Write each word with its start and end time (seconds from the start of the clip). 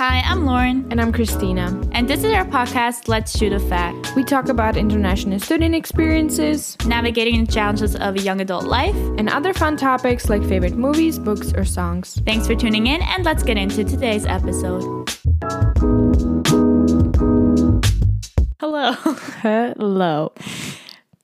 Hi, 0.00 0.22
I'm 0.24 0.46
Lauren. 0.46 0.86
And 0.90 0.98
I'm 0.98 1.12
Christina. 1.12 1.78
And 1.92 2.08
this 2.08 2.24
is 2.24 2.32
our 2.32 2.46
podcast, 2.46 3.06
Let's 3.06 3.36
Shoot 3.36 3.52
a 3.52 3.60
Fact. 3.60 4.16
We 4.16 4.24
talk 4.24 4.48
about 4.48 4.78
international 4.78 5.38
student 5.40 5.74
experiences, 5.74 6.78
navigating 6.86 7.44
the 7.44 7.52
challenges 7.52 7.94
of 7.96 8.16
a 8.16 8.18
young 8.18 8.40
adult 8.40 8.64
life, 8.64 8.96
and 9.18 9.28
other 9.28 9.52
fun 9.52 9.76
topics 9.76 10.30
like 10.30 10.42
favorite 10.44 10.74
movies, 10.74 11.18
books, 11.18 11.52
or 11.52 11.66
songs. 11.66 12.18
Thanks 12.24 12.46
for 12.46 12.54
tuning 12.54 12.86
in, 12.86 13.02
and 13.02 13.26
let's 13.26 13.42
get 13.42 13.58
into 13.58 13.84
today's 13.84 14.24
episode. 14.24 15.10
Hello. 18.58 18.92
Hello. 19.42 20.32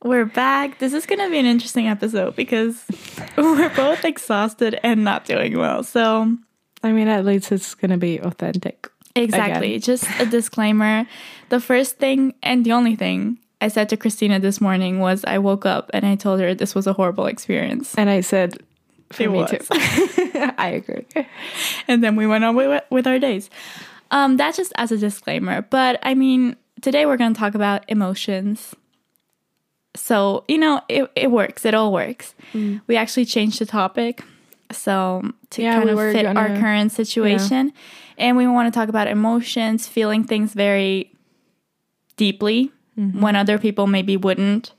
We're 0.05 0.27
back. 0.27 0.81
This 0.81 0.93
is 0.93 1.07
going 1.07 1.21
to 1.21 1.31
be 1.31 1.39
an 1.39 1.47
interesting 1.47 1.89
episode 1.89 2.37
because 2.37 2.85
we're 3.39 3.75
both 3.75 4.05
exhausted 4.05 4.79
and 4.83 5.03
not 5.03 5.25
doing 5.25 5.57
well. 5.57 5.83
So, 5.83 6.37
I 6.83 6.93
mean, 6.93 7.09
at 7.09 7.25
least 7.25 7.53
it's 7.53 7.75
going 7.75 7.91
to 7.91 7.97
be 7.97 8.19
authentic. 8.19 8.89
Exactly. 9.15 9.75
Again. 9.75 9.81
Just 9.81 10.09
a 10.21 10.27
disclaimer. 10.27 11.07
The 11.49 11.61
first 11.61 11.99
thing 11.99 12.35
and 12.43 12.65
the 12.65 12.73
only 12.73 12.97
thing 12.97 13.39
I 13.61 13.69
said 13.69 13.89
to 13.89 13.97
Christina 13.97 14.39
this 14.39 14.61
morning 14.61 15.01
was 15.01 15.25
I 15.25 15.39
woke 15.39 15.65
up 15.65 15.91
and 15.95 16.05
I 16.05 16.17
told 16.17 16.41
her 16.41 16.55
this 16.55 16.75
was 16.75 16.87
a 16.87 16.93
horrible 16.93 17.27
experience. 17.27 17.95
And 17.97 18.11
I 18.11 18.21
said, 18.21 18.59
for 19.11 19.23
it 19.23 19.31
me 19.31 19.39
was. 19.39 19.51
too. 19.51 19.59
I 20.59 20.83
agree. 20.85 21.07
And 21.89 22.05
then 22.05 22.17
we 22.17 22.27
went 22.27 22.45
on 22.45 22.55
with, 22.57 22.83
with 22.91 23.07
our 23.07 23.19
days. 23.19 23.49
Um, 24.11 24.37
that's 24.37 24.57
just 24.57 24.73
as 24.77 24.93
a 24.93 24.99
disclaimer. 24.99 25.63
But 25.63 25.99
I 26.03 26.15
mean, 26.15 26.57
today 26.83 27.07
we're 27.07 27.17
going 27.17 27.33
to 27.33 27.39
talk 27.39 27.55
about 27.55 27.85
emotions 27.89 28.75
so, 29.97 30.45
you 30.47 30.59
know, 30.59 30.81
it, 30.89 31.11
it 31.17 31.31
works. 31.31 31.65
It 31.65 31.75
all 31.75 31.93
works. 31.93 32.35
Mm. 32.53 32.83
We 32.87 32.97
actually 32.97 33.25
changed 33.25 33.61
the 33.61 33.67
topic. 33.67 34.23
So, 34.73 35.23
to 35.51 35.63
yeah, 35.63 35.75
kind 35.75 35.85
we 35.87 35.93
of 35.93 36.13
fit 36.13 36.23
gonna, 36.25 36.41
our 36.41 36.49
current 36.49 36.93
situation. 36.93 37.67
Yeah. 37.69 37.73
And 38.19 38.37
we 38.37 38.47
want 38.47 38.73
to 38.73 38.79
talk 38.79 38.89
about 38.89 39.09
emotions, 39.09 39.87
feeling 39.87 40.25
things 40.25 40.55
very 40.55 41.13
deeply 42.17 42.73
mm-hmm. 42.99 43.21
when 43.21 43.37
other 43.37 43.59
people 43.59 43.87
maybe 43.87 44.17
wouldn't, 44.17 44.73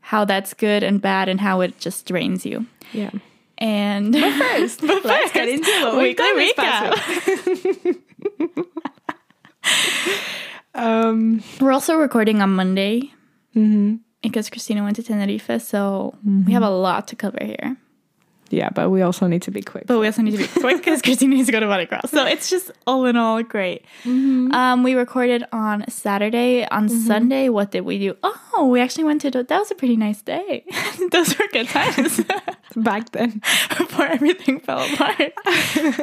how 0.00 0.24
that's 0.24 0.54
good 0.54 0.82
and 0.82 1.00
bad, 1.00 1.28
and 1.28 1.40
how 1.40 1.60
it 1.60 1.78
just 1.78 2.06
drains 2.06 2.44
you. 2.46 2.66
Yeah. 2.92 3.10
And 3.58 4.12
but 4.12 4.32
first, 4.38 4.80
but 4.80 5.04
let's 5.04 5.32
get 5.32 5.48
into 5.48 5.70
the 5.70 5.96
weekly 5.96 6.26
recap. 6.26 6.94
um, 10.74 11.42
We're 11.60 11.72
also 11.72 11.96
recording 11.96 12.42
on 12.42 12.54
Monday. 12.54 13.12
Mm-hmm 13.54 13.96
because 14.24 14.48
Christina 14.50 14.82
went 14.82 14.96
to 14.96 15.02
Tenerife, 15.02 15.62
so 15.62 16.14
mm-hmm. 16.18 16.46
we 16.46 16.52
have 16.52 16.62
a 16.62 16.70
lot 16.70 17.06
to 17.08 17.16
cover 17.16 17.38
here. 17.42 17.76
Yeah, 18.50 18.70
but 18.70 18.90
we 18.90 19.02
also 19.02 19.26
need 19.26 19.42
to 19.42 19.50
be 19.50 19.62
quick. 19.62 19.86
But 19.86 19.98
we 19.98 20.06
also 20.06 20.22
need 20.22 20.32
to 20.32 20.38
be 20.38 20.46
quick 20.46 20.78
because 20.78 21.02
Christina 21.02 21.34
needs 21.34 21.46
to 21.46 21.52
go 21.52 21.60
to 21.60 21.66
Mardi 21.66 21.86
Gras. 21.86 22.02
So 22.06 22.24
it's 22.24 22.50
just 22.50 22.70
all 22.86 23.04
in 23.06 23.16
all 23.16 23.42
great. 23.42 23.84
Mm-hmm. 24.04 24.52
Um, 24.52 24.82
we 24.82 24.94
recorded 24.94 25.44
on 25.52 25.84
Saturday. 25.88 26.66
On 26.68 26.88
mm-hmm. 26.88 27.06
Sunday, 27.06 27.48
what 27.48 27.70
did 27.70 27.82
we 27.82 27.98
do? 27.98 28.16
Oh, 28.22 28.68
we 28.70 28.80
actually 28.80 29.04
went 29.04 29.20
to 29.22 29.30
that 29.30 29.50
was 29.50 29.70
a 29.70 29.74
pretty 29.74 29.96
nice 29.96 30.22
day. 30.22 30.64
Those 31.10 31.38
were 31.38 31.46
good 31.52 31.68
times 31.68 32.20
back 32.76 33.10
then 33.12 33.40
before 33.78 34.06
everything 34.06 34.60
fell 34.60 34.80
apart. 34.92 35.32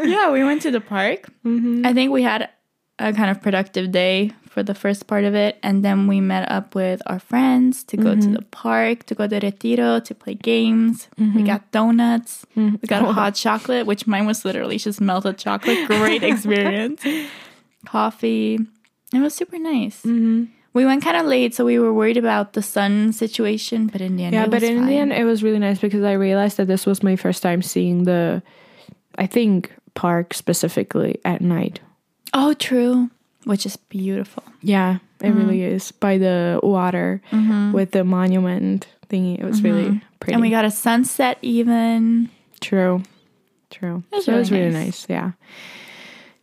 yeah, 0.03 0.31
we 0.31 0.43
went 0.43 0.61
to 0.63 0.71
the 0.71 0.81
park. 0.81 1.31
Mm-hmm. 1.45 1.85
I 1.85 1.93
think 1.93 2.11
we 2.11 2.23
had 2.23 2.49
a 2.99 3.13
kind 3.13 3.31
of 3.31 3.41
productive 3.41 3.91
day 3.91 4.31
for 4.51 4.63
the 4.63 4.75
first 4.75 5.07
part 5.07 5.23
of 5.23 5.33
it. 5.33 5.57
And 5.63 5.83
then 5.83 6.07
we 6.07 6.19
met 6.19 6.51
up 6.51 6.75
with 6.75 7.01
our 7.05 7.19
friends 7.19 7.83
to 7.85 7.97
go 7.97 8.11
mm-hmm. 8.11 8.33
to 8.33 8.37
the 8.39 8.45
park, 8.47 9.05
to 9.05 9.15
go 9.15 9.25
to 9.27 9.39
Retiro, 9.39 10.01
to 10.01 10.13
play 10.13 10.35
games. 10.35 11.07
Mm-hmm. 11.17 11.37
We 11.37 11.43
got 11.43 11.71
donuts. 11.71 12.45
Mm-hmm. 12.57 12.75
We 12.81 12.87
got 12.87 13.01
oh. 13.07 13.13
hot 13.13 13.35
chocolate, 13.35 13.85
which 13.85 14.07
mine 14.07 14.25
was 14.25 14.43
literally 14.43 14.77
just 14.77 14.99
melted 14.99 15.37
chocolate. 15.37 15.87
Great 15.87 16.23
experience. 16.23 17.01
Coffee. 17.85 18.59
It 19.13 19.19
was 19.19 19.33
super 19.33 19.57
nice. 19.57 20.01
Mm-hmm. 20.01 20.45
We 20.73 20.85
went 20.85 21.03
kind 21.03 21.17
of 21.17 21.25
late, 21.25 21.53
so 21.53 21.65
we 21.65 21.79
were 21.79 21.93
worried 21.93 22.17
about 22.17 22.53
the 22.53 22.61
sun 22.61 23.11
situation, 23.11 23.87
but 23.87 23.99
in 23.99 24.15
the 24.15 24.23
end, 24.23 24.33
yeah, 24.33 24.47
but 24.47 24.63
in 24.63 24.77
fine. 24.77 24.87
the 24.87 24.95
end, 24.95 25.11
it 25.11 25.25
was 25.25 25.43
really 25.43 25.59
nice 25.59 25.79
because 25.79 26.03
I 26.03 26.13
realized 26.13 26.55
that 26.57 26.67
this 26.67 26.85
was 26.85 27.03
my 27.03 27.17
first 27.17 27.43
time 27.43 27.61
seeing 27.61 28.05
the, 28.05 28.41
I 29.15 29.27
think, 29.27 29.73
park 29.95 30.33
specifically 30.33 31.19
at 31.25 31.41
night 31.41 31.81
Oh, 32.33 32.53
true. 32.53 33.09
Which 33.45 33.65
is 33.65 33.75
beautiful. 33.75 34.43
Yeah, 34.61 34.99
it 35.19 35.27
mm-hmm. 35.27 35.37
really 35.37 35.63
is. 35.63 35.91
By 35.91 36.17
the 36.17 36.59
water 36.61 37.21
mm-hmm. 37.31 37.71
with 37.71 37.91
the 37.91 38.03
monument 38.03 38.87
thingy. 39.09 39.39
It 39.39 39.43
was 39.43 39.61
mm-hmm. 39.61 39.67
really 39.67 40.01
pretty. 40.19 40.33
And 40.33 40.41
we 40.41 40.49
got 40.49 40.65
a 40.65 40.71
sunset 40.71 41.37
even. 41.41 42.29
True. 42.59 43.03
True. 43.71 44.03
It 44.11 44.17
was, 44.17 44.25
so 44.25 44.31
really, 44.31 44.37
it 44.37 44.41
was 44.41 44.51
really 44.51 44.69
nice. 44.71 44.85
nice. 44.85 45.09
Yeah. 45.09 45.31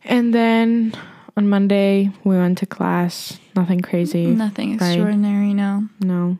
And 0.03 0.33
then 0.33 0.93
on 1.37 1.47
Monday, 1.47 2.11
we 2.23 2.37
went 2.37 2.57
to 2.59 2.65
class. 2.65 3.39
Nothing 3.55 3.79
crazy. 3.81 4.25
Nothing 4.27 4.77
right? 4.77 4.89
extraordinary, 4.89 5.53
no. 5.53 5.87
No. 6.01 6.37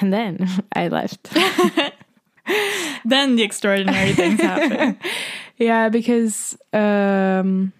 And 0.00 0.12
then 0.12 0.48
I 0.72 0.88
left. 0.88 1.30
then 3.04 3.36
the 3.36 3.42
extraordinary 3.42 4.12
things 4.12 4.40
happen. 4.40 4.98
yeah, 5.56 5.88
because 5.88 6.56
um 6.72 7.72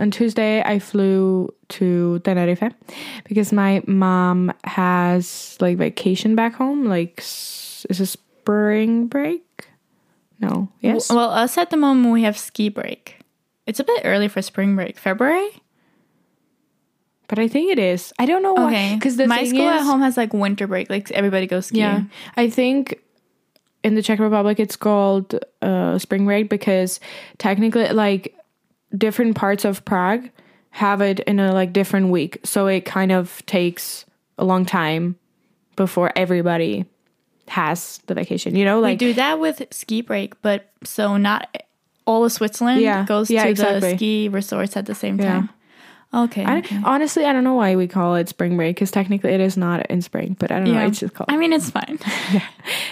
on 0.00 0.10
Tuesday, 0.10 0.62
I 0.62 0.78
flew 0.78 1.54
to 1.68 2.18
Tenerife 2.20 2.72
because 3.24 3.52
my 3.52 3.82
mom 3.86 4.52
has 4.64 5.56
like 5.60 5.76
vacation 5.76 6.34
back 6.34 6.54
home. 6.54 6.86
Like, 6.86 7.18
is 7.20 7.86
a 7.88 8.06
spring 8.06 9.06
break? 9.06 9.68
No. 10.40 10.68
Yes. 10.80 11.10
Well, 11.10 11.30
us 11.30 11.58
at 11.58 11.70
the 11.70 11.76
moment 11.76 12.12
we 12.12 12.22
have 12.22 12.38
ski 12.38 12.70
break. 12.70 13.18
It's 13.66 13.78
a 13.78 13.84
bit 13.84 14.02
early 14.04 14.26
for 14.28 14.40
spring 14.42 14.74
break. 14.74 14.98
February. 14.98 15.50
But 17.28 17.38
I 17.38 17.46
think 17.46 17.70
it 17.70 17.78
is. 17.78 18.12
I 18.18 18.26
don't 18.26 18.42
know 18.42 18.54
why. 18.54 18.94
Because 18.94 19.16
my 19.18 19.44
school 19.44 19.68
is, 19.68 19.82
at 19.82 19.84
home 19.84 20.00
has 20.00 20.16
like 20.16 20.32
winter 20.32 20.66
break. 20.66 20.90
Like 20.90 21.10
everybody 21.12 21.46
goes 21.46 21.66
skiing. 21.66 21.82
Yeah. 21.82 22.02
I 22.36 22.50
think 22.50 23.00
in 23.84 23.94
the 23.94 24.02
Czech 24.02 24.18
Republic 24.18 24.58
it's 24.58 24.76
called 24.76 25.38
uh, 25.62 25.98
spring 25.98 26.24
break 26.24 26.48
because 26.48 26.98
technically, 27.38 27.88
like 27.90 28.34
different 28.96 29.36
parts 29.36 29.64
of 29.64 29.84
Prague 29.84 30.30
have 30.70 31.00
it 31.00 31.20
in 31.20 31.40
a 31.40 31.52
like 31.52 31.72
different 31.72 32.08
week. 32.10 32.38
So 32.44 32.66
it 32.66 32.84
kind 32.84 33.12
of 33.12 33.44
takes 33.46 34.04
a 34.38 34.44
long 34.44 34.64
time 34.64 35.16
before 35.76 36.12
everybody 36.16 36.84
has 37.48 38.00
the 38.06 38.14
vacation. 38.14 38.54
You 38.54 38.64
know, 38.64 38.80
like 38.80 39.00
we 39.00 39.06
do 39.08 39.12
that 39.14 39.40
with 39.40 39.62
ski 39.70 40.00
break, 40.00 40.40
but 40.42 40.70
so 40.84 41.16
not 41.16 41.64
all 42.06 42.24
of 42.24 42.32
Switzerland 42.32 42.80
yeah, 42.80 43.04
goes 43.04 43.30
yeah, 43.30 43.44
to 43.44 43.50
exactly. 43.50 43.90
the 43.90 43.96
ski 43.96 44.28
resorts 44.28 44.76
at 44.76 44.86
the 44.86 44.94
same 44.94 45.18
time. 45.18 45.50
Okay, 46.12 46.44
I, 46.44 46.58
okay, 46.58 46.80
Honestly, 46.84 47.24
I 47.24 47.32
don't 47.32 47.44
know 47.44 47.54
why 47.54 47.76
we 47.76 47.86
call 47.86 48.16
it 48.16 48.28
spring 48.28 48.56
break 48.56 48.74
because 48.74 48.90
technically 48.90 49.32
it 49.32 49.40
is 49.40 49.56
not 49.56 49.86
in 49.86 50.02
spring, 50.02 50.36
but 50.40 50.50
I 50.50 50.58
don't 50.58 50.66
yeah. 50.66 50.80
know. 50.80 50.86
It's 50.86 50.98
just 50.98 51.14
called. 51.14 51.30
I 51.30 51.36
mean, 51.36 51.52
it's 51.52 51.70
fine. 51.70 52.00
yeah. 52.32 52.46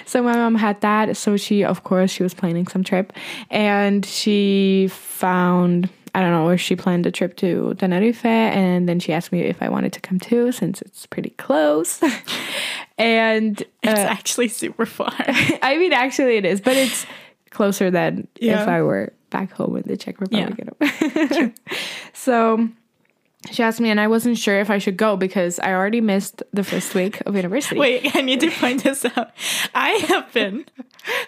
So 0.07 0.23
my 0.23 0.37
mom 0.37 0.55
had 0.55 0.81
that. 0.83 1.17
So 1.17 1.37
she, 1.37 1.65
of 1.65 1.83
course, 1.83 2.13
she 2.13 2.23
was 2.23 2.33
planning 2.33 2.69
some 2.69 2.85
trip, 2.85 3.13
and 3.51 4.07
she 4.07 4.89
found 4.93 5.91
I 6.15 6.21
don't 6.21 6.33
know 6.33 6.45
where 6.45 6.59
she 6.59 6.77
planned 6.77 7.07
a 7.07 7.11
trip 7.11 7.37
to 7.39 7.75
Tenerife, 7.75 8.25
and 8.25 8.89
then 8.89 9.01
she 9.01 9.13
asked 9.13 9.33
me 9.33 9.41
if 9.43 9.63
I 9.63 9.69
wanted 9.69 9.93
to 9.95 10.01
come 10.01 10.19
too, 10.19 10.53
since 10.53 10.83
it's 10.83 11.07
pretty 11.07 11.31
close. 11.31 12.01
and 12.99 13.61
uh, 13.61 13.65
it's 13.83 14.01
actually 14.01 14.49
super 14.49 14.87
far. 14.87 15.13
I 15.19 15.77
mean, 15.79 15.93
actually, 15.93 16.37
it 16.37 16.45
is, 16.45 16.61
but 16.61 16.77
it's 16.77 17.07
closer 17.51 17.91
than 17.91 18.29
yeah. 18.41 18.63
if 18.63 18.69
I 18.69 18.83
were 18.83 19.13
back 19.31 19.53
home 19.53 19.77
in 19.77 19.83
the 19.87 19.97
Czech 19.97 20.21
Republic. 20.21 20.55
Yeah. 20.81 21.51
so 22.13 22.69
she 23.51 23.63
asked 23.63 23.81
me, 23.81 23.89
and 23.91 24.01
I 24.01 24.09
wasn't 24.09 24.37
sure 24.37 24.59
if 24.59 24.69
I 24.69 24.79
should 24.79 24.97
go 24.97 25.17
because 25.17 25.61
I 25.61 25.73
already 25.73 26.01
missed 26.01 26.43
the 26.53 26.65
first 26.65 26.95
week 26.95 27.21
of 27.25 27.37
university. 27.37 27.77
Wait, 27.79 28.15
I 28.15 28.21
need 28.21 28.41
to 28.41 28.51
point 28.51 28.83
this 28.83 29.05
out. 29.05 29.31
I 29.75 29.91
have 30.09 30.33
been 30.33 30.67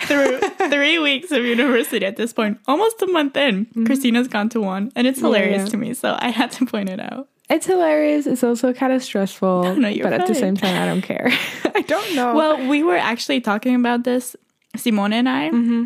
through 0.01 0.41
three 0.71 0.99
weeks 0.99 1.31
of 1.31 1.45
university 1.45 2.05
at 2.05 2.17
this 2.17 2.33
point, 2.33 2.59
almost 2.67 3.01
a 3.03 3.07
month 3.07 3.37
in. 3.37 3.67
Mm-hmm. 3.67 3.87
Christina's 3.87 4.29
gone 4.29 4.49
to 4.51 4.61
one, 4.61 4.91
and 4.97 5.07
it's 5.07 5.21
hilarious 5.21 5.59
yeah, 5.59 5.65
yeah. 5.65 5.71
to 5.71 5.77
me, 5.77 5.95
so 5.95 6.17
I 6.19 6.31
had 6.31 6.51
to 6.53 6.67
point 6.67 6.89
it 6.89 7.01
out. 7.01 7.29
It's 7.49 7.67
hilarious. 7.67 8.27
It's 8.27 8.45
also 8.45 8.73
kind 8.73 8.93
of 8.93 9.03
stressful, 9.03 9.77
no, 9.77 9.91
no, 9.91 10.03
but 10.03 10.13
at 10.13 10.27
the 10.27 10.35
same 10.35 10.57
time, 10.57 10.81
I 10.81 10.87
don't 10.87 11.03
care. 11.03 11.31
I 11.75 11.83
don't 11.83 12.15
know. 12.15 12.35
Well, 12.35 12.69
we 12.69 12.83
were 12.83 12.97
actually 12.97 13.41
talking 13.41 13.75
about 13.75 14.05
this, 14.05 14.37
Simone 14.77 15.13
and 15.13 15.29
I. 15.29 15.51
Mm-hmm. 15.51 15.85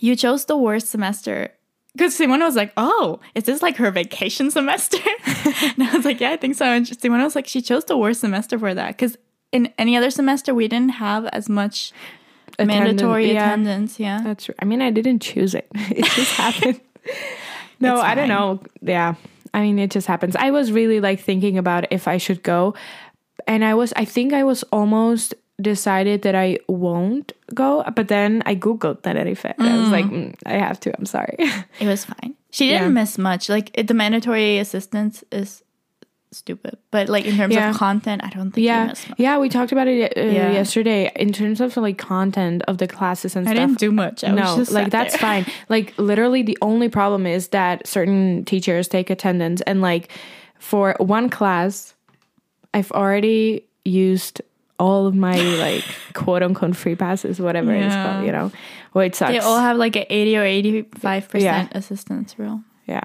You 0.00 0.14
chose 0.14 0.44
the 0.44 0.56
worst 0.56 0.88
semester 0.88 1.50
because 1.98 2.14
Simone 2.14 2.40
was 2.40 2.54
like, 2.56 2.72
"Oh, 2.76 3.18
is 3.34 3.44
this 3.44 3.60
like 3.60 3.76
her 3.76 3.90
vacation 3.90 4.50
semester?" 4.50 4.98
and 5.26 5.82
I 5.82 5.90
was 5.92 6.04
like, 6.04 6.20
"Yeah, 6.20 6.30
I 6.30 6.36
think 6.36 6.54
so." 6.54 6.64
And 6.64 6.86
Simone 6.86 7.22
was 7.22 7.34
like, 7.34 7.46
"She 7.46 7.60
chose 7.60 7.84
the 7.84 7.96
worst 7.96 8.20
semester 8.20 8.58
for 8.58 8.72
that 8.72 8.96
because 8.96 9.18
in 9.50 9.72
any 9.78 9.96
other 9.96 10.10
semester 10.10 10.54
we 10.54 10.68
didn't 10.68 10.92
have 10.92 11.26
as 11.26 11.48
much 11.48 11.92
mandatory 12.58 13.32
yeah. 13.32 13.46
attendance." 13.46 13.98
Yeah, 13.98 14.20
that's 14.22 14.44
true. 14.44 14.54
I 14.60 14.64
mean, 14.64 14.80
I 14.80 14.90
didn't 14.90 15.20
choose 15.20 15.54
it; 15.54 15.68
it 15.74 16.04
just 16.04 16.32
happened. 16.36 16.80
no, 17.80 18.00
I 18.00 18.14
don't 18.14 18.28
know. 18.28 18.60
Yeah, 18.80 19.16
I 19.52 19.62
mean, 19.62 19.78
it 19.78 19.90
just 19.90 20.06
happens. 20.06 20.36
I 20.36 20.52
was 20.52 20.70
really 20.70 21.00
like 21.00 21.20
thinking 21.20 21.58
about 21.58 21.90
if 21.90 22.06
I 22.06 22.18
should 22.18 22.44
go, 22.44 22.74
and 23.46 23.64
I 23.64 23.74
was. 23.74 23.92
I 23.96 24.04
think 24.04 24.32
I 24.32 24.44
was 24.44 24.62
almost 24.64 25.34
decided 25.60 26.22
that 26.22 26.34
I 26.34 26.58
won't 26.68 27.32
go, 27.54 27.84
but 27.94 28.08
then 28.08 28.42
I 28.46 28.54
googled 28.54 29.02
Tenerife. 29.02 29.42
Mm. 29.42 29.54
I 29.58 29.78
was 29.78 29.88
like, 29.90 30.04
mm. 30.06 30.30
mm, 30.30 30.34
I 30.46 30.52
have 30.52 30.78
to. 30.80 30.96
I'm 30.96 31.06
sorry. 31.06 31.36
It 31.80 31.86
was 31.86 32.04
fine. 32.04 32.34
She 32.50 32.68
didn't 32.68 32.82
Yeah. 32.94 33.00
miss 33.02 33.18
much. 33.18 33.48
Like 33.48 33.70
it, 33.74 33.88
the 33.88 33.94
mandatory 33.94 34.58
assistance 34.58 35.24
is 35.32 35.62
stupid, 36.30 36.76
but 36.90 37.08
like 37.08 37.24
in 37.24 37.36
terms 37.36 37.54
Yeah. 37.54 37.70
of 37.70 37.76
content, 37.76 38.22
I 38.22 38.28
don't 38.30 38.52
think 38.52 38.64
Yeah, 38.66 38.82
you 38.82 38.88
missed 38.90 39.08
much. 39.08 39.18
yeah, 39.18 39.38
we 39.38 39.48
talked 39.48 39.72
about 39.72 39.88
it 39.88 40.12
uh, 40.16 40.20
Yeah. 40.20 40.52
yesterday 40.52 41.10
in 41.16 41.32
terms 41.32 41.60
of 41.60 41.76
like 41.76 41.98
content 41.98 42.62
of 42.68 42.78
the 42.78 42.86
classes 42.86 43.34
and 43.34 43.48
I 43.48 43.52
stuff. 43.54 43.66
didn't 43.68 43.78
do 43.80 43.90
much. 43.90 44.22
I 44.24 44.32
was 44.32 44.40
no, 44.40 44.56
just 44.58 44.72
like 44.72 44.90
that's 44.90 45.14
there. 45.14 45.20
fine. 45.42 45.46
Like 45.68 45.94
literally, 45.98 46.42
the 46.42 46.58
only 46.62 46.88
problem 46.88 47.26
is 47.26 47.48
that 47.48 47.86
certain 47.86 48.44
teachers 48.44 48.88
take 48.88 49.10
attendance, 49.10 49.60
and 49.62 49.80
like 49.80 50.10
for 50.58 50.94
one 51.00 51.30
class, 51.30 51.94
I've 52.74 52.92
already 52.92 53.64
used 53.84 54.42
all 54.78 55.06
of 55.06 55.14
my 55.14 55.36
like 55.36 55.84
quote 56.14 56.42
unquote 56.42 56.76
free 56.76 56.94
passes, 56.94 57.40
whatever 57.40 57.72
it's 57.74 57.94
called, 57.94 58.24
you 58.26 58.32
know. 58.32 58.50
Which 58.92 59.14
sucks. 59.16 59.32
They 59.32 59.38
all 59.38 59.58
have 59.58 59.76
like 59.76 59.96
an 59.96 60.04
eighty 60.08 60.36
or 60.36 60.44
eighty-five 60.44 61.24
Yeah. 61.24 61.28
percent 61.28 61.72
assistance 61.74 62.38
rule. 62.38 62.62
yeah. 62.86 63.02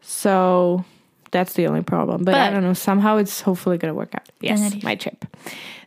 So 0.00 0.84
that's 1.30 1.52
the 1.54 1.66
only 1.66 1.82
problem. 1.82 2.24
But, 2.24 2.34
I 2.34 2.50
don't 2.50 2.62
know. 2.62 2.72
Somehow 2.72 3.16
it's 3.18 3.40
hopefully 3.40 3.78
gonna 3.78 3.94
work 3.94 4.14
out. 4.14 4.28
Yes, 4.40 4.82
my 4.82 4.94
trip. 4.94 5.24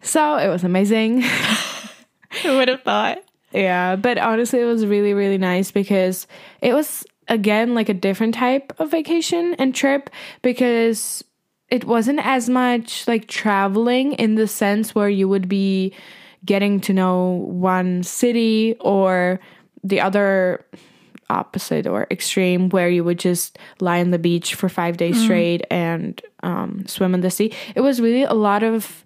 So 0.02 0.38
it 0.38 0.48
was 0.50 0.64
amazing. 0.64 1.22
Who 2.44 2.58
would 2.58 2.68
have 2.68 2.84
thought? 2.84 3.20
Yeah, 3.52 3.96
but 3.98 4.18
honestly, 4.18 4.60
it 4.62 4.66
was 4.66 4.86
really, 4.86 5.14
really 5.14 5.38
nice 5.38 5.72
because 5.72 6.28
it 6.62 6.74
was 6.74 7.06
again 7.28 7.74
like 7.76 7.90
a 7.90 7.94
different 7.94 8.34
type 8.36 8.74
of 8.80 8.92
vacation 8.92 9.56
and 9.56 9.74
trip 9.76 10.10
because 10.42 11.24
it 11.72 11.86
wasn't 11.86 12.20
as 12.24 12.50
much 12.50 13.08
like 13.08 13.28
traveling 13.28 14.14
in 14.14 14.36
the 14.36 14.48
sense 14.48 14.94
where 14.94 15.10
you 15.10 15.28
would 15.28 15.48
be 15.48 15.94
getting 16.46 16.82
to 16.82 16.94
know 16.94 17.46
one 17.48 18.04
city 18.04 18.76
or 18.82 19.40
the 19.84 20.02
other 20.02 20.66
opposite 21.30 21.88
or 21.88 22.08
extreme 22.12 22.68
where 22.70 22.90
you 22.90 23.06
would 23.06 23.18
just 23.18 23.58
lie 23.80 24.02
on 24.02 24.12
the 24.12 24.20
beach 24.20 24.54
for 24.54 24.68
five 24.68 24.98
days 24.98 25.24
straight 25.24 25.66
and 25.72 26.22
um, 26.44 26.86
swim 26.88 27.14
in 27.14 27.22
the 27.22 27.32
sea. 27.32 27.54
It 27.74 27.82
was 27.82 28.02
really 28.02 28.24
a 28.24 28.34
lot 28.34 28.64
of 28.64 29.06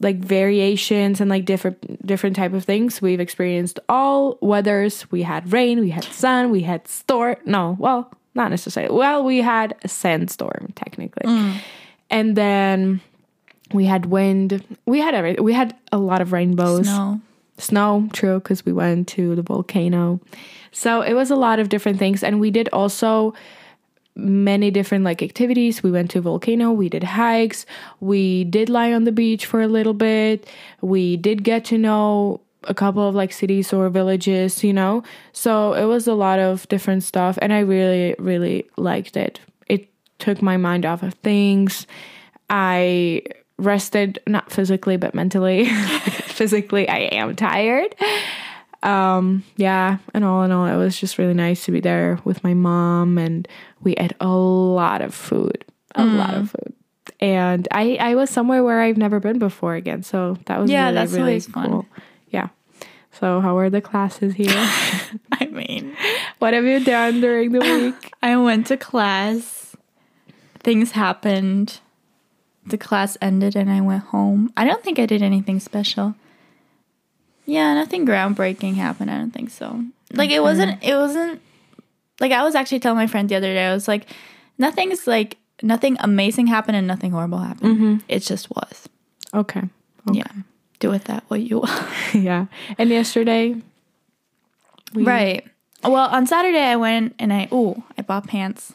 like 0.00 0.16
variations 0.18 1.20
and 1.20 1.28
like 1.28 1.44
different 1.44 2.06
different 2.06 2.36
type 2.36 2.54
of 2.54 2.64
things. 2.64 3.02
We've 3.02 3.20
experienced 3.20 3.80
all 3.88 4.38
weathers. 4.40 5.10
We 5.10 5.22
had 5.22 5.52
rain 5.52 5.80
we 5.80 5.90
had 5.90 6.04
sun 6.04 6.50
we 6.50 6.62
had 6.62 6.88
storm 6.88 7.36
no 7.44 7.76
well 7.78 8.10
not 8.34 8.50
necessarily. 8.50 8.94
Well 8.96 9.24
we 9.24 9.38
had 9.42 9.74
a 9.82 9.88
sandstorm 9.88 10.72
technically 10.74 11.28
and 12.10 12.36
then 12.36 13.00
we 13.72 13.84
had 13.84 14.06
wind. 14.06 14.64
We 14.86 15.00
had 15.00 15.14
everything 15.14 15.44
we 15.44 15.52
had 15.52 15.76
a 15.92 15.98
lot 15.98 16.20
of 16.20 16.32
rainbows. 16.32 16.86
No. 16.86 17.20
snow 17.58 18.08
true 18.12 18.38
because 18.38 18.64
we 18.64 18.72
went 18.72 19.08
to 19.08 19.34
the 19.34 19.42
volcano. 19.42 20.20
So 20.72 21.02
it 21.02 21.14
was 21.14 21.30
a 21.30 21.36
lot 21.36 21.58
of 21.58 21.68
different 21.68 21.98
things. 21.98 22.22
And 22.22 22.40
we 22.40 22.50
did 22.50 22.68
also 22.72 23.34
many 24.14 24.70
different 24.70 25.04
like 25.04 25.22
activities. 25.22 25.82
We 25.82 25.90
went 25.90 26.10
to 26.12 26.20
volcano. 26.20 26.72
We 26.72 26.88
did 26.88 27.04
hikes. 27.04 27.66
We 28.00 28.44
did 28.44 28.68
lie 28.68 28.92
on 28.92 29.04
the 29.04 29.12
beach 29.12 29.46
for 29.46 29.60
a 29.60 29.68
little 29.68 29.94
bit. 29.94 30.48
We 30.80 31.16
did 31.16 31.44
get 31.44 31.64
to 31.66 31.78
know 31.78 32.40
a 32.64 32.74
couple 32.74 33.08
of 33.08 33.14
like 33.14 33.32
cities 33.32 33.72
or 33.72 33.88
villages 33.88 34.64
you 34.64 34.72
know? 34.72 35.02
So 35.32 35.74
it 35.74 35.84
was 35.84 36.06
a 36.06 36.14
lot 36.14 36.38
of 36.38 36.68
different 36.68 37.04
stuff 37.04 37.38
and 37.40 37.52
i 37.52 37.60
really 37.60 38.16
really 38.18 38.66
liked 38.76 39.16
it 39.16 39.40
took 40.18 40.42
my 40.42 40.56
mind 40.56 40.84
off 40.86 41.02
of 41.02 41.14
things. 41.14 41.86
I 42.50 43.22
rested 43.58 44.20
not 44.26 44.50
physically 44.52 44.96
but 44.96 45.14
mentally. 45.14 45.66
Physically 46.38 46.88
i 46.88 46.98
am 46.98 47.34
tired. 47.34 47.94
Um 48.84 49.42
yeah 49.56 49.98
and 50.14 50.24
all 50.24 50.44
in 50.44 50.52
all 50.52 50.66
it 50.66 50.76
was 50.76 50.98
just 50.98 51.18
really 51.18 51.34
nice 51.34 51.64
to 51.64 51.72
be 51.72 51.80
there 51.80 52.20
with 52.24 52.44
my 52.44 52.54
mom 52.54 53.18
and 53.18 53.48
we 53.82 53.94
ate 53.94 54.12
a 54.20 54.28
lot 54.28 55.00
of 55.02 55.12
food 55.14 55.64
a 55.96 56.04
lot 56.04 56.34
of 56.34 56.50
food. 56.50 56.72
And 57.18 57.66
i 57.72 57.96
i 58.00 58.14
was 58.14 58.30
somewhere 58.30 58.62
where 58.62 58.80
i've 58.80 58.96
never 58.96 59.18
been 59.18 59.40
before 59.40 59.74
again 59.74 60.04
so 60.04 60.38
that 60.46 60.60
was 60.60 60.70
Yeah, 60.70 60.84
really, 60.84 60.94
that's 60.94 61.12
really 61.12 61.22
always 61.22 61.46
cool. 61.48 61.62
Fun. 61.62 61.86
yeah. 62.30 62.48
So 63.10 63.40
how 63.40 63.58
are 63.58 63.68
the 63.70 63.80
classes 63.80 64.34
here? 64.34 64.46
I 65.32 65.46
mean, 65.46 65.96
what 66.38 66.54
have 66.54 66.64
you 66.64 66.84
done 66.84 67.20
during 67.20 67.50
the 67.50 67.58
week? 67.58 68.12
I 68.22 68.36
went 68.36 68.68
to 68.68 68.76
class. 68.76 69.57
Things 70.62 70.92
happened. 70.92 71.80
The 72.66 72.78
class 72.78 73.16
ended 73.22 73.56
and 73.56 73.70
I 73.70 73.80
went 73.80 74.04
home. 74.04 74.52
I 74.56 74.64
don't 74.64 74.82
think 74.84 74.98
I 74.98 75.06
did 75.06 75.22
anything 75.22 75.58
special. 75.60 76.14
Yeah, 77.46 77.72
nothing 77.74 78.04
groundbreaking 78.06 78.74
happened. 78.74 79.10
I 79.10 79.16
don't 79.16 79.30
think 79.30 79.50
so. 79.50 79.84
Like 80.12 80.30
it 80.30 80.40
wasn't 80.40 80.82
it 80.84 80.94
wasn't 80.96 81.40
like 82.20 82.32
I 82.32 82.42
was 82.42 82.54
actually 82.54 82.80
telling 82.80 82.98
my 82.98 83.06
friend 83.06 83.28
the 83.28 83.36
other 83.36 83.52
day, 83.54 83.66
I 83.66 83.72
was 83.72 83.88
like, 83.88 84.06
nothing's 84.58 85.06
like 85.06 85.38
nothing 85.62 85.96
amazing 86.00 86.46
happened 86.48 86.76
and 86.76 86.86
nothing 86.86 87.12
horrible 87.12 87.38
happened. 87.38 87.76
Mm-hmm. 87.76 87.96
It 88.08 88.20
just 88.20 88.50
was. 88.50 88.88
okay 89.32 89.62
okay 90.08 90.18
Yeah. 90.18 90.32
Do 90.78 90.90
with 90.90 91.04
that 91.04 91.24
what 91.28 91.40
you 91.40 91.60
will. 91.60 91.70
yeah 92.14 92.46
and 92.76 92.90
yesterday 92.90 93.56
we- 94.94 95.04
Right. 95.04 95.46
Well, 95.84 96.08
on 96.08 96.26
Saturday 96.26 96.62
I 96.64 96.76
went 96.76 97.14
and 97.18 97.32
I 97.32 97.48
oh 97.52 97.82
I 97.96 98.02
bought 98.02 98.26
pants. 98.26 98.72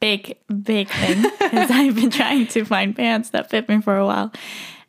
Big 0.00 0.38
big 0.62 0.88
thing 0.88 1.22
because 1.22 1.70
I've 1.70 1.94
been 1.94 2.10
trying 2.10 2.46
to 2.48 2.64
find 2.64 2.96
pants 2.96 3.30
that 3.30 3.50
fit 3.50 3.68
me 3.68 3.80
for 3.80 3.96
a 3.96 4.06
while. 4.06 4.32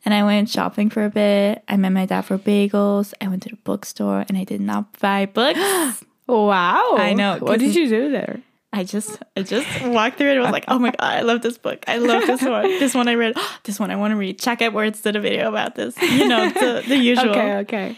And 0.04 0.13
I 0.13 0.24
went 0.24 0.50
shopping 0.50 0.90
for 0.90 1.04
a 1.04 1.10
bit. 1.10 1.63
I 1.68 1.78
met 1.78 1.92
my 1.92 2.06
dad 2.06 2.22
for 2.22 2.38
bagels. 2.38 3.13
I 3.22 3.28
went 3.28 3.44
to 3.44 3.50
the 3.50 3.58
bookstore 3.58 4.25
and 4.28 4.38
I 4.38 4.46
did 4.46 4.62
not 4.62 4.98
buy 5.00 5.25
books. 5.25 5.60
wow 6.28 6.96
I 6.98 7.13
know, 7.13 7.38
What 7.40 7.60
did 7.60 7.75
you 7.75 7.90
do 7.90 8.10
there 8.10 8.42
I 8.74 8.86
just 8.86 9.22
I 9.36 9.44
just 9.44 9.68
walked 9.86 10.18
through 10.18 10.31
it 10.31 10.38
I 10.38 10.42
was 10.42 10.52
like, 10.52 10.66
oh 10.69 10.80
my 10.80 10.92
god, 10.92 11.00
I 11.02 11.22
love 11.22 11.42
this 11.42 11.58
book. 11.58 11.84
I 11.88 11.98
love 11.98 12.25
this 12.25 12.42
one. 12.42 12.63
This 12.80 12.96
one 12.96 13.08
I 13.10 13.16
read. 13.16 13.36
this 13.63 13.80
one 13.80 13.92
I 13.92 13.98
want 13.98 14.12
to 14.12 14.16
read. 14.16 14.40
Check 14.40 14.62
out 14.62 14.74
Words 14.74 15.02
did 15.02 15.16
a 15.16 15.19
video 15.19 15.50
about 15.50 15.75
this. 15.75 16.02
You 16.02 16.28
know, 16.28 16.50
the, 16.50 16.84
the 16.88 16.98
usual. 16.98 17.31
okay 17.31 17.58
okay 17.58 17.98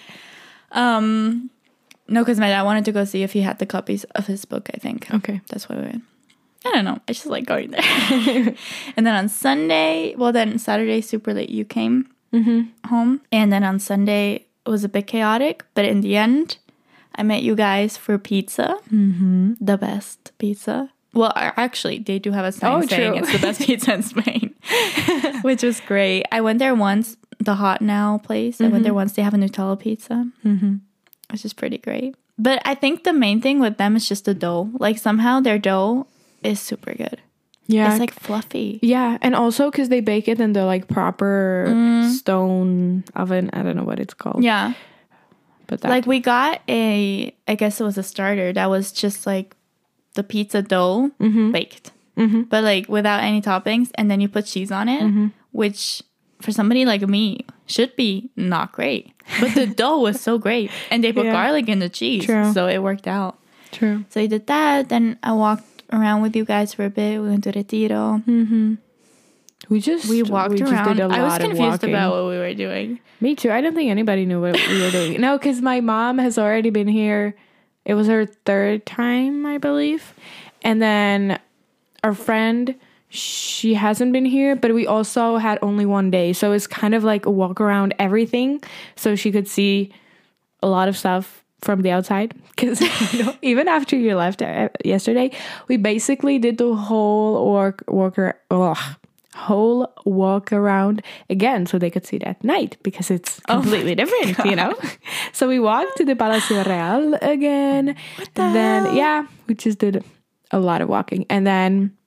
Um 0.71 1.50
no, 2.07 2.21
because 2.21 2.39
my 2.39 2.50
dad 2.50 2.63
wanted 2.63 2.86
to 2.86 2.92
go 2.92 3.06
see 3.06 3.24
if 3.24 3.31
he 3.33 3.42
had 3.42 3.60
the 3.60 3.65
copies 3.65 4.04
of 4.15 4.27
his 4.27 4.45
book, 4.45 4.69
I 4.74 4.77
think. 4.77 5.13
okay 5.13 5.42
That's 5.48 5.69
why 5.69 5.75
we 5.75 5.81
went. 5.83 6.04
I 6.65 6.71
don't 6.71 6.86
know. 6.86 7.00
I 7.07 7.13
just 7.13 7.25
like 7.25 7.45
going 7.45 7.71
there. 7.71 7.81
and 8.95 9.06
then 9.06 9.15
on 9.15 9.27
Sunday, 9.30 10.15
well, 10.15 10.31
then 10.31 10.57
Saturday, 10.57 11.01
super 11.01 11.33
late, 11.33 11.50
you 11.50 11.65
came 11.65 12.10
home. 12.86 13.21
And 13.31 13.51
then 13.51 13.63
on 13.63 13.80
Sunday, 13.80 14.45
it 14.65 14.69
was 14.69 14.83
a 14.83 14.89
bit 14.89 15.07
chaotic. 15.07 15.65
But 15.74 15.86
in 15.86 16.01
the 16.01 16.15
end, 16.15 16.57
I 17.15 17.24
met 17.24 17.44
you 17.44 17.56
guys 17.56 17.98
for 17.98 18.18
pizza. 18.18 18.77
Mm-hmm. 18.92 19.54
The 19.60 19.77
best 19.77 20.31
pizza. 20.38 20.89
Well, 21.13 21.31
actually, 21.36 22.00
they 22.00 22.17
do 22.17 22.32
have 22.32 22.46
a 22.46 22.51
sign 22.51 22.72
Oh, 22.72 22.86
saying 22.88 23.12
true. 23.12 23.22
it's 23.22 23.32
the 23.32 23.39
best 23.39 23.62
pizza 23.67 23.93
in 23.93 24.01
Spain, 24.01 24.55
which 25.43 25.62
was 25.62 25.79
great. 25.82 26.25
I 26.32 26.41
went 26.41 26.58
there 26.58 26.74
once, 26.74 27.17
the 27.39 27.53
Hot 27.55 27.82
Now 27.84 28.17
place. 28.17 28.60
I 28.60 28.67
went 28.67 28.84
there 28.84 28.96
once. 28.96 29.13
They 29.13 29.22
have 29.22 29.36
a 29.36 29.38
Nutella 29.38 29.79
pizza, 29.79 30.27
mm-hmm. 30.43 30.77
which 31.29 31.46
is 31.46 31.53
pretty 31.53 31.77
great. 31.77 32.15
But 32.39 32.63
I 32.65 32.74
think 32.74 33.03
the 33.03 33.13
main 33.13 33.41
thing 33.41 33.60
with 33.60 33.77
them 33.77 33.96
is 33.96 34.10
just 34.10 34.25
the 34.25 34.34
dough. 34.34 34.72
Like 34.79 34.98
somehow 34.98 35.39
their 35.39 35.60
dough 35.60 36.08
is 36.45 36.59
super 36.59 36.93
good. 36.93 37.21
yeah 37.67 37.91
It's 37.91 38.00
like 38.00 38.13
fluffy. 38.13 38.79
Yeah, 38.81 39.17
and 39.21 39.35
also 39.35 39.71
because 39.71 39.89
they 39.89 40.01
bake 40.01 40.27
it 40.27 40.39
in 40.39 40.53
the 40.53 40.65
like 40.65 40.88
proper 40.88 41.65
mm. 41.69 42.12
stone 42.12 43.03
oven. 43.15 43.50
I 43.53 43.63
don't 43.63 43.75
know 43.75 43.83
what 43.83 44.00
it's 44.00 44.13
called. 44.13 44.43
Yeah. 44.43 44.73
but 45.67 45.81
that, 45.81 45.89
Like 45.89 46.05
we 46.05 46.19
got 46.19 46.62
a, 46.67 47.33
I 47.47 47.55
guess 47.55 47.79
it 47.79 47.83
was 47.83 47.97
a 47.97 48.03
starter 48.03 48.53
that 48.53 48.69
was 48.69 48.91
just 48.91 49.25
like 49.25 49.55
the 50.15 50.23
pizza 50.23 50.62
dough 50.62 51.12
mm-hmm. 51.19 51.51
baked, 51.51 51.91
mm-hmm. 52.17 52.43
but 52.43 52.63
like 52.63 52.88
without 52.89 53.23
any 53.23 53.41
toppings. 53.41 53.91
And 53.95 54.09
then 54.12 54.21
you 54.21 54.27
put 54.27 54.45
cheese 54.45 54.71
on 54.71 54.89
it, 54.89 55.01
mm-hmm. 55.01 55.27
which 55.51 56.03
for 56.41 56.51
somebody 56.51 56.85
like 56.85 57.01
me 57.07 57.45
should 57.65 57.95
be 57.95 58.29
not 58.35 58.71
great. 58.73 59.13
But 59.39 59.55
the 59.55 59.67
dough 59.79 60.00
was 60.00 60.19
so 60.19 60.38
great. 60.38 60.69
And 60.91 61.03
they 61.03 61.13
put 61.13 61.25
Yeah. 61.25 61.31
garlic 61.31 61.69
in 61.69 61.79
the 61.79 61.89
cheese. 61.89 62.25
True. 62.25 62.51
So 62.51 62.67
it 62.67 62.79
worked 62.83 63.07
out. 63.07 63.39
true. 63.71 64.05
So 64.09 64.21
I 64.21 64.27
did 64.27 64.45
that. 64.47 64.89
Then 64.89 65.17
I 65.23 65.31
walked 65.31 65.65
around 65.93 66.21
with 66.21 66.35
you 66.35 66.43
guys 66.43 66.73
for 66.73 66.83
a 66.85 66.89
bit. 66.89 67.21
We 67.21 67.29
went 67.29 67.43
to 67.45 67.51
Retiro. 67.51 68.21
Mm-hmm. 68.27 68.75
We 69.69 69.79
just 69.79 70.09
We 70.09 70.23
walked 70.23 70.51
we 70.51 70.57
just 70.57 70.71
around. 70.71 71.00
I 71.00 71.23
was 71.23 71.38
confused 71.38 71.83
about 71.83 72.13
what 72.13 72.29
we 72.29 72.38
were 72.38 72.53
doing. 72.53 73.00
Me 73.21 73.35
too. 73.35 73.51
I 73.51 73.62
don't 73.62 73.73
think 73.73 73.89
anybody 73.89 74.25
knew 74.25 74.41
what 74.41 74.55
we 74.67 74.81
were 74.81 74.91
doing. 74.91 75.21
No, 75.21 75.38
because 75.38 75.62
my 75.62 75.79
mom 75.79 76.17
has 76.17 76.38
already 76.38 76.69
been 76.69 76.88
here. 76.88 77.35
It 77.85 77.93
was 77.93 78.07
her 78.07 78.25
third 78.25 78.85
time, 78.85 79.45
I 79.45 79.57
believe. 79.57 80.13
And 80.63 80.81
then 80.81 81.39
our 82.03 82.13
friend, 82.13 82.75
she 83.09 83.73
hasn't 83.75 84.12
been 84.12 84.25
here, 84.25 84.55
but 84.55 84.73
we 84.73 84.88
also 84.88 85.38
had 85.38 85.59
only 85.62 85.85
one 85.85 86.12
day. 86.12 86.33
So 86.33 86.51
it's 86.51 86.67
kind 86.67 86.93
of 86.95 87.03
like 87.03 87.25
a 87.25 87.31
walk 87.31 87.62
around 87.62 87.93
everything. 88.00 88.62
So 88.95 89.15
she 89.15 89.31
could 89.31 89.47
see 89.47 89.93
a 90.62 90.67
lot 90.67 90.88
of 90.88 90.97
stuff 90.97 91.42
from 91.63 91.82
the 91.82 91.91
outside. 91.91 92.34
Because 92.55 92.82
even 93.41 93.67
after 93.67 93.96
you 93.96 94.15
left 94.15 94.41
uh, 94.41 94.70
yesterday, 94.84 95.32
we 95.67 95.77
basically 95.77 96.39
did 96.39 96.58
the 96.58 96.75
whole 96.75 97.51
walk, 97.51 97.84
walk 97.88 98.17
ugh, 98.51 98.77
whole 99.36 99.91
walk 100.05 100.53
around 100.53 101.01
again 101.29 101.65
so 101.65 101.79
they 101.79 101.89
could 101.89 102.05
see 102.05 102.17
it 102.17 102.24
at 102.24 102.43
night 102.43 102.77
because 102.84 103.10
it's 103.10 103.39
completely 103.41 103.96
different, 103.96 104.38
you 104.46 104.55
know? 104.55 104.75
so 105.32 105.48
we 105.48 105.60
walked 105.60 105.98
to 105.98 106.05
the 106.05 106.15
Palacio 106.15 106.63
Real 106.63 107.15
again. 107.22 107.96
And 108.36 108.55
then, 108.55 108.96
yeah, 108.96 109.25
we 109.48 109.55
just 109.55 109.79
did 109.79 110.03
a 110.51 110.60
lot 110.60 110.82
of 110.82 110.89
walking. 110.89 111.25
And 111.29 111.48
then 111.48 111.98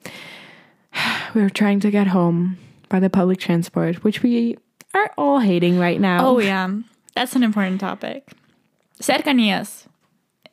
we 1.35 1.43
were 1.43 1.51
trying 1.51 1.81
to 1.81 1.91
get 1.91 2.07
home 2.07 2.59
by 2.89 3.01
the 3.01 3.11
public 3.11 3.39
transport, 3.41 4.05
which 4.05 4.23
we 4.23 4.57
are 4.95 5.13
all 5.19 5.41
hating 5.41 5.79
right 5.79 6.01
now. 6.01 6.27
Oh 6.27 6.39
yeah, 6.53 6.71
that's 7.15 7.35
an 7.37 7.43
important 7.43 7.81
topic. 7.81 8.31
Cercanías 9.01 9.87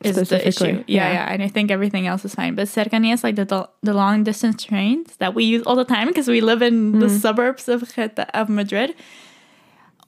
is 0.04 0.28
the 0.28 0.48
issue. 0.48 0.64
Yeah, 0.64 0.74
yeah. 0.86 1.12
yeah, 1.12 1.32
and 1.32 1.42
I 1.42 1.48
think 1.48 1.70
everything 1.70 2.06
else 2.06 2.24
is 2.24 2.34
fine. 2.34 2.54
But 2.54 2.68
cercanías, 2.68 3.24
like 3.24 3.36
the 3.36 3.68
the 3.82 3.94
long 3.94 4.24
distance 4.24 4.64
trains 4.64 5.16
that 5.16 5.34
we 5.34 5.44
use 5.44 5.62
all 5.66 5.76
the 5.76 5.84
time 5.84 6.08
because 6.08 6.28
we 6.28 6.40
live 6.40 6.62
in 6.62 6.98
the 6.98 7.06
mm. 7.06 7.20
suburbs 7.20 7.68
of 7.68 7.94
Geta- 7.94 8.28
of 8.38 8.48
Madrid. 8.48 8.94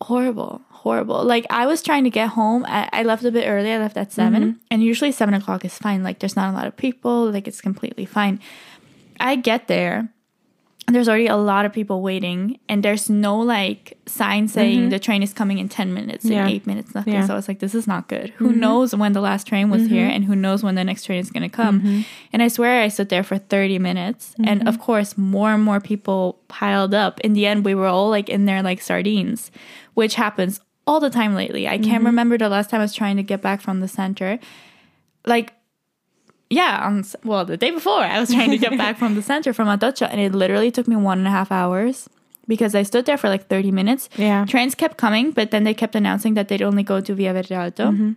Horrible, 0.02 0.60
horrible. 0.70 1.24
Like 1.24 1.46
I 1.48 1.66
was 1.66 1.82
trying 1.82 2.04
to 2.04 2.10
get 2.10 2.30
home. 2.30 2.64
I, 2.68 2.88
I 2.92 3.02
left 3.02 3.24
a 3.24 3.30
bit 3.30 3.48
early. 3.48 3.72
I 3.72 3.78
left 3.78 3.96
at 3.96 4.12
7 4.12 4.42
mm-hmm. 4.42 4.58
and 4.70 4.82
usually 4.82 5.10
seven 5.10 5.32
o'clock 5.32 5.64
is 5.64 5.78
fine. 5.78 6.02
Like 6.02 6.18
there's 6.18 6.36
not 6.36 6.52
a 6.52 6.56
lot 6.56 6.66
of 6.66 6.76
people. 6.76 7.30
Like 7.30 7.48
it's 7.48 7.62
completely 7.62 8.04
fine. 8.04 8.40
I 9.18 9.36
get 9.36 9.68
there. 9.68 10.12
There's 10.88 11.08
already 11.08 11.26
a 11.26 11.36
lot 11.36 11.64
of 11.64 11.72
people 11.72 12.00
waiting, 12.00 12.60
and 12.68 12.82
there's 12.82 13.10
no 13.10 13.38
like 13.38 13.98
sign 14.06 14.46
saying 14.46 14.78
mm-hmm. 14.78 14.88
the 14.90 15.00
train 15.00 15.20
is 15.20 15.32
coming 15.32 15.58
in 15.58 15.68
10 15.68 15.92
minutes, 15.92 16.24
in 16.24 16.34
eight 16.34 16.64
minutes, 16.64 16.94
nothing. 16.94 17.14
Yeah. 17.14 17.26
So 17.26 17.32
I 17.32 17.36
was 17.36 17.48
like, 17.48 17.58
this 17.58 17.74
is 17.74 17.88
not 17.88 18.08
good. 18.08 18.30
Who 18.36 18.50
mm-hmm. 18.50 18.60
knows 18.60 18.94
when 18.94 19.12
the 19.12 19.20
last 19.20 19.48
train 19.48 19.68
was 19.68 19.86
here, 19.88 20.06
mm-hmm. 20.06 20.14
and 20.14 20.24
who 20.24 20.36
knows 20.36 20.62
when 20.62 20.76
the 20.76 20.84
next 20.84 21.04
train 21.04 21.18
is 21.18 21.30
going 21.30 21.42
to 21.42 21.48
come. 21.48 22.04
And 22.32 22.40
I 22.40 22.48
swear 22.48 22.82
I 22.82 22.88
stood 22.88 23.08
there 23.08 23.24
for 23.24 23.36
30 23.36 23.80
minutes, 23.80 24.36
and 24.44 24.68
of 24.68 24.78
course, 24.78 25.18
more 25.18 25.52
and 25.52 25.62
more 25.62 25.80
people 25.80 26.40
piled 26.46 26.94
up. 26.94 27.20
In 27.20 27.32
the 27.32 27.46
end, 27.46 27.64
we 27.64 27.74
were 27.74 27.86
all 27.86 28.08
like 28.08 28.28
in 28.28 28.44
there 28.44 28.62
like 28.62 28.80
sardines, 28.80 29.50
which 29.94 30.14
happens 30.14 30.60
all 30.86 31.00
the 31.00 31.10
time 31.10 31.34
lately. 31.34 31.66
I 31.66 31.78
can't 31.78 32.04
remember 32.04 32.38
the 32.38 32.48
last 32.48 32.70
time 32.70 32.80
I 32.80 32.84
was 32.84 32.94
trying 32.94 33.16
to 33.16 33.22
get 33.22 33.42
back 33.42 33.60
from 33.60 33.80
the 33.80 33.88
center. 33.88 34.38
Like, 35.24 35.52
yeah, 36.50 36.86
on 36.86 37.04
well, 37.24 37.44
the 37.44 37.56
day 37.56 37.70
before 37.70 38.00
I 38.00 38.20
was 38.20 38.30
trying 38.34 38.50
to 38.50 38.58
get 38.58 38.76
back 38.76 38.98
from 38.98 39.14
the 39.14 39.22
center 39.22 39.52
from 39.52 39.68
Atocha, 39.68 40.10
and 40.10 40.20
it 40.20 40.34
literally 40.34 40.70
took 40.70 40.86
me 40.86 40.96
one 40.96 41.18
and 41.18 41.26
a 41.26 41.30
half 41.30 41.50
hours 41.50 42.08
because 42.46 42.74
I 42.74 42.82
stood 42.82 43.06
there 43.06 43.16
for 43.16 43.28
like 43.28 43.48
30 43.48 43.70
minutes. 43.72 44.08
Yeah. 44.16 44.44
Trains 44.46 44.74
kept 44.74 44.96
coming, 44.96 45.32
but 45.32 45.50
then 45.50 45.64
they 45.64 45.74
kept 45.74 45.94
announcing 45.94 46.34
that 46.34 46.48
they'd 46.48 46.62
only 46.62 46.82
go 46.82 47.00
to 47.00 47.14
Villaverde 47.14 47.50
Alto, 47.50 47.90
mm-hmm. 47.90 48.12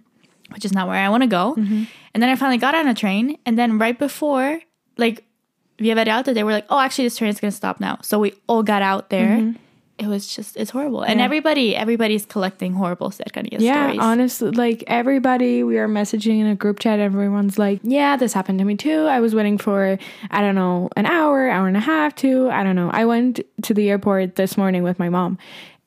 which 0.54 0.66
is 0.66 0.74
not 0.74 0.88
where 0.88 0.98
I 0.98 1.10
want 1.10 1.24
to 1.24 1.28
go. 1.28 1.56
Mm-hmm. 1.58 1.84
And 2.14 2.24
then 2.24 2.30
I 2.30 2.36
finally 2.36 2.58
got 2.58 2.76
on 2.76 2.88
a 2.88 2.94
train, 2.94 3.38
and 3.46 3.58
then 3.58 3.80
right 3.80 3.98
before, 3.98 4.62
like, 4.98 5.24
Villaverde 5.80 6.08
Alto, 6.08 6.34
they 6.34 6.44
were 6.44 6.52
like, 6.52 6.66
oh, 6.70 6.80
actually, 6.80 7.06
this 7.06 7.18
train 7.18 7.30
is 7.30 7.40
going 7.40 7.52
to 7.52 7.58
stop 7.58 7.80
now. 7.80 7.98
So 8.02 8.20
we 8.20 8.34
all 8.48 8.64
got 8.64 8.82
out 8.82 9.10
there. 9.10 9.38
Mm-hmm. 9.38 9.64
It 10.00 10.08
was 10.08 10.34
just, 10.34 10.56
it's 10.56 10.72
horrible. 10.72 11.02
And 11.04 11.20
Yeah. 11.20 11.26
everybody, 11.26 11.76
everybody's 11.76 12.26
collecting 12.26 12.74
horrible 12.74 13.10
cercanía 13.12 13.60
Yeah, 13.60 13.88
stories. 13.88 14.00
honestly, 14.00 14.52
like 14.52 14.84
everybody, 14.88 15.62
we 15.64 15.78
are 15.78 15.90
messaging 15.90 16.40
in 16.40 16.48
a 16.48 16.56
group 16.56 16.80
chat. 16.80 17.00
Everyone's 17.00 17.60
like, 17.60 17.82
"Yeah, 17.84 18.16
this 18.16 18.32
happened 18.34 18.60
to 18.60 18.66
me 18.66 18.76
too." 18.76 19.02
I 19.08 19.20
was 19.20 19.36
waiting 19.36 19.58
for, 19.58 19.98
I 20.32 20.40
don't 20.42 20.56
know, 20.56 20.90
an 20.96 21.06
hour, 21.06 21.50
hour 21.50 21.68
and 21.68 21.76
a 21.76 21.82
half, 21.82 22.16
two. 22.16 22.50
I 22.50 22.64
don't 22.64 22.78
know. 22.78 22.90
I 22.94 23.04
went 23.06 23.42
to 23.64 23.74
the 23.74 23.90
airport 23.90 24.36
this 24.38 24.56
morning 24.58 24.84
with 24.84 24.98
my 25.00 25.10
mom, 25.10 25.38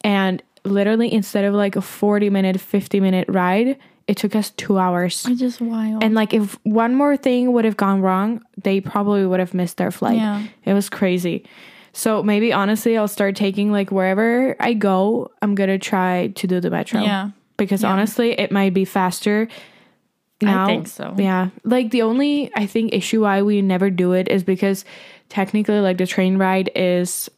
and 0.05 0.43
literally, 0.65 1.11
instead 1.13 1.45
of 1.45 1.55
like 1.55 1.75
a 1.75 1.81
forty-minute, 1.81 2.61
fifty-minute 2.61 3.29
ride, 3.29 3.79
it 4.07 4.17
took 4.19 4.37
us 4.37 4.51
two 4.51 4.77
hours. 4.79 5.25
It's 5.27 5.41
just 5.41 5.61
wild. 5.61 6.05
And 6.05 6.15
like, 6.15 6.35
if 6.35 6.59
one 6.65 6.95
more 6.95 7.17
thing 7.17 7.53
would 7.55 7.65
have 7.65 7.77
gone 7.79 8.03
wrong, 8.03 8.43
they 8.63 8.81
probably 8.81 9.25
would 9.27 9.41
have 9.41 9.55
missed 9.55 9.79
their 9.79 9.91
flight. 9.91 10.19
Yeah. 10.19 10.43
It 10.65 10.75
was 10.75 10.91
crazy. 10.91 11.45
So 11.93 12.23
maybe 12.23 12.53
honestly, 12.53 12.97
I'll 12.97 13.09
start 13.09 13.37
taking 13.37 13.71
like 13.71 13.91
wherever 13.91 14.57
I 14.59 14.73
go, 14.73 15.31
I'm 15.43 15.55
gonna 15.55 15.79
try 15.79 16.29
to 16.29 16.47
do 16.47 16.61
the 16.61 16.71
metro. 16.71 17.03
Yeah. 17.03 17.31
Because 17.57 17.85
honestly, 17.85 18.33
it 18.39 18.51
might 18.51 18.75
be 18.75 18.85
faster. 18.85 19.49
Now. 20.41 20.67
think 20.67 20.89
so. 20.89 21.15
Yeah. 21.17 21.51
Like 21.63 21.91
the 21.91 22.03
only 22.03 22.51
I 22.57 22.67
think 22.67 22.93
issue 22.93 23.23
why 23.23 23.43
we 23.43 23.63
never 23.63 23.91
do 23.91 24.13
it 24.13 24.29
is 24.29 24.43
because 24.43 24.85
technically 25.29 25.79
like 25.79 25.99
the 25.99 26.07
train 26.07 26.37
ride 26.37 26.71
is 26.75 27.31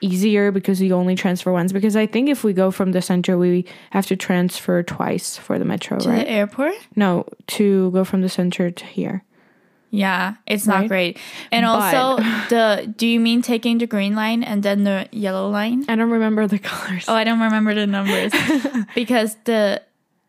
easier 0.00 0.50
because 0.50 0.80
you 0.80 0.94
only 0.94 1.14
transfer 1.14 1.52
once. 1.52 1.72
Because 1.72 1.94
I 1.94 2.06
think 2.06 2.28
if 2.28 2.42
we 2.42 2.52
go 2.52 2.70
from 2.70 2.92
the 2.92 3.02
center 3.02 3.38
we 3.38 3.66
have 3.90 4.06
to 4.06 4.16
transfer 4.16 4.82
twice 4.82 5.36
for 5.36 5.58
the 5.58 5.64
metro, 5.64 5.98
to 5.98 6.08
right? 6.08 6.26
the 6.26 6.28
airport? 6.28 6.74
No, 6.96 7.26
to 7.48 7.90
go 7.92 8.04
from 8.04 8.22
the 8.22 8.28
center 8.28 8.70
to 8.70 8.84
here. 8.84 9.22
Yeah, 9.90 10.34
it's 10.46 10.66
not 10.66 10.86
great. 10.86 11.18
And 11.50 11.64
But- 11.66 11.94
also, 11.94 12.22
the 12.48 12.94
do 12.96 13.06
you 13.06 13.18
mean 13.18 13.42
taking 13.42 13.78
the 13.78 13.86
green 13.86 14.14
line 14.14 14.44
and 14.44 14.62
then 14.62 14.84
the 14.84 15.08
yellow 15.10 15.50
line? 15.50 15.84
I 15.88 15.96
don't 15.96 16.10
remember 16.10 16.46
the 16.46 16.58
colors. 16.70 17.06
Oh, 17.08 17.14
I 17.14 17.24
don't 17.24 17.40
remember 17.40 17.74
the 17.74 17.86
numbers 17.86 18.32
because 18.94 19.36
the 19.44 19.82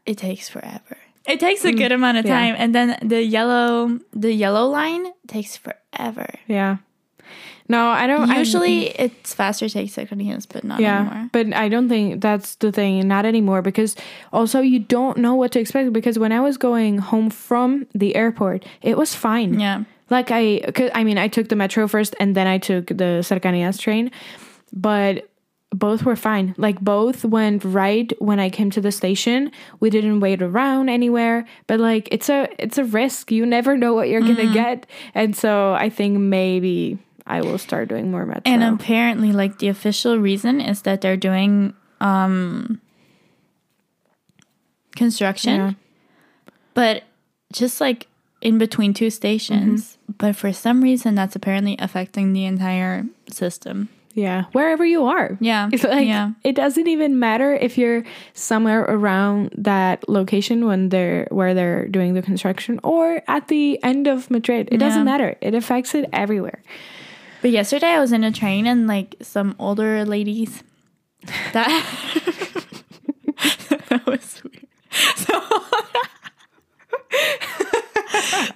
it 0.06 0.18
takes 0.18 0.50
forever. 0.50 0.98
It 1.28 1.40
takes 1.40 1.64
a 1.64 1.72
good 1.72 1.92
amount 1.92 2.18
of 2.18 2.26
Mm, 2.26 2.30
yeah. 2.30 2.40
time, 2.40 2.56
and 2.58 2.74
then 2.74 2.98
the 3.08 3.22
yellow 3.24 4.00
the 4.14 4.34
yellow 4.34 4.66
line 4.68 5.06
takes 5.28 5.56
forever. 5.58 6.26
Yeah. 6.48 6.78
No, 7.72 7.88
I 8.02 8.06
don't. 8.08 8.30
I- 8.30 8.38
Usually, 8.40 8.78
it's 9.06 9.34
faster 9.34 9.68
to 9.68 9.74
take 9.74 9.90
seconds, 9.90 10.46
but 10.54 10.64
not 10.64 10.80
yeah, 10.80 11.00
anymore. 11.02 11.30
but 11.32 11.46
I 11.64 11.70
don't 11.74 11.90
think 11.90 12.22
that's 12.22 12.56
the 12.64 12.72
thing. 12.72 13.08
Not 13.08 13.26
anymore 13.26 13.62
because 13.62 13.96
also 14.32 14.60
you 14.62 14.80
don't 14.98 15.18
know 15.18 15.36
what 15.42 15.52
to 15.54 15.60
expect. 15.60 15.94
Because 15.94 16.20
when 16.24 16.32
I 16.32 16.42
was 16.42 16.58
going 16.58 16.98
home 17.12 17.30
from 17.30 17.88
the 18.02 18.16
airport, 18.16 18.66
it 18.82 18.96
was 18.98 19.16
fine. 19.16 19.60
Yeah, 19.60 19.84
Like 20.10 20.30
I, 20.32 20.60
cause, 20.76 20.92
I 20.94 21.04
mean, 21.04 21.18
I 21.18 21.28
took 21.30 21.48
the 21.50 21.56
metro 21.56 21.88
first, 21.88 22.16
and 22.20 22.36
then 22.36 22.48
I 22.48 22.58
took 22.60 22.88
the 22.88 23.22
Cercanías 23.30 23.80
train, 23.80 24.12
but 24.74 25.28
both 25.74 26.04
were 26.04 26.18
fine. 26.18 26.54
Like 26.58 26.82
both 26.82 27.24
went 27.24 27.64
right 27.64 28.12
when 28.20 28.40
I 28.42 28.50
came 28.50 28.70
to 28.72 28.82
the 28.82 28.92
station. 28.92 29.52
We 29.80 29.90
didn't 29.90 30.20
wait 30.20 30.42
around 30.42 30.90
anywhere. 30.90 31.46
But 31.68 31.80
like 31.80 32.10
it's 32.12 32.28
a 32.30 32.50
it's 32.60 32.78
a 32.78 32.84
risk. 32.84 33.32
You 33.32 33.46
never 33.46 33.78
know 33.78 33.94
what 33.94 34.10
you're 34.10 34.22
Mm-hmm. 34.22 34.36
gonna 34.52 34.54
get, 34.54 34.86
and 35.16 35.32
so 35.36 35.74
I 35.74 35.90
think 35.90 36.20
maybe 36.20 36.98
I 37.32 37.40
will 37.42 37.58
start 37.58 37.88
doing 37.88 38.12
more 38.12 38.26
metro. 38.26 38.44
and 38.46 38.62
apparently, 38.64 39.32
like 39.32 39.60
the 39.60 39.70
official 39.70 40.18
reason 40.20 40.60
is 40.60 40.82
that 40.84 41.00
they're 41.02 41.18
doing 41.18 41.74
um 42.02 42.82
construction. 44.96 45.56
Yeah. 45.56 45.74
but 46.74 47.04
just 47.54 47.82
like 47.82 48.08
in 48.42 48.58
between 48.58 48.94
two 48.94 49.10
stations. 49.10 49.82
Mm-hmm. 49.84 50.14
But 50.18 50.36
for 50.36 50.52
some 50.54 50.82
reason, 50.82 51.16
that's 51.16 51.36
apparently 51.36 51.76
affecting 51.80 52.34
the 52.34 52.46
entire 52.46 53.06
system. 53.32 53.90
Yeah, 54.14 54.46
wherever 54.52 54.84
you 54.84 55.06
are. 55.06 55.38
Yeah, 55.40 55.70
It's 55.72 55.86
like 55.86 56.06
yeah. 56.06 56.32
it 56.44 56.54
doesn't 56.54 56.86
even 56.88 57.18
matter 57.20 57.54
if 57.54 57.78
you're 57.78 58.04
somewhere 58.34 58.82
around 58.82 59.54
that 59.58 60.04
location 60.10 60.66
when 60.66 60.90
they're 60.90 61.28
where 61.32 61.54
they're 61.54 61.88
doing 61.88 62.14
the 62.14 62.22
construction 62.22 62.80
or 62.84 63.22
at 63.30 63.48
the 63.48 63.80
end 63.84 64.08
of 64.08 64.30
Madrid. 64.30 64.68
It 64.70 64.78
doesn't 64.80 65.06
matter. 65.06 65.38
It 65.40 65.54
affects 65.56 65.96
it 65.96 66.10
everywhere. 66.12 66.62
But 67.42 67.52
yesterday, 67.52 67.88
I 67.88 68.00
was 68.00 68.12
in 68.12 68.24
a 68.24 68.32
train 68.32 68.68
and 68.68 68.88
like 68.88 69.16
some 69.22 69.56
older 69.60 70.06
ladies. 70.06 70.64
That 71.54 71.68
that 73.90 74.04
was 74.08 74.42
weird. 74.44 74.66
So, 75.18 75.40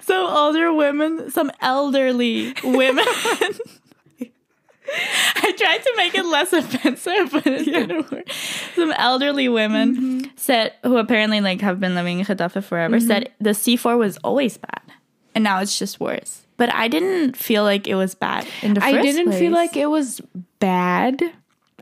so 0.00 0.28
older 0.28 0.72
women, 0.72 1.30
some 1.30 1.52
elderly 1.60 2.54
women. 2.64 3.04
I 5.36 5.52
tried 5.56 5.78
to 5.78 5.92
make 5.96 6.16
it 6.16 6.26
less 6.26 6.52
offensive, 6.52 7.30
but 7.30 7.46
it 7.46 7.66
didn't 7.66 8.10
work. 8.10 8.28
Some 8.74 8.90
elderly 8.92 9.48
women 9.48 9.96
mm-hmm. 9.96 10.30
said, 10.36 10.72
who 10.82 10.96
apparently 10.96 11.40
like 11.40 11.60
have 11.60 11.78
been 11.78 11.94
living 11.94 12.18
in 12.18 12.26
Getafe 12.26 12.64
forever, 12.64 12.96
mm-hmm. 12.96 13.06
said 13.06 13.32
the 13.40 13.50
C4 13.50 13.96
was 13.96 14.16
always 14.18 14.58
bad, 14.58 14.82
and 15.34 15.44
now 15.44 15.60
it's 15.60 15.78
just 15.78 16.00
worse. 16.00 16.45
But 16.56 16.72
I 16.74 16.88
didn't 16.88 17.36
feel 17.36 17.62
like 17.62 17.86
it 17.86 17.94
was 17.94 18.14
bad 18.14 18.46
in 18.62 18.74
the 18.74 18.80
first 18.80 18.94
I 18.94 19.02
didn't 19.02 19.32
feel 19.32 19.52
like 19.52 19.76
it 19.76 19.86
was 19.86 20.20
bad. 20.58 21.22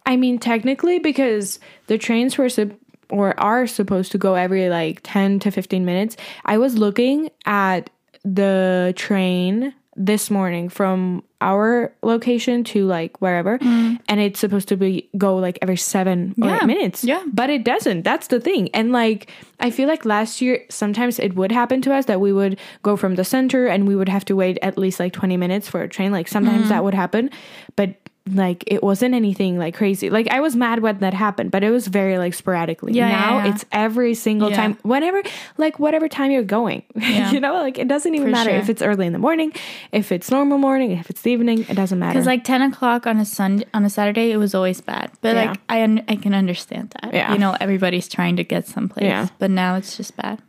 I 0.06 0.16
mean, 0.16 0.38
technically, 0.38 0.98
because 0.98 1.60
the 1.86 1.96
trains 1.96 2.36
were 2.36 2.48
sup- 2.48 2.72
or 3.10 3.38
are 3.38 3.66
supposed 3.66 4.12
to 4.12 4.18
go 4.18 4.34
every 4.34 4.68
like 4.68 5.00
10 5.02 5.38
to 5.40 5.50
15 5.50 5.84
minutes. 5.84 6.16
I 6.44 6.58
was 6.58 6.76
looking 6.76 7.30
at 7.46 7.90
the 8.24 8.92
train 8.96 9.74
this 9.96 10.30
morning 10.30 10.68
from 10.68 11.22
our 11.40 11.92
location 12.02 12.64
to 12.64 12.84
like 12.86 13.20
wherever 13.20 13.58
and 13.62 14.20
it's 14.20 14.40
supposed 14.40 14.66
to 14.68 14.76
be 14.76 15.08
go 15.16 15.36
like 15.36 15.58
every 15.62 15.76
7 15.76 16.34
or 16.40 16.44
Mm. 16.44 16.48
Yeah. 16.48 16.58
8 16.62 16.66
minutes. 16.66 17.04
Yeah. 17.04 17.22
But 17.32 17.50
it 17.50 17.64
doesn't. 17.64 18.02
That's 18.02 18.28
the 18.28 18.40
thing. 18.40 18.70
And 18.74 18.92
like 18.92 19.30
I 19.60 19.70
feel 19.70 19.86
like 19.86 20.04
last 20.04 20.40
year 20.40 20.64
sometimes 20.70 21.18
it 21.18 21.34
would 21.36 21.52
happen 21.52 21.82
to 21.82 21.92
us 21.94 22.06
that 22.06 22.20
we 22.20 22.32
would 22.32 22.58
go 22.82 22.96
from 22.96 23.14
the 23.16 23.24
center 23.24 23.66
and 23.66 23.86
we 23.86 23.94
would 23.94 24.08
have 24.08 24.24
to 24.26 24.34
wait 24.36 24.58
at 24.62 24.78
least 24.78 24.98
like 24.98 25.12
20 25.12 25.36
minutes 25.36 25.68
for 25.68 25.82
a 25.82 25.88
train. 25.88 26.12
Like 26.12 26.28
sometimes 26.28 26.66
Mm. 26.66 26.68
that 26.70 26.82
would 26.84 26.94
happen, 26.94 27.30
but 27.76 27.94
like 28.32 28.64
it 28.66 28.82
wasn't 28.82 29.14
anything 29.14 29.58
like 29.58 29.74
crazy. 29.74 30.08
Like 30.08 30.28
I 30.30 30.40
was 30.40 30.56
mad 30.56 30.80
when 30.80 30.98
that 31.00 31.12
happened, 31.12 31.50
but 31.50 31.62
it 31.62 31.70
was 31.70 31.88
very 31.88 32.16
like 32.16 32.32
sporadically. 32.32 32.94
Yeah, 32.94 33.08
yeah, 33.10 33.20
now 33.20 33.36
yeah. 33.44 33.52
it's 33.54 33.66
every 33.70 34.14
single 34.14 34.48
Yeah. 34.48 34.56
time 34.56 34.78
whenever 34.82 35.22
like 35.58 35.78
whatever 35.78 36.08
time 36.08 36.30
you're 36.30 36.42
going. 36.42 36.82
Yeah. 36.96 37.32
you 37.32 37.38
know, 37.40 37.52
like 37.54 37.78
it 37.78 37.86
doesn't 37.86 38.14
even 38.14 38.28
For 38.28 38.32
matter 38.32 38.50
sure. 38.50 38.58
if 38.60 38.70
it's 38.70 38.80
early 38.80 39.06
in 39.06 39.12
the 39.12 39.18
morning, 39.18 39.52
if 39.92 40.10
it's 40.10 40.30
normal 40.30 40.56
morning, 40.56 40.92
if 40.92 41.10
it's 41.10 41.20
the 41.20 41.32
evening, 41.32 41.66
it 41.68 41.74
doesn't 41.74 41.98
matter. 41.98 42.14
Because 42.14 42.26
like 42.26 42.44
ten 42.44 42.62
o'clock 42.62 43.06
on 43.06 43.18
a 43.18 43.26
Sunday, 43.26 43.66
on 43.74 43.84
a 43.84 43.90
Saturday, 43.90 44.30
it 44.30 44.38
was 44.38 44.54
always 44.54 44.80
bad. 44.80 45.10
But 45.20 45.36
Yeah. 45.36 45.44
like 45.50 45.60
I 45.68 45.82
un- 45.82 46.04
I 46.08 46.16
can 46.16 46.32
understand 46.34 46.94
that. 47.02 47.12
Yeah. 47.12 47.30
You 47.32 47.38
know, 47.38 47.54
everybody's 47.60 48.08
trying 48.08 48.36
to 48.36 48.44
get 48.44 48.66
someplace. 48.66 49.04
Yeah. 49.04 49.28
But 49.38 49.50
now 49.50 49.74
it's 49.76 49.98
just 49.98 50.16
bad. 50.16 50.40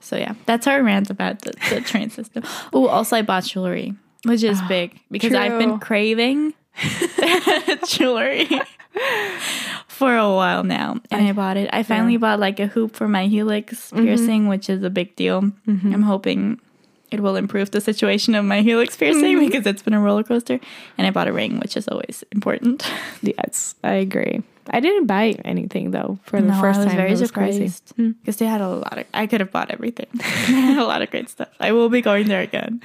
So 0.00 0.16
yeah, 0.16 0.34
that's 0.46 0.68
our 0.68 0.80
rant 0.84 1.10
about 1.10 1.42
the, 1.42 1.52
the 1.70 1.80
train 1.80 2.10
system. 2.18 2.44
Oh, 2.72 2.86
also 2.86 3.16
I 3.16 3.22
bought 3.22 3.42
jewelry, 3.44 3.94
which 4.24 4.44
is 4.44 4.62
big 4.68 5.00
because 5.10 5.34
I've 5.34 5.58
been 5.58 5.80
craving 5.80 6.54
jewelry 7.86 8.48
for 9.88 10.16
a 10.16 10.28
while 10.28 10.64
now, 10.64 11.00
and 11.10 11.26
I, 11.26 11.32
bought 11.32 11.56
it. 11.56 11.70
I 11.72 11.82
finally 11.82 12.16
bought 12.16 12.40
like 12.40 12.60
a 12.60 12.66
hoop 12.66 12.94
for 12.94 13.08
my 13.08 13.26
helix 13.26 13.90
mm-hmm. 13.90 14.04
piercing, 14.04 14.48
which 14.48 14.68
is 14.68 14.82
a 14.82 14.90
big 14.90 15.14
deal. 15.16 15.42
Mm-hmm. 15.42 15.92
I'm 15.92 16.02
hoping 16.02 16.60
it 17.10 17.20
will 17.20 17.36
improve 17.36 17.70
the 17.70 17.80
situation 17.80 18.34
of 18.34 18.44
my 18.44 18.62
helix 18.62 18.96
piercing 18.98 19.38
because 19.38 19.66
it's 19.66 19.82
been 19.82 19.94
a 19.94 20.00
roller 20.00 20.22
coaster. 20.22 20.58
And 20.98 21.06
I 21.06 21.10
bought 21.10 21.28
a 21.28 21.32
ring, 21.32 21.58
which 21.60 21.76
is 21.76 21.86
always 21.88 22.24
important. 22.32 22.90
Yes, 23.22 23.74
I 23.84 23.94
agree. 23.94 24.42
I 24.70 24.80
didn't 24.80 25.06
buy 25.06 25.34
anything 25.44 25.90
though 25.90 26.18
for 26.22 26.40
the 26.40 26.48
No, 26.48 26.60
first 26.60 26.78
I 26.80 26.84
was 26.84 26.86
time. 26.86 26.96
very 26.96 27.10
was 27.10 27.30
crazy. 27.30 27.68
surprised 27.68 27.92
hmm. 27.96 28.10
because 28.12 28.36
they 28.36 28.46
had 28.46 28.60
a 28.60 28.68
lot 28.68 28.98
of. 28.98 29.06
I 29.12 29.26
could 29.26 29.40
have 29.40 29.50
bought 29.50 29.70
everything. 29.70 30.06
they 30.12 30.24
had 30.24 30.78
a 30.78 30.86
lot 30.86 31.02
of 31.02 31.10
great 31.10 31.28
stuff. 31.28 31.48
I 31.60 31.72
will 31.72 31.88
be 31.88 32.00
going 32.00 32.28
there 32.28 32.42
again. 32.42 32.80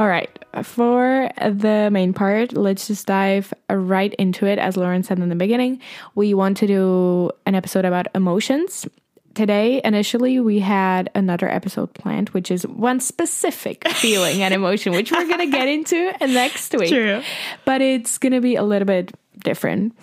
All 0.00 0.08
right. 0.08 0.30
For 0.62 1.30
the 1.36 1.90
main 1.92 2.14
part, 2.14 2.54
let's 2.54 2.86
just 2.86 3.06
dive 3.06 3.52
right 3.68 4.14
into 4.14 4.46
it. 4.46 4.58
As 4.58 4.78
Lauren 4.78 5.02
said 5.02 5.18
in 5.18 5.28
the 5.28 5.34
beginning, 5.34 5.78
we 6.14 6.32
want 6.32 6.56
to 6.56 6.66
do 6.66 7.30
an 7.44 7.54
episode 7.54 7.84
about 7.84 8.06
emotions. 8.14 8.88
Today, 9.34 9.82
initially, 9.84 10.40
we 10.40 10.60
had 10.60 11.10
another 11.14 11.50
episode 11.50 11.92
planned, 11.92 12.30
which 12.30 12.50
is 12.50 12.66
one 12.66 13.00
specific 13.00 13.86
feeling 13.92 14.42
and 14.42 14.54
emotion, 14.54 14.94
which 14.94 15.12
we're 15.12 15.26
going 15.26 15.50
to 15.50 15.54
get 15.54 15.68
into 15.68 16.14
next 16.26 16.72
week. 16.72 16.88
True. 16.88 17.22
But 17.66 17.82
it's 17.82 18.16
going 18.16 18.32
to 18.32 18.40
be 18.40 18.56
a 18.56 18.62
little 18.62 18.86
bit 18.86 19.12
different. 19.44 19.94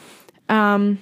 Um, 0.47 0.99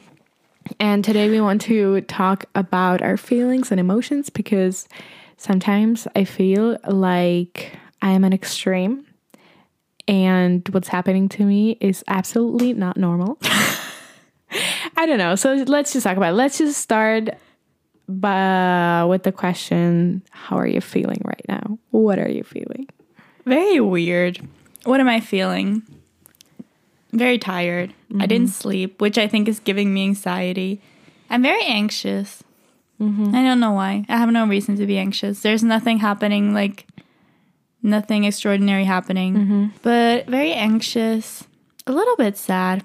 and 0.80 1.04
today 1.04 1.30
we 1.30 1.42
want 1.42 1.62
to 1.64 2.00
talk 2.00 2.46
about 2.56 3.02
our 3.02 3.18
feelings 3.18 3.72
and 3.72 3.80
emotions 3.82 4.30
because 4.30 4.88
sometimes 5.36 6.08
I 6.16 6.24
feel 6.24 6.78
like 6.88 7.78
I 8.02 8.12
am 8.12 8.24
an 8.24 8.34
extreme 8.34 9.06
and 10.08 10.68
what's 10.70 10.88
happening 10.88 11.30
to 11.30 11.44
me 11.44 11.78
is 11.82 12.04
absolutely 12.08 12.74
not 12.74 12.98
normal. 12.98 13.38
I 14.98 15.06
don't 15.06 15.18
know. 15.18 15.36
So 15.36 15.54
let's 15.54 15.94
just 15.94 16.04
talk 16.04 16.18
about 16.18 16.34
it. 16.34 16.36
Let's 16.36 16.58
just 16.58 16.80
start 16.80 17.30
by, 18.08 19.04
with 19.06 19.24
the 19.24 19.32
question 19.32 20.22
How 20.30 20.58
are 20.58 20.68
you 20.68 20.82
feeling 20.82 21.22
right 21.25 21.46
now? 21.48 21.80
What 21.92 22.20
are 22.20 22.30
you 22.30 22.44
feeling? 22.44 22.88
Very 23.46 23.80
weird. 23.80 24.40
What 24.84 25.00
am 25.00 25.10
I 25.10 25.20
feeling? 25.20 25.82
Very 27.12 27.40
tired. 27.40 27.92
I 27.92 28.14
mm-hmm. 28.14 28.28
didn't 28.28 28.50
sleep, 28.50 29.02
which 29.02 29.18
I 29.18 29.28
think 29.28 29.48
is 29.48 29.60
giving 29.60 29.94
me 29.94 30.04
anxiety. 30.04 30.82
I'm 31.30 31.42
very 31.42 31.64
anxious. 31.64 32.44
Mm-hmm. 33.02 33.36
I 33.36 33.42
don't 33.42 33.60
know 33.60 33.72
why. 33.72 34.06
I 34.08 34.18
have 34.18 34.30
no 34.30 34.46
reason 34.46 34.78
to 34.78 34.86
be 34.86 34.98
anxious. 34.98 35.42
There's 35.42 35.64
nothing 35.64 35.98
happening, 35.98 36.54
like 36.54 36.86
nothing 37.86 38.25
extraordinary 38.25 38.84
happening, 38.84 39.36
mm-hmm. 39.36 39.65
but 39.82 40.25
very 40.27 40.51
anxious, 40.51 41.46
a 41.88 41.92
little 41.92 42.15
bit 42.15 42.38
sad. 42.38 42.84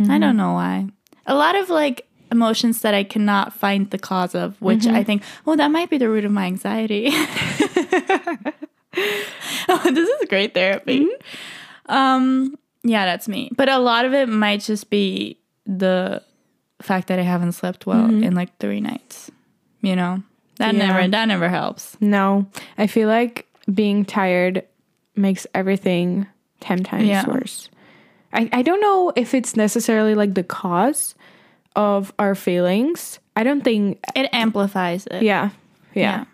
I 0.00 0.18
don't 0.18 0.20
mm-hmm. 0.20 0.36
know 0.36 0.52
why. 0.52 0.86
A 1.26 1.34
lot 1.34 1.56
of 1.56 1.70
like 1.70 2.06
emotions 2.30 2.80
that 2.80 2.94
I 2.94 3.04
cannot 3.04 3.52
find 3.52 3.90
the 3.90 3.98
cause 3.98 4.34
of, 4.34 4.60
which 4.60 4.86
I 4.86 4.90
mm-hmm. 4.90 5.02
think, 5.04 5.22
well, 5.44 5.56
that 5.56 5.70
might 5.70 5.90
be 5.90 5.98
the 5.98 6.08
root 6.08 6.24
of 6.24 6.32
my 6.32 6.46
anxiety. 6.46 7.08
oh, 7.12 8.52
this 9.84 10.08
is 10.08 10.28
great 10.28 10.54
therapy. 10.54 11.08
Um, 11.86 12.58
yeah, 12.82 13.04
that's 13.04 13.28
me. 13.28 13.50
But 13.56 13.68
a 13.68 13.78
lot 13.78 14.04
of 14.04 14.12
it 14.14 14.28
might 14.28 14.60
just 14.60 14.90
be 14.90 15.38
the 15.66 16.22
fact 16.80 17.08
that 17.08 17.18
I 17.18 17.22
haven't 17.22 17.52
slept 17.52 17.86
well 17.86 18.06
in 18.06 18.34
like 18.34 18.56
three 18.58 18.80
nights. 18.80 19.30
You 19.80 19.94
know, 19.96 20.22
that 20.58 20.74
Yeah. 20.74 20.86
never 20.86 21.08
that 21.08 21.28
never 21.28 21.48
helps. 21.48 21.96
No, 22.00 22.46
I 22.78 22.86
feel 22.86 23.08
like 23.08 23.46
being 23.72 24.04
tired 24.04 24.64
makes 25.16 25.46
everything 25.54 26.26
10 26.60 26.84
times 26.84 27.04
Yeah. 27.06 27.26
worse. 27.26 27.68
I, 28.32 28.48
I 28.52 28.62
don't 28.62 28.80
know 28.80 29.12
if 29.14 29.34
it's 29.34 29.56
necessarily 29.56 30.14
like 30.14 30.34
the 30.34 30.42
cause 30.42 31.14
of 31.76 32.12
our 32.18 32.34
feelings. 32.34 33.18
I 33.36 33.44
don't 33.44 33.62
think, 33.62 33.98
It 34.14 34.28
amplifies 34.32 35.06
it. 35.06 35.22
yeah, 35.22 35.50
yeah. 35.94 36.24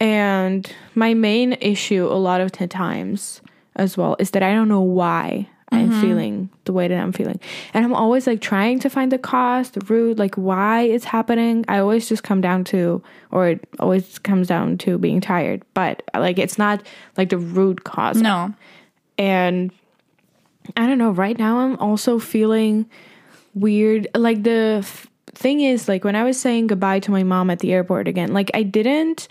And 0.00 0.70
my 0.94 1.14
main 1.14 1.54
issue 1.54 2.06
a 2.06 2.14
lot 2.14 2.40
of 2.40 2.52
the 2.52 2.68
times 2.68 3.40
as 3.76 3.96
well 3.96 4.16
is 4.20 4.30
that 4.30 4.42
I 4.42 4.52
don't 4.52 4.68
know 4.68 4.80
why 4.80 5.48
I'm 5.70 5.90
mm-hmm. 5.90 6.00
feeling 6.00 6.50
the 6.64 6.72
way 6.72 6.88
that 6.88 6.98
I'm 6.98 7.12
feeling. 7.12 7.38
And 7.74 7.84
I'm 7.84 7.94
always 7.94 8.26
like 8.26 8.40
trying 8.40 8.78
to 8.80 8.90
find 8.90 9.12
the 9.12 9.18
cause, 9.18 9.70
the 9.70 9.84
root, 9.86 10.18
like 10.18 10.34
why 10.36 10.82
it's 10.82 11.04
happening. 11.04 11.64
I 11.68 11.78
always 11.78 12.08
just 12.08 12.22
come 12.22 12.40
down 12.40 12.64
to, 12.64 13.02
or 13.30 13.48
it 13.48 13.68
always 13.78 14.18
comes 14.18 14.48
down 14.48 14.78
to 14.78 14.98
being 14.98 15.20
tired. 15.20 15.62
But 15.74 16.02
like 16.14 16.38
it's 16.38 16.58
not 16.58 16.82
like 17.16 17.28
the 17.28 17.38
root 17.38 17.84
cause. 17.84 18.20
No. 18.22 18.54
And 19.18 19.70
I 20.76 20.86
don't 20.86 20.98
know, 20.98 21.10
right 21.10 21.38
now 21.38 21.58
I'm 21.58 21.76
also 21.78 22.18
feeling 22.18 22.88
weird. 23.54 24.08
Like 24.14 24.42
the 24.42 24.78
f- 24.82 25.06
thing 25.34 25.60
is, 25.60 25.88
like 25.88 26.04
when 26.04 26.16
I 26.16 26.24
was 26.24 26.40
saying 26.40 26.68
goodbye 26.68 27.00
to 27.00 27.10
my 27.10 27.24
mom 27.24 27.50
at 27.50 27.58
the 27.58 27.72
airport 27.72 28.08
again, 28.08 28.32
like 28.32 28.50
I 28.54 28.62
didn't, 28.62 29.28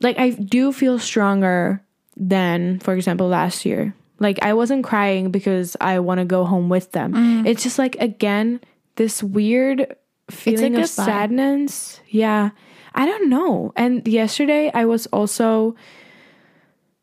like 0.00 0.18
I 0.18 0.30
do 0.30 0.72
feel 0.72 0.98
stronger 0.98 1.82
than, 2.16 2.80
for 2.80 2.94
example, 2.94 3.28
last 3.28 3.64
year. 3.64 3.94
Like 4.18 4.42
I 4.42 4.54
wasn't 4.54 4.84
crying 4.84 5.30
because 5.30 5.76
I 5.80 5.98
want 5.98 6.18
to 6.18 6.24
go 6.24 6.44
home 6.44 6.68
with 6.68 6.92
them. 6.92 7.12
Mm. 7.12 7.46
It's 7.46 7.62
just 7.62 7.78
like, 7.78 7.96
again, 7.96 8.60
this 8.96 9.22
weird 9.22 9.96
feeling 10.30 10.76
of 10.76 10.88
sadness. 10.88 12.00
Yeah. 12.08 12.50
I 12.94 13.04
don't 13.04 13.28
know. 13.28 13.72
And 13.76 14.06
yesterday 14.08 14.70
I 14.72 14.86
was 14.86 15.06
also 15.08 15.76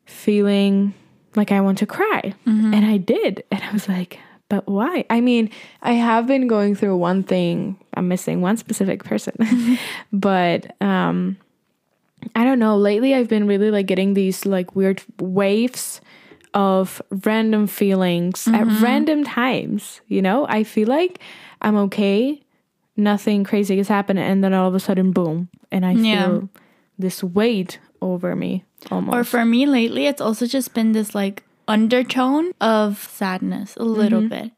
feeling 0.06 0.94
like 1.36 1.52
I 1.52 1.62
want 1.62 1.78
to 1.80 1.86
cry. 1.86 2.34
Mm-hmm. 2.48 2.74
And 2.74 2.86
I 2.86 2.98
did. 2.98 3.44
And 3.52 3.62
I 3.64 3.72
was 3.72 3.88
like, 3.88 4.20
but 4.50 4.68
why? 4.68 5.06
I 5.10 5.22
mean, 5.22 5.50
I 5.82 5.94
have 5.94 6.28
been 6.28 6.48
going 6.48 6.76
through 6.76 6.98
one 6.98 7.24
thing. 7.24 7.80
I'm 7.94 8.08
missing 8.08 8.42
one 8.42 8.58
specific 8.58 9.04
person. 9.04 9.36
Mm-hmm. 9.40 9.76
but 10.20 10.76
um 10.82 11.38
I 12.36 12.44
don't 12.44 12.60
know. 12.60 12.78
Lately 12.78 13.14
I've 13.14 13.30
been 13.30 13.48
really 13.48 13.70
like 13.70 13.86
getting 13.86 14.14
these 14.14 14.46
like 14.46 14.76
weird 14.76 15.04
waves 15.20 16.02
of 16.54 17.02
random 17.10 17.68
feelings 17.68 18.48
at 18.48 18.66
mm-hmm. 18.66 18.84
random 18.84 19.24
times, 19.24 20.02
you 20.08 20.22
know? 20.22 20.46
I 20.48 20.64
feel 20.64 20.88
like 20.88 21.20
I'm 21.62 21.76
okay. 21.78 22.42
Nothing 22.96 23.44
crazy 23.44 23.78
has 23.78 23.88
happened 23.88 24.20
and 24.20 24.44
then 24.44 24.54
all 24.54 24.68
of 24.68 24.76
a 24.76 24.80
sudden 24.80 25.12
boom 25.12 25.50
and 25.72 25.86
I 25.86 25.92
Yeah. 25.94 26.26
feel 26.26 26.50
this 26.98 27.24
weight 27.24 27.80
over 28.02 28.36
me 28.36 28.64
almost. 28.92 29.16
Or 29.16 29.24
for 29.24 29.46
me 29.46 29.66
lately, 29.66 30.06
it's 30.06 30.22
also 30.22 30.46
just 30.46 30.74
been 30.74 30.92
this 30.92 31.16
like 31.16 31.44
undertone 31.68 32.52
of 32.62 33.08
sadness 33.12 33.76
a 33.78 33.84
little 33.84 34.20
mm-hmm. 34.22 34.30
bit. 34.30 34.52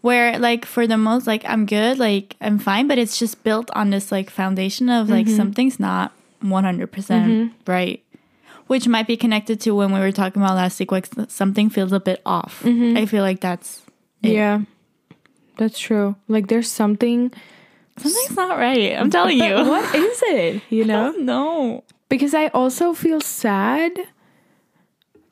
Where 0.00 0.38
like 0.38 0.64
for 0.64 0.86
the 0.86 0.96
most 0.96 1.26
like 1.26 1.44
I'm 1.44 1.66
good, 1.66 1.98
like 1.98 2.36
I'm 2.40 2.58
fine, 2.58 2.88
but 2.88 2.98
it's 2.98 3.18
just 3.18 3.44
built 3.44 3.70
on 3.74 3.90
this 3.90 4.10
like 4.10 4.30
foundation 4.30 4.88
of 4.88 5.10
like 5.10 5.26
mm-hmm. 5.26 5.36
something's 5.36 5.78
not 5.78 6.12
100% 6.42 7.52
right. 7.66 8.02
Which 8.70 8.86
might 8.86 9.08
be 9.08 9.16
connected 9.16 9.60
to 9.62 9.74
when 9.74 9.92
we 9.92 9.98
were 9.98 10.12
talking 10.12 10.40
about 10.40 10.54
last 10.54 10.78
week, 10.78 10.92
like 10.92 11.08
something 11.26 11.70
feels 11.70 11.90
a 11.90 11.98
bit 11.98 12.22
off. 12.24 12.62
Mm-hmm. 12.62 12.98
I 12.98 13.04
feel 13.04 13.24
like 13.24 13.40
that's 13.40 13.82
it. 14.22 14.30
Yeah. 14.30 14.60
That's 15.56 15.76
true. 15.76 16.14
Like 16.28 16.46
there's 16.46 16.70
something 16.70 17.32
something's 17.98 18.36
not 18.36 18.58
right. 18.58 18.96
I'm 18.96 19.10
telling 19.10 19.38
you. 19.38 19.54
what 19.56 19.92
is 19.96 20.22
it? 20.24 20.62
You 20.70 20.84
know? 20.84 21.10
No. 21.18 21.82
Because 22.08 22.32
I 22.32 22.46
also 22.54 22.94
feel 22.94 23.20
sad. 23.20 23.90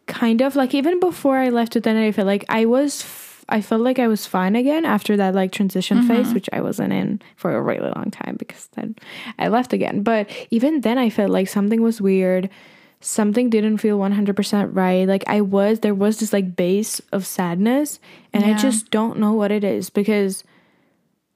Kind 0.07 0.42
of 0.42 0.57
like 0.57 0.74
even 0.74 0.98
before 0.98 1.38
I 1.38 1.51
left 1.51 1.77
it, 1.77 1.85
then 1.85 1.96
I 1.96 2.11
felt 2.11 2.27
like 2.27 2.44
I 2.48 2.64
was. 2.64 3.03
F- 3.03 3.44
I 3.48 3.61
felt 3.61 3.83
like 3.83 4.01
I 4.01 4.09
was 4.09 4.27
fine 4.27 4.57
again 4.57 4.85
after 4.85 5.16
that 5.16 5.37
like 5.37 5.53
transition 5.53 5.98
mm-hmm. 5.98 6.09
phase, 6.09 6.35
which 6.35 6.51
I 6.53 6.61
wasn't 6.61 6.92
in 6.92 7.22
for 7.37 7.55
a 7.55 7.62
really 7.62 7.88
long 7.94 8.11
time 8.11 8.35
because 8.37 8.66
then 8.74 8.96
I 9.38 9.46
left 9.46 9.72
again. 9.72 10.03
But 10.03 10.29
even 10.51 10.81
then, 10.81 10.98
I 10.98 11.09
felt 11.09 11.31
like 11.31 11.46
something 11.46 11.83
was 11.83 12.01
weird. 12.01 12.51
Something 13.00 13.48
didn't 13.50 13.78
feel 13.78 13.98
one 13.98 14.12
hundred 14.12 14.37
percent 14.37 14.74
right. 14.74 15.06
Like 15.06 15.24
I 15.26 15.40
was 15.40 15.80
there 15.80 15.94
was 15.94 16.18
this 16.18 16.32
like 16.32 16.56
base 16.56 17.00
of 17.12 17.26
sadness, 17.26 18.00
and 18.32 18.44
I 18.44 18.56
just 18.58 18.90
don't 18.90 19.18
know 19.18 19.32
what 19.32 19.50
it 19.50 19.64
is 19.64 19.90
because. 19.90 20.44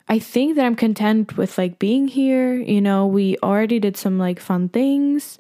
I 0.09 0.19
think 0.19 0.57
that 0.57 0.67
I'm 0.67 0.75
content 0.75 1.39
with 1.39 1.57
like 1.57 1.79
being 1.79 2.09
here. 2.09 2.55
You 2.55 2.83
know, 2.83 3.07
we 3.07 3.39
already 3.39 3.79
did 3.79 3.97
some 3.97 4.19
like 4.19 4.41
fun 4.41 4.69
things, 4.69 5.39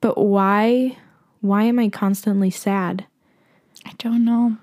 but 0.00 0.16
why 0.16 0.96
why 1.42 1.64
am 1.64 1.78
I 1.78 1.90
constantly 1.90 2.48
sad? 2.48 3.04
I 3.84 3.92
don't 3.98 4.24
know. 4.24 4.56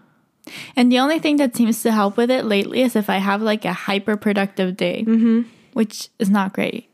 And 0.76 0.92
the 0.92 0.98
only 0.98 1.20
thing 1.20 1.36
that 1.36 1.56
seems 1.56 1.84
to 1.84 1.92
help 1.92 2.18
with 2.18 2.32
it 2.32 2.46
lately 2.46 2.82
is 2.82 2.96
if 2.96 3.10
I 3.10 3.18
have 3.18 3.42
like 3.42 3.66
a 3.66 3.74
hyper 3.74 4.18
productive 4.18 4.78
day, 4.78 5.04
mm-hmm. 5.06 5.42
which 5.74 6.10
is 6.18 6.30
not 6.30 6.54
great. 6.54 6.90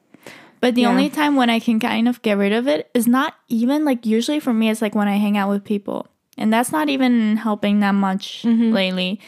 But 0.65 0.73
the 0.73 0.81
Yeah. 0.81 0.89
only 0.89 1.09
time 1.11 1.35
when 1.35 1.51
I 1.51 1.59
can 1.59 1.79
kind 1.79 2.07
of 2.07 2.19
get 2.23 2.39
rid 2.39 2.51
of 2.51 2.67
it 2.67 2.89
is 2.95 3.05
not 3.07 3.35
even 3.49 3.85
like 3.85 4.03
usually 4.03 4.39
for 4.39 4.51
me, 4.51 4.71
it's 4.71 4.81
like 4.81 4.95
when 4.95 5.07
I 5.07 5.17
hang 5.17 5.37
out 5.37 5.47
with 5.53 5.63
people. 5.63 6.07
And 6.39 6.51
that's 6.51 6.71
not 6.71 6.89
even 6.89 7.37
helping 7.37 7.81
that 7.81 7.93
much 7.93 8.41
Mm-hmm. 8.41 8.73
lately. 8.73 9.19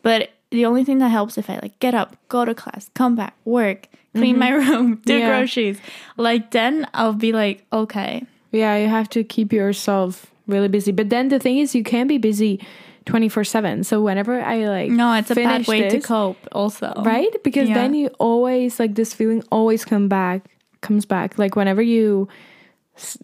But 0.00 0.30
the 0.50 0.64
only 0.64 0.84
thing 0.84 0.96
that 1.04 1.10
helps 1.10 1.36
if 1.36 1.50
I 1.50 1.58
like 1.60 1.78
get 1.80 1.94
up, 1.94 2.16
go 2.32 2.46
to 2.46 2.54
class, 2.54 2.88
come 2.94 3.14
back, 3.14 3.34
work, 3.44 3.88
clean 4.14 4.38
my 4.38 4.48
room, 4.60 5.02
do 5.04 5.12
Mm-hmm. 5.12 5.20
Yeah. 5.20 5.28
groceries. 5.28 5.78
Like 6.16 6.50
then 6.56 6.88
I'll 6.94 7.12
be 7.12 7.32
like, 7.32 7.66
okay. 7.72 8.24
Yeah, 8.50 8.76
you 8.78 8.88
have 8.88 9.10
to 9.10 9.22
keep 9.22 9.52
yourself 9.52 10.32
really 10.46 10.68
busy. 10.68 10.92
But 10.92 11.10
then 11.10 11.28
the 11.28 11.38
thing 11.38 11.58
is, 11.58 11.74
you 11.74 11.84
can't 11.84 12.08
be 12.08 12.16
busy 12.16 12.58
twenty 13.04 13.28
four 13.28 13.44
seven. 13.44 13.84
So 13.84 14.00
whenever 14.00 14.40
I 14.40 14.64
like 14.64 14.90
No, 14.90 15.12
it's 15.12 15.30
a 15.30 15.34
bad 15.34 15.68
way 15.68 15.90
to 15.90 16.00
cope 16.00 16.40
also. 16.52 16.88
right? 17.04 17.30
Because 17.44 17.68
Yeah. 17.68 17.74
then 17.84 17.92
you 17.92 18.08
always 18.18 18.80
like 18.80 18.94
this 18.94 19.12
feeling 19.12 19.42
always 19.52 19.84
come 19.84 20.08
back, 20.08 20.55
comes 20.86 21.04
back. 21.04 21.38
Like 21.38 21.56
whenever 21.56 21.82
you 21.82 22.28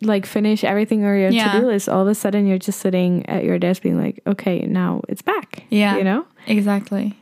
like 0.03 0.27
finish 0.27 0.65
everything 0.65 1.05
or 1.05 1.17
your 1.17 1.31
Yeah. 1.31 1.53
to 1.53 1.61
do 1.61 1.67
list, 1.67 1.89
all 1.89 2.03
of 2.03 2.09
a 2.09 2.15
sudden 2.15 2.47
you're 2.47 2.59
just 2.59 2.81
sitting 2.81 3.27
at 3.29 3.45
your 3.45 3.59
desk 3.59 3.83
being 3.83 3.99
like, 3.99 4.21
okay, 4.27 4.61
now 4.61 5.03
it's 5.09 5.23
back. 5.23 5.65
Yeah. 5.71 5.97
you 5.97 6.05
know. 6.05 6.27
Exactly. 6.47 7.17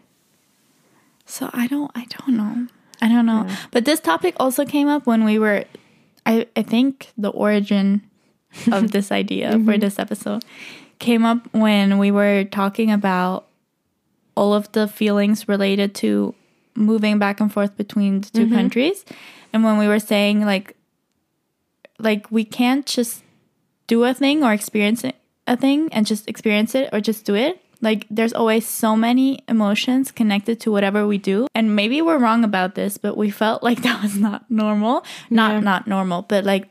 So 1.27 1.49
I 1.53 1.67
don't 1.67 1.91
I 1.95 2.07
don't 2.07 2.37
know. 2.37 2.67
I 3.01 3.09
don't 3.09 3.27
know. 3.27 3.47
But 3.71 3.85
this 3.85 4.01
topic 4.01 4.35
also 4.41 4.65
came 4.65 4.89
up 4.89 5.07
when 5.07 5.25
we 5.25 5.39
were 5.39 5.65
I 6.27 6.47
I 6.57 6.63
think 6.63 7.13
the 7.17 7.31
origin 7.31 8.03
of 8.73 8.91
this 8.93 9.13
idea 9.13 9.53
for 9.53 9.59
mm-hmm. 9.59 9.81
this 9.81 9.99
episode 9.99 10.45
came 10.99 11.25
up 11.25 11.49
when 11.53 11.99
we 11.99 12.11
were 12.11 12.45
talking 12.45 12.91
about 12.91 13.47
all 14.35 14.55
of 14.55 14.71
the 14.73 14.89
feelings 14.89 15.49
related 15.49 15.95
to 15.95 16.35
moving 16.81 17.19
back 17.19 17.41
and 17.41 17.53
forth 17.53 17.77
between 17.77 18.23
the 18.23 18.31
2 18.31 18.47
mm-hmm. 18.47 18.55
countries 18.55 19.05
and 19.53 19.63
when 19.63 19.79
we 19.79 19.87
were 19.87 20.01
saying 20.01 20.45
like 20.45 20.75
like 21.99 22.31
we 22.31 22.45
can't 22.45 22.87
just 22.87 23.23
do 23.87 24.05
a 24.05 24.15
thing 24.15 24.43
or 24.43 24.53
experience 24.53 25.05
a 25.47 25.57
thing 25.57 25.93
and 25.93 26.07
just 26.07 26.29
experience 26.29 26.75
it 26.75 26.89
or 26.93 27.01
just 27.01 27.25
do 27.25 27.35
it. 27.35 27.61
Like 27.83 28.07
there's 28.11 28.33
always 28.33 28.67
so 28.67 28.95
many 28.95 29.43
emotions 29.49 30.13
connected 30.13 30.61
to 30.61 30.71
whatever 30.71 31.07
we 31.07 31.19
do. 31.19 31.47
And 31.55 31.75
maybe 31.75 32.01
we're 32.03 32.19
wrong 32.19 32.45
about 32.45 32.75
this, 32.75 32.99
but 32.99 33.17
we 33.17 33.31
felt 33.31 33.63
like 33.69 33.83
that 33.83 34.03
was 34.03 34.17
not 34.17 34.51
normal. 34.51 35.05
Not 35.29 35.53
Yeah. 35.53 35.61
not 35.61 35.87
normal, 35.87 36.23
but 36.23 36.45
like 36.45 36.69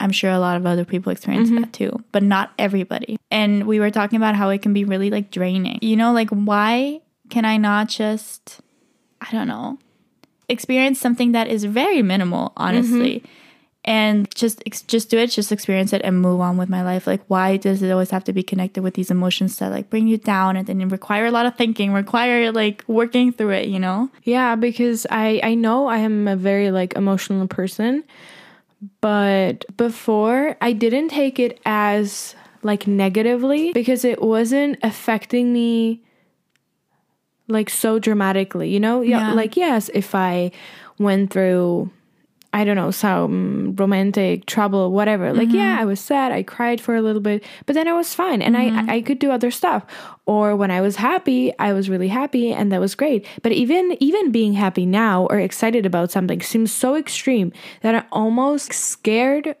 I'm 0.00 0.12
sure 0.12 0.30
a 0.30 0.38
lot 0.38 0.56
of 0.56 0.64
other 0.64 0.84
people 0.84 1.10
experience 1.10 1.50
mm-hmm. 1.50 1.62
that 1.62 1.72
too, 1.72 2.04
but 2.12 2.22
not 2.22 2.52
everybody. 2.56 3.18
And 3.32 3.66
we 3.66 3.80
were 3.80 3.90
talking 3.90 4.16
about 4.16 4.36
how 4.36 4.48
it 4.50 4.62
can 4.62 4.72
be 4.72 4.84
really 4.84 5.10
like 5.10 5.32
draining. 5.32 5.80
You 5.82 5.96
know, 5.96 6.12
like 6.12 6.30
why 6.30 7.00
can 7.30 7.44
I 7.44 7.56
not 7.56 7.88
just 7.88 8.60
I 9.20 9.30
don't 9.32 9.48
know, 9.48 9.78
experience 10.48 11.00
something 11.00 11.32
that 11.32 11.48
is 11.48 11.64
very 11.64 12.02
minimal, 12.02 12.52
honestly, 12.56 13.20
mm-hmm. 13.20 13.26
and 13.84 14.34
just 14.34 14.62
ex- 14.66 14.82
just 14.82 15.10
do 15.10 15.18
it, 15.18 15.28
just 15.28 15.52
experience 15.52 15.92
it, 15.92 16.02
and 16.02 16.20
move 16.20 16.40
on 16.40 16.56
with 16.56 16.68
my 16.68 16.82
life. 16.82 17.06
Like, 17.06 17.22
why 17.28 17.56
does 17.56 17.82
it 17.82 17.90
always 17.90 18.10
have 18.10 18.24
to 18.24 18.32
be 18.32 18.42
connected 18.42 18.82
with 18.82 18.94
these 18.94 19.10
emotions 19.10 19.58
that 19.58 19.70
like 19.70 19.90
bring 19.90 20.06
you 20.06 20.16
down 20.16 20.56
and 20.56 20.66
then 20.66 20.88
require 20.88 21.26
a 21.26 21.30
lot 21.30 21.46
of 21.46 21.56
thinking, 21.56 21.92
require 21.92 22.52
like 22.52 22.84
working 22.86 23.32
through 23.32 23.50
it? 23.50 23.68
You 23.68 23.78
know? 23.78 24.10
Yeah, 24.24 24.56
because 24.56 25.06
I 25.10 25.40
I 25.42 25.54
know 25.54 25.86
I 25.86 25.98
am 25.98 26.28
a 26.28 26.36
very 26.36 26.70
like 26.70 26.94
emotional 26.94 27.46
person, 27.46 28.04
but 29.00 29.64
before 29.76 30.56
I 30.60 30.72
didn't 30.72 31.08
take 31.08 31.38
it 31.38 31.60
as 31.66 32.34
like 32.62 32.86
negatively 32.86 33.72
because 33.72 34.04
it 34.04 34.22
wasn't 34.22 34.78
affecting 34.82 35.52
me 35.52 36.02
like 37.48 37.70
so 37.70 37.98
dramatically, 37.98 38.68
you 38.68 38.80
know? 38.80 39.00
Yeah, 39.00 39.28
Yeah. 39.28 39.32
like 39.32 39.56
yes, 39.56 39.90
if 39.94 40.14
I 40.14 40.52
went 40.98 41.32
through 41.32 41.90
I 42.50 42.64
don't 42.64 42.76
know, 42.76 42.90
some 42.90 43.76
romantic 43.76 44.46
trouble, 44.46 44.90
whatever. 44.90 45.34
Like, 45.34 45.48
mm-hmm. 45.48 45.58
yeah, 45.58 45.76
I 45.78 45.84
was 45.84 46.00
sad. 46.00 46.32
I 46.32 46.42
cried 46.42 46.80
for 46.80 46.96
a 46.96 47.02
little 47.02 47.20
bit, 47.20 47.44
but 47.66 47.74
then 47.74 47.86
I 47.86 47.92
was 47.92 48.14
fine 48.14 48.40
and 48.40 48.56
mm-hmm. 48.56 48.90
I, 48.90 48.94
I 48.94 49.00
could 49.02 49.18
do 49.18 49.30
other 49.30 49.50
stuff. 49.50 49.84
Or 50.24 50.56
when 50.56 50.70
I 50.70 50.80
was 50.80 50.96
happy, 50.96 51.52
I 51.58 51.74
was 51.74 51.90
really 51.90 52.08
happy 52.08 52.52
and 52.52 52.72
that 52.72 52.80
was 52.80 52.94
great. 52.94 53.26
But 53.42 53.52
even, 53.52 53.96
even 54.00 54.32
being 54.32 54.54
happy 54.54 54.86
now 54.86 55.26
or 55.26 55.38
excited 55.38 55.84
about 55.84 56.10
something 56.10 56.40
seems 56.40 56.72
so 56.72 56.96
extreme 56.96 57.52
that 57.82 57.94
I'm 57.94 58.06
almost 58.12 58.72
scared 58.72 59.54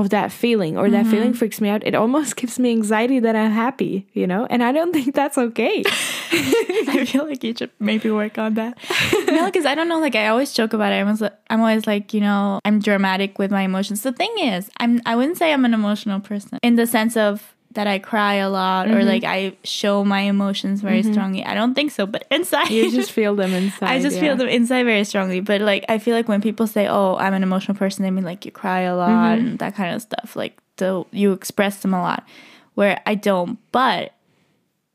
of 0.00 0.10
that 0.10 0.32
feeling 0.32 0.76
or 0.76 0.90
that 0.90 1.06
feeling 1.06 1.28
mm-hmm. 1.28 1.38
freaks 1.38 1.60
me 1.60 1.68
out. 1.68 1.86
It 1.86 1.94
almost 1.94 2.36
gives 2.40 2.58
me 2.58 2.70
anxiety 2.72 3.20
that 3.20 3.36
I'm 3.36 3.52
happy, 3.52 4.08
you 4.12 4.26
know? 4.26 4.46
And 4.50 4.62
I 4.62 4.72
don't 4.72 4.92
think 4.92 5.14
that's 5.14 5.38
okay. 5.38 5.82
I 6.32 7.04
feel 7.06 7.26
like 7.26 7.44
you 7.44 7.54
should 7.56 7.70
maybe 7.78 8.10
work 8.10 8.36
on 8.36 8.54
that. 8.54 8.76
no, 9.28 9.46
because 9.46 9.66
I 9.66 9.74
don't 9.74 9.88
know. 9.88 10.00
Like 10.00 10.16
I 10.16 10.28
always 10.28 10.52
joke 10.52 10.72
about 10.72 10.92
it. 10.92 10.96
I 10.96 11.04
was, 11.04 11.22
I'm 11.48 11.60
always 11.60 11.86
like, 11.86 12.12
you 12.12 12.20
know, 12.20 12.60
I'm 12.64 12.80
dramatic 12.80 13.38
with 13.38 13.52
my 13.52 13.62
emotions. 13.62 14.02
The 14.02 14.12
thing 14.12 14.34
is, 14.38 14.70
I'm. 14.78 15.00
I 15.06 15.16
wouldn't 15.16 15.36
say 15.36 15.52
I'm 15.52 15.64
an 15.64 15.74
emotional 15.74 16.20
person 16.20 16.58
in 16.62 16.76
the 16.76 16.86
sense 16.86 17.16
of 17.16 17.53
that 17.74 17.86
I 17.86 17.98
cry 17.98 18.34
a 18.34 18.48
lot 18.48 18.88
or 18.88 18.92
mm-hmm. 18.92 19.08
like 19.08 19.24
I 19.24 19.56
show 19.64 20.04
my 20.04 20.20
emotions 20.20 20.80
very 20.80 21.02
mm-hmm. 21.02 21.12
strongly. 21.12 21.44
I 21.44 21.54
don't 21.54 21.74
think 21.74 21.90
so. 21.90 22.06
But 22.06 22.26
inside, 22.30 22.70
You 22.70 22.90
just 22.90 23.12
feel 23.12 23.34
them 23.34 23.52
inside. 23.52 23.88
I 23.90 24.00
just 24.00 24.16
yeah. 24.16 24.22
feel 24.22 24.36
them 24.36 24.48
inside 24.48 24.84
very 24.84 25.04
strongly. 25.04 25.40
But 25.40 25.60
like 25.60 25.84
I 25.88 25.98
feel 25.98 26.14
like 26.14 26.28
when 26.28 26.40
people 26.40 26.66
say, 26.66 26.86
"Oh, 26.88 27.16
I'm 27.16 27.34
an 27.34 27.42
emotional 27.42 27.76
person," 27.76 28.02
they 28.02 28.10
mean 28.10 28.24
like 28.24 28.44
you 28.44 28.50
cry 28.50 28.80
a 28.80 28.96
lot 28.96 29.10
mm-hmm. 29.10 29.46
and 29.46 29.58
that 29.58 29.74
kind 29.74 29.94
of 29.94 30.02
stuff. 30.02 30.36
Like 30.36 30.56
the 30.76 31.04
you 31.10 31.32
express 31.32 31.82
them 31.82 31.94
a 31.94 32.00
lot, 32.00 32.26
where 32.74 33.00
I 33.06 33.14
don't. 33.14 33.58
But 33.72 34.14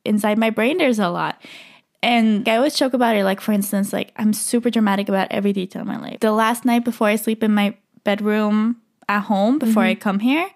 inside 0.06 0.38
my 0.38 0.50
brain, 0.50 0.78
there's 0.78 1.00
a 1.00 1.10
lot. 1.10 1.42
And 2.02 2.48
I 2.48 2.56
always 2.56 2.76
joke 2.76 2.94
about 2.94 3.18
it. 3.18 3.26
Like 3.26 3.42
for 3.42 3.52
instance, 3.52 3.92
like 3.92 4.14
I'm 4.16 4.32
super 4.34 4.70
dramatic 4.70 5.10
about 5.10 5.28
every 5.32 5.54
detail 5.54 5.82
of 5.82 5.88
my 5.88 6.00
life. 6.00 6.20
The 6.22 6.32
last 6.32 6.64
night 6.64 6.86
before 6.86 7.08
I 7.08 7.18
sleep 7.18 7.44
in 7.44 7.54
my 7.54 7.76
bedroom 8.06 8.78
at 9.10 9.22
home 9.22 9.60
before 9.60 9.84
I 9.84 9.96
come 9.96 10.20
here 10.20 10.50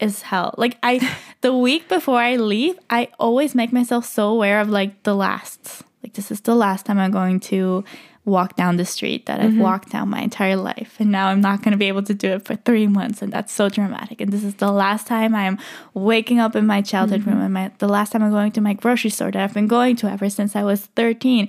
is 0.00 0.22
hell. 0.22 0.54
Like 0.56 0.78
I 0.82 1.16
the 1.40 1.54
week 1.54 1.88
before 1.88 2.18
I 2.18 2.36
leave, 2.36 2.78
I 2.90 3.08
always 3.18 3.54
make 3.54 3.72
myself 3.72 4.04
so 4.04 4.28
aware 4.28 4.60
of 4.60 4.68
like 4.68 5.02
the 5.02 5.14
last. 5.14 5.82
Like 6.02 6.14
this 6.14 6.30
is 6.30 6.40
the 6.42 6.54
last 6.54 6.86
time 6.86 6.98
I'm 6.98 7.10
going 7.10 7.40
to 7.40 7.84
walk 8.24 8.56
down 8.56 8.76
the 8.76 8.84
street 8.84 9.26
that 9.26 9.40
I've 9.40 9.50
mm-hmm. 9.50 9.60
walked 9.60 9.90
down 9.90 10.10
my 10.10 10.20
entire 10.20 10.56
life. 10.56 10.96
And 10.98 11.10
now 11.10 11.28
I'm 11.28 11.40
not 11.40 11.62
going 11.62 11.72
to 11.72 11.78
be 11.78 11.88
able 11.88 12.02
to 12.02 12.14
do 12.14 12.28
it 12.28 12.44
for 12.44 12.56
3 12.56 12.86
months 12.86 13.22
and 13.22 13.32
that's 13.32 13.52
so 13.52 13.68
dramatic. 13.68 14.20
And 14.20 14.32
this 14.32 14.44
is 14.44 14.56
the 14.56 14.70
last 14.70 15.06
time 15.06 15.34
I'm 15.34 15.58
waking 15.94 16.38
up 16.38 16.54
in 16.54 16.66
my 16.66 16.82
childhood 16.82 17.22
mm-hmm. 17.22 17.30
room 17.30 17.40
and 17.40 17.54
my 17.54 17.72
the 17.78 17.88
last 17.88 18.12
time 18.12 18.22
I'm 18.22 18.30
going 18.30 18.52
to 18.52 18.60
my 18.60 18.74
grocery 18.74 19.10
store 19.10 19.30
that 19.30 19.42
I've 19.42 19.54
been 19.54 19.66
going 19.66 19.96
to 19.96 20.10
ever 20.10 20.28
since 20.30 20.54
I 20.54 20.62
was 20.62 20.86
13. 20.94 21.48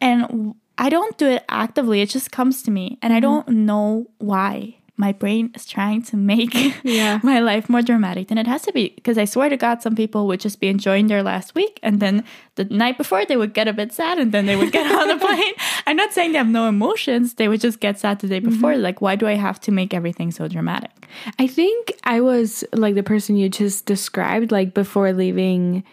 And 0.00 0.54
I 0.76 0.90
don't 0.90 1.18
do 1.18 1.26
it 1.26 1.44
actively. 1.48 2.00
It 2.02 2.10
just 2.10 2.30
comes 2.30 2.62
to 2.62 2.70
me 2.70 2.98
and 3.02 3.12
I 3.12 3.16
mm-hmm. 3.16 3.22
don't 3.22 3.48
know 3.48 4.06
why. 4.18 4.77
My 4.98 5.12
brain 5.12 5.52
is 5.54 5.64
trying 5.64 6.02
to 6.02 6.16
make 6.16 6.54
Yeah. 6.84 7.20
my 7.22 7.38
life 7.38 7.68
more 7.68 7.82
dramatic 7.82 8.28
than 8.28 8.36
it 8.36 8.46
has 8.46 8.62
to 8.62 8.72
be. 8.72 8.90
Because 8.90 9.16
I 9.16 9.24
swear 9.24 9.48
to 9.48 9.56
God, 9.56 9.80
some 9.80 9.94
people 9.94 10.26
would 10.26 10.40
just 10.40 10.60
be 10.60 10.68
enjoying 10.68 11.06
their 11.06 11.22
last 11.22 11.54
week, 11.54 11.78
and 11.82 12.00
then 12.00 12.24
the 12.56 12.64
night 12.64 12.98
before 12.98 13.24
they 13.24 13.36
would 13.36 13.54
get 13.54 13.68
a 13.68 13.72
bit 13.72 13.92
sad, 13.92 14.18
and 14.18 14.32
then 14.32 14.46
they 14.46 14.56
would 14.56 14.72
get 14.72 14.90
on 14.90 15.08
the 15.08 15.16
plane. 15.24 15.54
I'm 15.86 15.96
not 15.96 16.12
saying 16.12 16.32
they 16.32 16.38
have 16.38 16.48
no 16.48 16.68
emotions; 16.68 17.34
they 17.34 17.48
would 17.48 17.60
just 17.60 17.80
get 17.80 17.98
sad 17.98 18.18
the 18.18 18.28
day 18.28 18.40
mm-hmm. 18.40 18.50
before. 18.50 18.76
Like, 18.76 19.00
why 19.00 19.16
do 19.16 19.26
I 19.26 19.34
have 19.34 19.60
to 19.60 19.72
make 19.72 19.94
everything 19.94 20.30
so 20.32 20.48
dramatic? 20.48 20.90
I 21.38 21.46
think 21.46 21.92
I 22.04 22.20
was 22.20 22.64
like 22.72 22.94
the 22.96 23.02
person 23.02 23.36
you 23.36 23.48
just 23.48 23.86
described, 23.86 24.50
like 24.52 24.74
before 24.74 25.12
leaving 25.12 25.84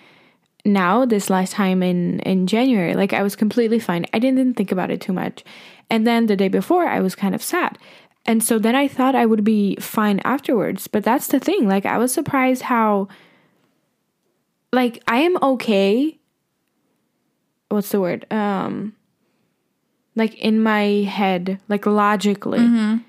now, 0.66 1.06
this 1.06 1.30
last 1.30 1.54
time 1.54 1.84
in, 1.84 2.20
in 2.22 2.48
January. 2.48 2.96
Like 2.96 3.14
I 3.14 3.22
was 3.22 3.36
completely 3.36 3.80
fine. 3.80 4.06
I 4.14 4.20
didn't 4.20 4.56
think 4.56 4.72
about 4.72 4.90
it 4.90 5.00
too 5.00 5.14
much. 5.14 5.44
And 5.90 6.08
then 6.08 6.26
the 6.26 6.36
day 6.36 6.48
before, 6.48 6.88
I 6.88 7.00
was 7.00 7.14
kind 7.14 7.36
of 7.36 7.44
sad. 7.44 7.78
And 8.26 8.44
so 8.44 8.58
then 8.60 8.76
I 8.76 8.88
thought 8.88 9.14
I 9.16 9.26
would 9.26 9.44
be 9.44 9.76
fine 9.78 10.20
afterwards. 10.26 10.88
But 10.88 11.04
that's 11.04 11.28
the 11.28 11.40
thing. 11.40 11.68
Like 11.68 11.86
I 11.86 11.98
was 11.98 12.12
surprised 12.14 12.64
how, 12.64 13.08
like, 14.74 15.04
I 15.08 15.18
am 15.20 15.38
okay. 15.42 16.18
What's 17.70 17.90
the 17.90 18.00
word? 18.02 18.26
Um, 18.32 18.94
like 20.16 20.36
in 20.36 20.62
my 20.64 21.04
head, 21.08 21.60
like 21.68 21.86
logically 21.86 23.00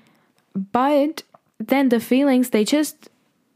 but 0.71 1.21
then 1.59 1.89
the 1.89 1.99
feelings 1.99 2.49
they 2.49 2.63
just 2.63 3.09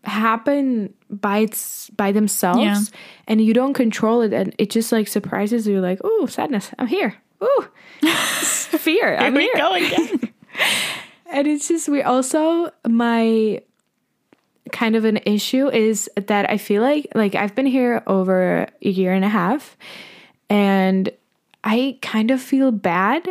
happen 0.04 0.94
by 1.10 1.40
its 1.40 1.90
by 1.92 2.12
themselves 2.12 2.62
Yeah. 2.62 2.80
and 3.28 3.42
you 3.42 3.54
don't 3.56 3.74
control 3.74 4.22
it 4.22 4.34
and 4.34 4.54
it 4.60 4.70
just 4.70 4.92
like 4.92 5.08
surprises 5.08 5.68
you 5.68 5.82
like 5.82 6.00
oh 6.04 6.28
sadness 6.28 6.70
i'm 6.78 6.86
here 6.88 7.16
ooh 7.44 7.66
fear 8.06 9.16
i'm 9.18 9.34
Here 9.36 9.42
here 9.42 9.52
we 9.56 9.60
go 9.60 9.74
again. 9.74 10.34
and 11.32 11.48
it's 11.48 11.68
just 11.68 11.90
we 11.90 12.02
also 12.02 12.72
my 12.88 13.62
kind 14.72 14.96
of 14.96 15.06
an 15.06 15.18
issue 15.26 15.70
is 15.70 16.10
that 16.16 16.50
I 16.50 16.58
feel 16.58 16.82
like 16.82 17.08
like 17.16 17.36
I've 17.36 17.56
been 17.56 17.66
here 17.66 18.04
over 18.08 18.68
a 18.82 18.90
year 18.90 19.14
and 19.14 19.26
a 19.26 19.30
half 19.30 19.78
and 20.50 21.10
I 21.64 21.98
kind 22.02 22.32
of 22.32 22.42
feel 22.42 22.72
bad 22.72 23.28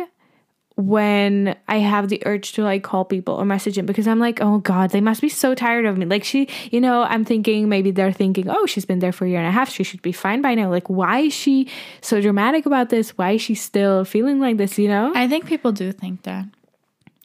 when 0.75 1.55
I 1.67 1.77
have 1.77 2.09
the 2.09 2.21
urge 2.25 2.53
to 2.53 2.63
like 2.63 2.83
call 2.83 3.05
people 3.05 3.35
or 3.35 3.45
message 3.45 3.75
them 3.75 3.85
because 3.85 4.07
I'm 4.07 4.19
like, 4.19 4.41
oh 4.41 4.59
God, 4.59 4.91
they 4.91 5.01
must 5.01 5.21
be 5.21 5.29
so 5.29 5.53
tired 5.53 5.85
of 5.85 5.97
me. 5.97 6.05
Like 6.05 6.23
she, 6.23 6.47
you 6.71 6.81
know, 6.81 7.03
I'm 7.03 7.25
thinking 7.25 7.69
maybe 7.69 7.91
they're 7.91 8.11
thinking, 8.11 8.49
oh, 8.49 8.65
she's 8.65 8.85
been 8.85 8.99
there 8.99 9.11
for 9.11 9.25
a 9.25 9.29
year 9.29 9.39
and 9.39 9.47
a 9.47 9.51
half. 9.51 9.69
She 9.69 9.83
should 9.83 10.01
be 10.01 10.11
fine 10.11 10.41
by 10.41 10.55
now. 10.55 10.69
Like, 10.69 10.89
why 10.89 11.19
is 11.19 11.33
she 11.33 11.67
so 12.01 12.21
dramatic 12.21 12.65
about 12.65 12.89
this? 12.89 13.17
Why 13.17 13.31
is 13.31 13.41
she 13.41 13.53
still 13.53 14.05
feeling 14.05 14.39
like 14.39 14.57
this, 14.57 14.79
you 14.79 14.87
know? 14.87 15.11
I 15.13 15.27
think 15.27 15.45
people 15.45 15.71
do 15.71 15.91
think 15.91 16.23
that. 16.23 16.45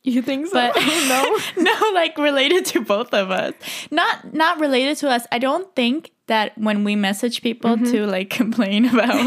You 0.08 0.22
think 0.22 0.46
so? 0.46 0.52
But 0.54 0.76
no. 1.08 1.38
no, 1.62 1.90
like 1.92 2.16
related 2.16 2.64
to 2.66 2.80
both 2.80 3.12
of 3.12 3.30
us. 3.30 3.54
Not 3.90 4.32
not 4.32 4.60
related 4.60 4.96
to 4.98 5.10
us. 5.10 5.26
I 5.32 5.38
don't 5.38 5.66
think 5.74 6.12
that 6.28 6.56
when 6.56 6.84
we 6.84 6.94
message 6.96 7.42
people 7.42 7.76
Mm-hmm. 7.76 7.90
to 7.92 8.06
like 8.06 8.30
complain 8.40 8.84
about 8.86 9.26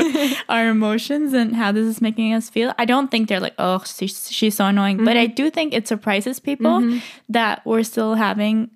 our 0.50 0.70
emotions 0.70 1.34
and 1.34 1.56
how 1.56 1.72
this 1.72 1.86
is 1.86 2.02
making 2.02 2.34
us 2.34 2.50
feel, 2.50 2.74
I 2.78 2.86
don't 2.86 3.10
think 3.12 3.28
they're 3.30 3.40
like, 3.40 3.56
oh, 3.60 3.84
she's, 3.86 4.32
she's 4.32 4.56
so 4.56 4.66
annoying. 4.66 5.04
But 5.04 5.16
I 5.18 5.26
Mm-hmm. 5.28 5.36
do 5.36 5.50
think 5.50 5.74
it 5.74 5.88
surprises 5.88 6.40
people 6.40 7.00
that 7.30 7.66
we're 7.66 7.84
still 7.84 8.16
having 8.16 8.70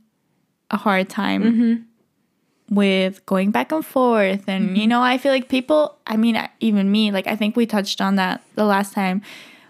a 0.71 0.77
hard 0.77 1.09
time 1.09 1.43
Mm-hmm. 1.43 2.75
with 2.75 3.25
going 3.25 3.51
back 3.51 3.71
and 3.71 3.85
forth. 3.85 4.43
And, 4.47 4.67
Mm-hmm. 4.67 4.75
you 4.75 4.87
know, 4.87 5.01
I 5.01 5.17
feel 5.17 5.31
like 5.31 5.49
people, 5.49 5.97
I 6.07 6.15
mean, 6.17 6.35
even 6.59 6.91
me, 6.91 7.11
like, 7.11 7.27
I 7.27 7.35
think 7.35 7.55
we 7.55 7.65
touched 7.65 7.99
on 8.01 8.15
that 8.15 8.41
the 8.55 8.65
last 8.65 8.93
time. 8.93 9.21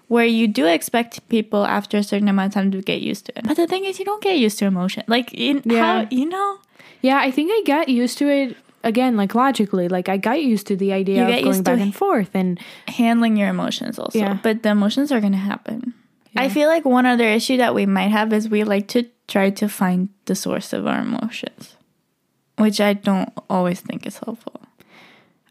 Where 0.07 0.25
you 0.25 0.47
do 0.47 0.67
expect 0.67 1.27
people 1.29 1.65
after 1.65 1.97
a 1.97 2.03
certain 2.03 2.27
amount 2.27 2.47
of 2.49 2.53
time 2.53 2.71
to 2.71 2.81
get 2.81 3.01
used 3.01 3.25
to 3.27 3.37
it, 3.37 3.45
but 3.47 3.57
the 3.57 3.67
thing 3.67 3.85
is, 3.85 3.99
you 3.99 4.05
don't 4.05 4.21
get 4.21 4.37
used 4.37 4.59
to 4.59 4.65
emotion. 4.65 5.03
Like, 5.07 5.33
in 5.33 5.61
Yeah. 5.65 5.79
how 6.03 6.07
you 6.11 6.25
know, 6.25 6.59
Yeah, 7.01 7.17
I 7.19 7.31
think 7.31 7.51
I 7.51 7.61
got 7.65 7.89
used 7.89 8.17
to 8.19 8.29
it 8.29 8.57
again, 8.83 9.17
like 9.17 9.33
logically. 9.35 9.87
Like 9.87 10.07
I 10.09 10.17
got 10.17 10.41
used 10.41 10.67
to 10.67 10.75
the 10.75 10.93
idea 10.93 11.23
of 11.23 11.43
going 11.43 11.63
back 11.63 11.79
and 11.79 11.95
forth, 11.95 12.31
and 12.33 12.59
handling 12.87 13.35
your 13.37 13.49
emotions 13.49 13.97
also. 13.99 14.19
Yeah. 14.19 14.37
But 14.41 14.63
the 14.63 14.69
emotions 14.69 15.11
are 15.11 15.19
going 15.19 15.33
to 15.33 15.37
happen. 15.39 15.93
I 16.35 16.49
feel 16.49 16.67
like 16.67 16.83
one 16.85 17.05
other 17.05 17.25
issue 17.27 17.57
that 17.57 17.75
we 17.75 17.85
might 17.85 18.09
have 18.11 18.33
is 18.33 18.49
we 18.49 18.63
like 18.63 18.87
to 18.89 19.05
try 19.27 19.49
to 19.51 19.69
find 19.69 20.09
the 20.25 20.35
source 20.35 20.73
of 20.73 20.87
our 20.87 20.99
emotions, 20.99 21.75
which 22.57 22.81
I 22.81 22.93
don't 22.93 23.31
always 23.49 23.81
think 23.81 24.05
is 24.07 24.17
helpful. 24.17 24.61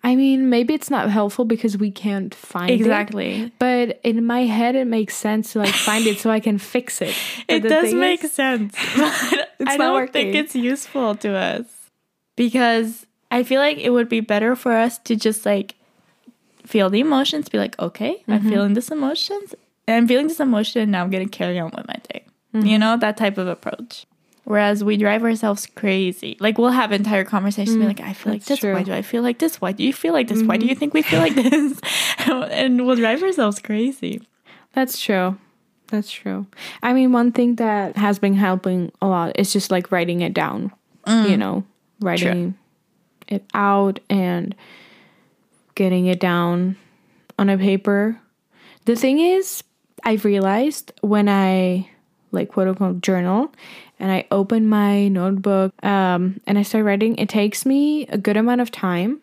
I 0.05 0.17
mean, 0.17 0.51
maybe 0.51 0.75
it's 0.75 0.91
not 0.91 1.11
helpful 1.11 1.45
because 1.45 1.79
we 1.79 1.91
can't 1.91 2.35
find 2.35 2.71
it. 2.71 2.75
Exactly. 2.75 3.53
But 3.59 4.01
in 4.03 4.27
my 4.27 4.41
head, 4.41 4.75
it 4.75 4.87
makes 4.87 5.17
sense 5.17 5.53
to 5.53 5.61
like 5.61 5.75
find 5.75 6.07
it 6.07 6.19
so 6.19 6.31
I 6.31 6.41
can 6.41 6.59
fix 6.59 7.01
it. 7.01 7.15
But 7.47 7.57
It 7.57 7.69
does 7.69 7.95
make 7.95 8.25
is- 8.25 8.33
sense, 8.33 8.75
but 8.97 9.49
I 9.67 9.77
don't 9.77 9.95
working. 9.95 10.13
think 10.13 10.35
it's 10.35 10.57
useful 10.57 11.15
to 11.17 11.37
us 11.37 11.67
because 12.37 13.07
I 13.31 13.45
feel 13.45 13.61
like 13.61 13.79
it 13.79 13.91
would 13.91 14.09
be 14.09 14.21
better 14.21 14.57
for 14.57 14.73
us 14.73 14.99
to 15.01 15.15
just 15.15 15.47
like 15.47 15.77
feel 16.67 16.91
the 16.91 17.01
emotions, 17.01 17.49
be 17.49 17.59
like, 17.59 17.79
okay, 17.79 18.25
I'm 18.27 18.41
mm-hmm. 18.41 18.49
feeling 18.49 18.75
this 18.75 18.91
emotions, 18.91 19.55
I'm 19.87 20.09
feeling 20.09 20.27
this 20.27 20.41
emotion, 20.41 20.83
and 20.83 20.93
now 20.93 21.03
I'm 21.03 21.11
gonna 21.11 21.29
carry 21.29 21.59
on 21.61 21.71
with 21.71 21.87
my 21.87 21.97
day. 22.11 22.25
You 22.53 22.61
mm-hmm. 22.61 22.81
know 22.81 22.97
that 22.97 23.17
type 23.17 23.39
of 23.39 23.47
approach. 23.47 24.07
Whereas 24.45 24.83
we 24.83 24.97
drive 24.97 25.23
ourselves 25.23 25.67
crazy. 25.67 26.37
Like 26.41 26.59
we'll 26.59 26.71
have 26.71 26.91
entire 26.91 27.25
conversations, 27.25 27.77
be 27.77 27.85
mm, 27.85 27.87
like, 27.87 28.01
I 28.01 28.13
feel 28.13 28.33
like 28.33 28.45
this. 28.45 28.63
Why 28.63 28.83
do 28.83 28.93
I 28.93 29.03
feel 29.03 29.23
like 29.23 29.39
this? 29.39 29.61
Why 29.61 29.71
do 29.73 29.85
you 29.85 29.93
feel 29.93 30.13
like 30.13 30.29
this? 30.29 30.43
Why 30.43 30.57
do 30.57 30.67
you 30.67 30.73
mm-hmm. 30.73 30.81
think 30.81 30.95
we 30.95 31.03
feel 31.03 31.21
like 31.21 31.35
this? 31.37 31.81
and 32.27 32.85
we'll 32.85 32.97
drive 32.97 33.23
ourselves 33.23 33.61
crazy. 33.61 34.21
That's 34.73 35.01
true. 35.01 35.39
That's 35.89 36.11
true. 36.11 36.47
I 36.83 36.93
mean, 36.93 37.13
one 37.13 37.33
thing 37.33 37.57
that 37.57 37.97
has 37.97 38.19
been 38.19 38.35
helping 38.35 38.91
a 39.01 39.07
lot 39.07 39.39
is 39.39 39.53
just 39.53 39.71
like 39.71 39.93
writing 39.93 40.23
it 40.23 40.35
down. 40.35 40.73
You 41.07 41.13
mm. 41.13 41.39
know, 41.39 41.65
writing 42.01 42.57
it 43.29 43.45
out 43.55 44.01
and 44.09 44.55
getting 45.75 46.07
it 46.07 46.21
down 46.21 46.77
on 47.39 47.49
a 47.49 47.59
paper. 47.59 48.19
The 48.85 48.97
thing 48.97 49.19
is, 49.19 49.63
I've 50.05 50.25
realized 50.25 50.93
when 51.01 51.29
I 51.29 51.89
like 52.31 52.51
quote 52.51 52.69
unquote 52.69 53.01
journal 53.03 53.53
and 54.03 54.11
I 54.11 54.27
open 54.33 54.69
my 54.69 55.07
notebook 55.07 55.73
um, 55.85 56.41
and 56.45 56.59
I 56.59 56.63
start 56.63 56.85
writing, 56.85 57.17
it 57.19 57.29
takes 57.29 57.65
me 57.65 58.09
a 58.09 58.19
good 58.19 58.37
amount 58.37 58.61
of 58.61 58.73
time. 58.73 59.21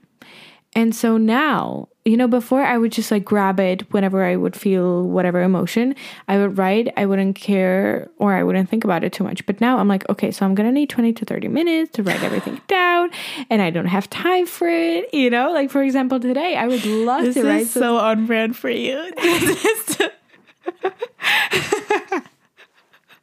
And 0.74 0.96
so 0.96 1.18
now, 1.18 1.90
you 2.06 2.16
know, 2.16 2.30
before 2.30 2.64
I 2.64 2.78
would 2.78 2.94
just 2.94 3.12
like 3.12 3.26
grab 3.26 3.60
it 3.60 3.92
whenever 3.92 4.24
I 4.24 4.38
would 4.38 4.56
feel 4.56 5.04
whatever 5.04 5.42
emotion. 5.42 5.96
I 6.30 6.38
would 6.38 6.58
write, 6.58 6.94
I 6.96 7.08
wouldn't 7.08 7.36
care 7.36 8.10
or 8.20 8.34
I 8.34 8.44
wouldn't 8.44 8.70
think 8.70 8.86
about 8.86 9.04
it 9.04 9.12
too 9.12 9.26
much. 9.26 9.46
But 9.46 9.60
now 9.60 9.80
I'm 9.80 9.90
like, 9.90 10.08
okay, 10.10 10.32
so 10.32 10.46
I'm 10.46 10.56
gonna 10.56 10.72
need 10.72 10.90
20 10.90 11.12
to 11.12 11.26
30 11.26 11.50
minutes 11.50 11.92
to 11.94 12.04
write 12.04 12.24
everything 12.24 12.62
down 12.68 13.10
and 13.50 13.62
I 13.62 13.72
don't 13.72 13.88
have 13.88 14.10
time 14.10 14.46
for 14.46 14.70
it. 14.70 15.14
You 15.14 15.30
know, 15.30 15.52
like 15.52 15.72
for 15.72 15.84
example, 15.84 16.22
today 16.22 16.56
I 16.56 16.68
would 16.68 16.86
love 16.86 17.26
This 17.26 17.36
to 17.36 17.44
write 17.44 17.64
is 17.64 17.72
so 17.72 17.98
on 17.98 18.28
brand 18.28 18.56
for 18.56 18.70
you. 18.70 19.12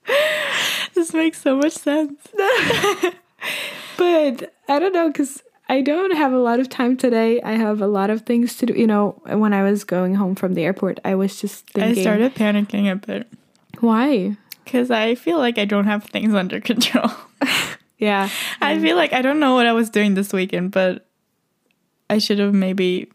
this, 0.96 1.14
makes 1.14 1.40
so 1.40 1.56
much 1.56 1.74
sense. 1.74 2.20
but 3.96 4.52
I 4.68 4.78
don't 4.80 4.92
know 4.92 5.08
because 5.08 5.42
I 5.68 5.80
don't 5.80 6.16
have 6.16 6.32
a 6.32 6.38
lot 6.38 6.58
of 6.58 6.68
time 6.68 6.96
today. 6.96 7.40
I 7.42 7.52
have 7.52 7.80
a 7.80 7.86
lot 7.86 8.10
of 8.10 8.22
things 8.22 8.56
to 8.56 8.66
do. 8.66 8.74
You 8.74 8.88
know, 8.88 9.22
when 9.26 9.52
I 9.52 9.62
was 9.62 9.84
going 9.84 10.16
home 10.16 10.34
from 10.34 10.54
the 10.54 10.64
airport, 10.64 10.98
I 11.04 11.14
was 11.14 11.40
just 11.40 11.70
thinking, 11.70 11.98
I 11.98 12.02
started 12.02 12.34
panicking 12.34 12.90
a 12.90 12.96
bit 12.96 13.28
why? 13.80 14.36
because 14.64 14.90
I 14.90 15.14
feel 15.14 15.38
like 15.38 15.58
I 15.58 15.64
don't 15.64 15.86
have 15.86 16.04
things 16.04 16.34
under 16.42 16.60
control. 16.60 17.10
Yeah, 17.98 18.28
I 18.60 18.78
feel 18.78 18.94
like 18.94 19.14
I 19.14 19.22
don't 19.22 19.40
know 19.40 19.54
what 19.54 19.66
I 19.66 19.72
was 19.72 19.88
doing 19.88 20.12
this 20.12 20.30
weekend, 20.30 20.70
but 20.70 21.06
I 22.10 22.18
should 22.18 22.38
have 22.38 22.52
maybe 22.52 23.10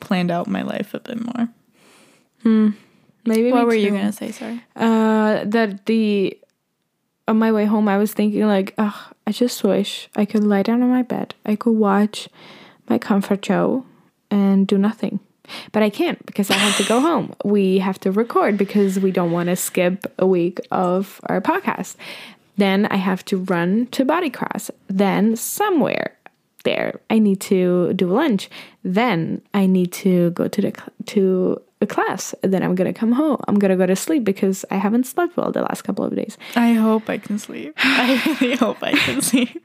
planned 0.00 0.32
out 0.32 0.48
my 0.48 0.62
life 0.62 0.94
a 0.94 0.98
bit 0.98 1.24
more. 1.24 1.48
Hmm. 2.42 2.70
Maybe. 3.24 3.52
what 3.52 3.66
were 3.66 3.74
you 3.76 3.90
gonna 3.90 4.10
say? 4.10 4.32
Sorry. 4.32 4.64
Uh, 4.74 5.44
that 5.44 5.86
the 5.86 6.36
on 7.28 7.38
my 7.38 7.52
way 7.52 7.64
home, 7.64 7.88
I 7.88 7.98
was 7.98 8.12
thinking 8.12 8.46
like, 8.46 8.74
ugh, 8.78 9.14
I 9.26 9.32
just 9.32 9.62
wish 9.64 10.08
I 10.16 10.24
could 10.24 10.44
lie 10.44 10.62
down 10.62 10.82
on 10.82 10.90
my 10.90 11.02
bed. 11.02 11.34
I 11.44 11.56
could 11.56 11.72
watch 11.72 12.28
my 12.88 12.98
comfort 12.98 13.44
show 13.44 13.84
and 14.30 14.66
do 14.66 14.78
nothing. 14.78 15.20
But 15.72 15.82
I 15.82 15.90
can't 15.90 16.24
because 16.26 16.50
I 16.50 16.54
have 16.54 16.76
to 16.78 16.84
go 16.84 17.00
home. 17.00 17.34
We 17.44 17.78
have 17.78 18.00
to 18.00 18.10
record 18.10 18.58
because 18.58 18.98
we 18.98 19.12
don't 19.12 19.30
want 19.30 19.48
to 19.48 19.56
skip 19.56 20.12
a 20.18 20.26
week 20.26 20.60
of 20.70 21.20
our 21.24 21.40
podcast. 21.40 21.96
Then 22.56 22.86
I 22.86 22.96
have 22.96 23.24
to 23.26 23.38
run 23.38 23.86
to 23.88 24.04
Body 24.04 24.30
Cross. 24.30 24.70
Then 24.88 25.36
somewhere 25.36 26.16
there 26.64 27.00
I 27.10 27.20
need 27.20 27.40
to 27.42 27.92
do 27.94 28.08
lunch. 28.08 28.50
Then 28.82 29.40
I 29.54 29.66
need 29.66 29.92
to 29.92 30.30
go 30.30 30.48
to 30.48 30.60
the 30.60 30.72
to 31.06 31.62
a 31.80 31.86
class. 31.86 32.34
Then 32.42 32.62
I'm 32.62 32.74
gonna 32.74 32.92
come 32.92 33.12
home. 33.12 33.38
I'm 33.48 33.58
gonna 33.58 33.76
go 33.76 33.86
to 33.86 33.96
sleep 33.96 34.24
because 34.24 34.64
I 34.70 34.76
haven't 34.76 35.06
slept 35.06 35.36
well 35.36 35.52
the 35.52 35.62
last 35.62 35.82
couple 35.82 36.04
of 36.04 36.14
days. 36.14 36.38
I 36.54 36.74
hope 36.74 37.08
I 37.08 37.18
can 37.18 37.38
sleep. 37.38 37.74
I 37.78 38.38
really 38.40 38.56
hope 38.56 38.82
I 38.82 38.92
can 38.92 39.22
sleep. 39.22 39.62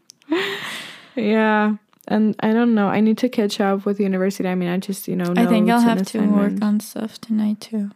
Yeah. 1.16 1.76
And 2.08 2.36
I 2.40 2.52
don't 2.52 2.74
know. 2.74 2.88
I 2.88 3.00
need 3.00 3.18
to 3.20 3.30
catch 3.30 3.62
up 3.62 3.86
with 3.86 4.00
university. 4.00 4.50
I 4.50 4.56
mean, 4.56 4.70
I 4.70 4.78
just, 4.78 5.08
you 5.08 5.16
know, 5.16 5.34
I 5.38 5.46
think 5.46 5.70
I'll 5.70 5.80
have 5.80 6.06
to 6.08 6.20
work 6.28 6.62
on 6.62 6.80
stuff 6.80 7.22
tonight 7.22 7.62
too. 7.62 7.92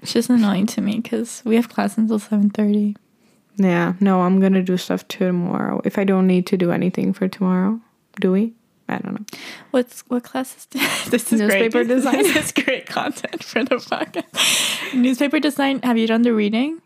It's 0.00 0.12
just 0.12 0.28
annoying 0.28 0.66
to 0.68 0.80
me 0.80 1.00
because 1.00 1.42
we 1.44 1.56
have 1.56 1.68
class 1.68 1.96
until 1.96 2.18
seven 2.18 2.50
thirty. 2.50 2.96
Yeah. 3.56 3.94
No, 4.00 4.22
I'm 4.22 4.40
going 4.40 4.54
to 4.54 4.62
do 4.62 4.76
stuff 4.76 5.06
tomorrow. 5.08 5.80
If 5.84 5.98
I 5.98 6.04
don't 6.04 6.26
need 6.26 6.46
to 6.48 6.56
do 6.56 6.72
anything 6.72 7.12
for 7.12 7.28
tomorrow, 7.28 7.80
do 8.20 8.32
we? 8.32 8.54
I 8.92 8.98
don't 8.98 9.14
know. 9.14 9.38
What's 9.70 10.00
what 10.08 10.24
class 10.24 10.56
is 10.56 10.66
this? 10.66 11.04
this 11.10 11.32
is 11.32 11.40
Newspaper 11.40 11.84
great. 11.84 11.88
design. 11.88 12.16
This 12.18 12.36
is 12.36 12.52
great 12.64 12.86
content 12.86 13.42
for 13.42 13.64
the 13.64 13.76
podcast. 13.76 14.94
Newspaper 14.94 15.40
design. 15.40 15.80
Have 15.82 15.98
you 15.98 16.06
done 16.06 16.22
the 16.22 16.34
reading? 16.34 16.80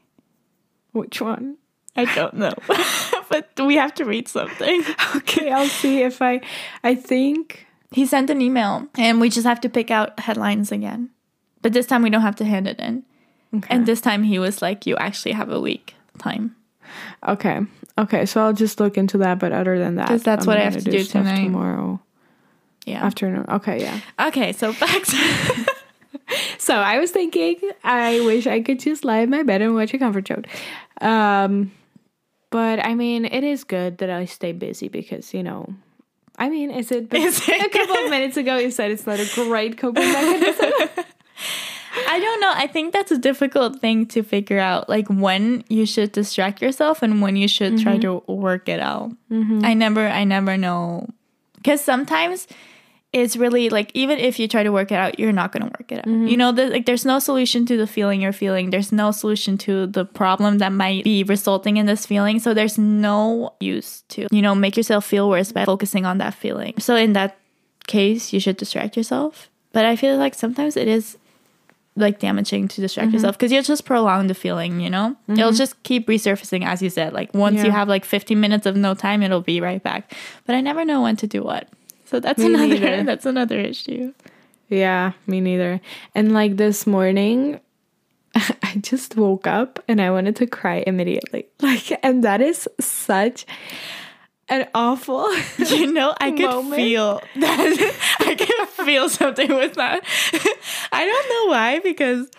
Which 0.92 1.20
one? 1.20 1.56
I 1.96 2.04
don't 2.14 2.34
know, 2.34 2.52
but 3.30 3.48
we 3.58 3.76
have 3.76 3.94
to 3.94 4.04
read 4.04 4.28
something. 4.28 4.84
Okay, 5.16 5.50
I'll 5.50 5.68
see 5.68 6.02
if 6.02 6.20
I. 6.20 6.40
I 6.84 6.94
think. 6.94 7.66
He 7.90 8.04
sent 8.04 8.30
an 8.30 8.42
email, 8.42 8.86
and 8.98 9.20
we 9.20 9.30
just 9.30 9.46
have 9.46 9.60
to 9.62 9.68
pick 9.68 9.90
out 9.90 10.18
headlines 10.20 10.72
again. 10.72 11.10
But 11.62 11.72
this 11.72 11.86
time 11.86 12.02
we 12.02 12.10
don't 12.10 12.20
have 12.22 12.36
to 12.36 12.44
hand 12.44 12.68
it 12.68 12.78
in. 12.78 13.04
And 13.70 13.86
this 13.86 14.00
time 14.02 14.24
he 14.24 14.38
was 14.38 14.60
like, 14.60 14.86
"You 14.86 14.96
actually 14.96 15.32
have 15.32 15.50
a 15.50 15.60
week 15.60 15.94
time." 16.18 16.56
Okay. 17.26 17.60
Okay. 17.98 18.26
So 18.26 18.40
I'll 18.42 18.52
just 18.52 18.78
look 18.80 18.96
into 18.98 19.18
that. 19.18 19.38
But 19.38 19.52
other 19.52 19.78
than 19.78 19.96
that, 19.96 20.22
that's 20.22 20.42
I'm 20.44 20.46
what 20.46 20.58
I 20.58 20.64
have 20.64 20.74
to 20.74 20.80
do 20.90 21.02
stuff 21.04 21.24
tonight. 21.24 21.44
tomorrow 21.44 22.00
Yeah. 22.84 23.04
afternoon. 23.04 23.44
Okay. 23.48 23.80
Yeah. 23.80 24.00
Okay, 24.28 24.52
so 24.52 24.72
back 24.74 25.02
to 25.04 25.66
So 26.58 26.74
I 26.74 26.98
was 26.98 27.10
thinking, 27.12 27.56
I 27.84 28.20
wish 28.20 28.46
I 28.46 28.60
could 28.60 28.80
just 28.80 29.04
lie 29.04 29.18
in 29.20 29.30
my 29.30 29.42
bed 29.44 29.62
and 29.62 29.74
watch 29.74 29.94
a 29.94 29.98
comfort 29.98 30.26
show. 30.26 30.42
Um, 31.00 31.70
but 32.50 32.84
I 32.84 32.94
mean, 32.94 33.24
it 33.24 33.44
is 33.44 33.62
good 33.64 33.98
that 33.98 34.10
I 34.10 34.24
stay 34.24 34.52
busy 34.52 34.88
because 34.88 35.32
you 35.34 35.42
know, 35.42 35.72
I 36.38 36.48
mean, 36.48 36.70
is 36.70 36.90
it? 36.90 37.12
Is 37.14 37.40
it 37.48 37.66
a 37.66 37.68
couple 37.70 37.96
of 37.96 38.10
minutes 38.10 38.36
ago, 38.36 38.56
you 38.56 38.70
said 38.70 38.90
it's 38.90 39.06
not 39.06 39.20
a 39.20 39.28
great 39.34 39.78
coping 39.78 40.04
mechanism. 40.12 40.72
I 42.08 42.20
don't 42.20 42.40
know. 42.40 42.52
I 42.54 42.66
think 42.66 42.92
that's 42.92 43.10
a 43.10 43.18
difficult 43.18 43.80
thing 43.80 44.06
to 44.06 44.22
figure 44.22 44.58
out, 44.58 44.88
like 44.88 45.08
when 45.08 45.64
you 45.68 45.86
should 45.86 46.12
distract 46.12 46.60
yourself 46.60 47.02
and 47.02 47.22
when 47.22 47.36
you 47.36 47.48
should 47.48 47.78
try 47.78 47.98
mm-hmm. 47.98 48.26
to 48.26 48.32
work 48.32 48.68
it 48.68 48.80
out. 48.80 49.10
Mm-hmm. 49.30 49.64
I 49.64 49.74
never, 49.74 50.06
I 50.06 50.24
never 50.24 50.56
know, 50.56 51.08
because 51.56 51.80
sometimes 51.80 52.46
it's 53.12 53.36
really 53.36 53.70
like 53.70 53.90
even 53.94 54.18
if 54.18 54.38
you 54.38 54.46
try 54.46 54.62
to 54.62 54.70
work 54.70 54.92
it 54.92 54.96
out, 54.96 55.18
you're 55.18 55.32
not 55.32 55.52
gonna 55.52 55.66
work 55.66 55.90
it 55.90 55.98
out. 55.98 56.04
Mm-hmm. 56.04 56.26
You 56.26 56.36
know, 56.36 56.52
the, 56.52 56.68
like 56.68 56.86
there's 56.86 57.06
no 57.06 57.18
solution 57.18 57.64
to 57.66 57.76
the 57.76 57.86
feeling 57.86 58.20
you're 58.20 58.32
feeling. 58.32 58.70
There's 58.70 58.92
no 58.92 59.10
solution 59.10 59.56
to 59.58 59.86
the 59.86 60.04
problem 60.04 60.58
that 60.58 60.72
might 60.72 61.04
be 61.04 61.24
resulting 61.24 61.78
in 61.78 61.86
this 61.86 62.04
feeling. 62.04 62.40
So 62.40 62.52
there's 62.52 62.76
no 62.76 63.54
use 63.60 64.02
to 64.08 64.26
you 64.30 64.42
know 64.42 64.54
make 64.54 64.76
yourself 64.76 65.06
feel 65.06 65.30
worse 65.30 65.52
by 65.52 65.64
focusing 65.64 66.04
on 66.04 66.18
that 66.18 66.34
feeling. 66.34 66.74
So 66.78 66.94
in 66.94 67.14
that 67.14 67.38
case, 67.86 68.32
you 68.32 68.40
should 68.40 68.58
distract 68.58 68.96
yourself. 68.96 69.48
But 69.72 69.84
I 69.84 69.96
feel 69.96 70.18
like 70.18 70.34
sometimes 70.34 70.76
it 70.76 70.88
is 70.88 71.16
like 71.96 72.18
damaging 72.18 72.68
to 72.68 72.80
distract 72.80 73.08
mm-hmm. 73.08 73.16
yourself 73.16 73.36
because 73.36 73.50
you'll 73.50 73.62
just 73.62 73.84
prolong 73.84 74.26
the 74.26 74.34
feeling, 74.34 74.80
you 74.80 74.90
know? 74.90 75.16
Mm-hmm. 75.22 75.40
It'll 75.40 75.52
just 75.52 75.82
keep 75.82 76.06
resurfacing 76.06 76.64
as 76.64 76.82
you 76.82 76.90
said. 76.90 77.12
Like 77.12 77.32
once 77.34 77.62
you 77.62 77.70
have 77.70 77.88
like 77.88 78.04
15 78.04 78.38
minutes 78.38 78.66
of 78.66 78.76
no 78.76 78.94
time, 78.94 79.22
it'll 79.22 79.40
be 79.40 79.60
right 79.60 79.82
back. 79.82 80.14
But 80.44 80.54
I 80.54 80.60
never 80.60 80.84
know 80.84 81.02
when 81.02 81.16
to 81.16 81.26
do 81.26 81.42
what. 81.42 81.68
So 82.04 82.20
that's 82.20 82.38
Me 82.38 82.46
another 82.46 82.66
neither. 82.68 83.02
that's 83.04 83.26
another 83.26 83.58
issue. 83.58 84.12
Yeah, 84.68 85.12
me 85.26 85.40
neither. 85.40 85.80
And 86.14 86.32
like 86.32 86.56
this 86.56 86.86
morning, 86.86 87.60
I 88.34 88.74
just 88.80 89.16
woke 89.16 89.46
up 89.46 89.82
and 89.88 90.00
I 90.00 90.10
wanted 90.10 90.36
to 90.36 90.46
cry 90.46 90.84
immediately. 90.86 91.46
Like, 91.60 91.98
and 92.02 92.22
that 92.22 92.40
is 92.40 92.68
such 92.78 93.46
an 94.48 94.68
awful. 94.74 95.26
You 95.58 95.92
know, 95.92 96.14
I 96.20 96.30
could 96.30 96.50
Moment. 96.50 96.76
feel 96.76 97.22
that. 97.36 97.96
I 98.20 98.34
could 98.34 98.54
feel 98.84 99.08
something 99.08 99.54
with 99.54 99.74
that. 99.74 100.04
I 100.92 101.04
don't 101.04 101.28
know 101.28 101.50
why 101.52 101.80
because 101.80 102.30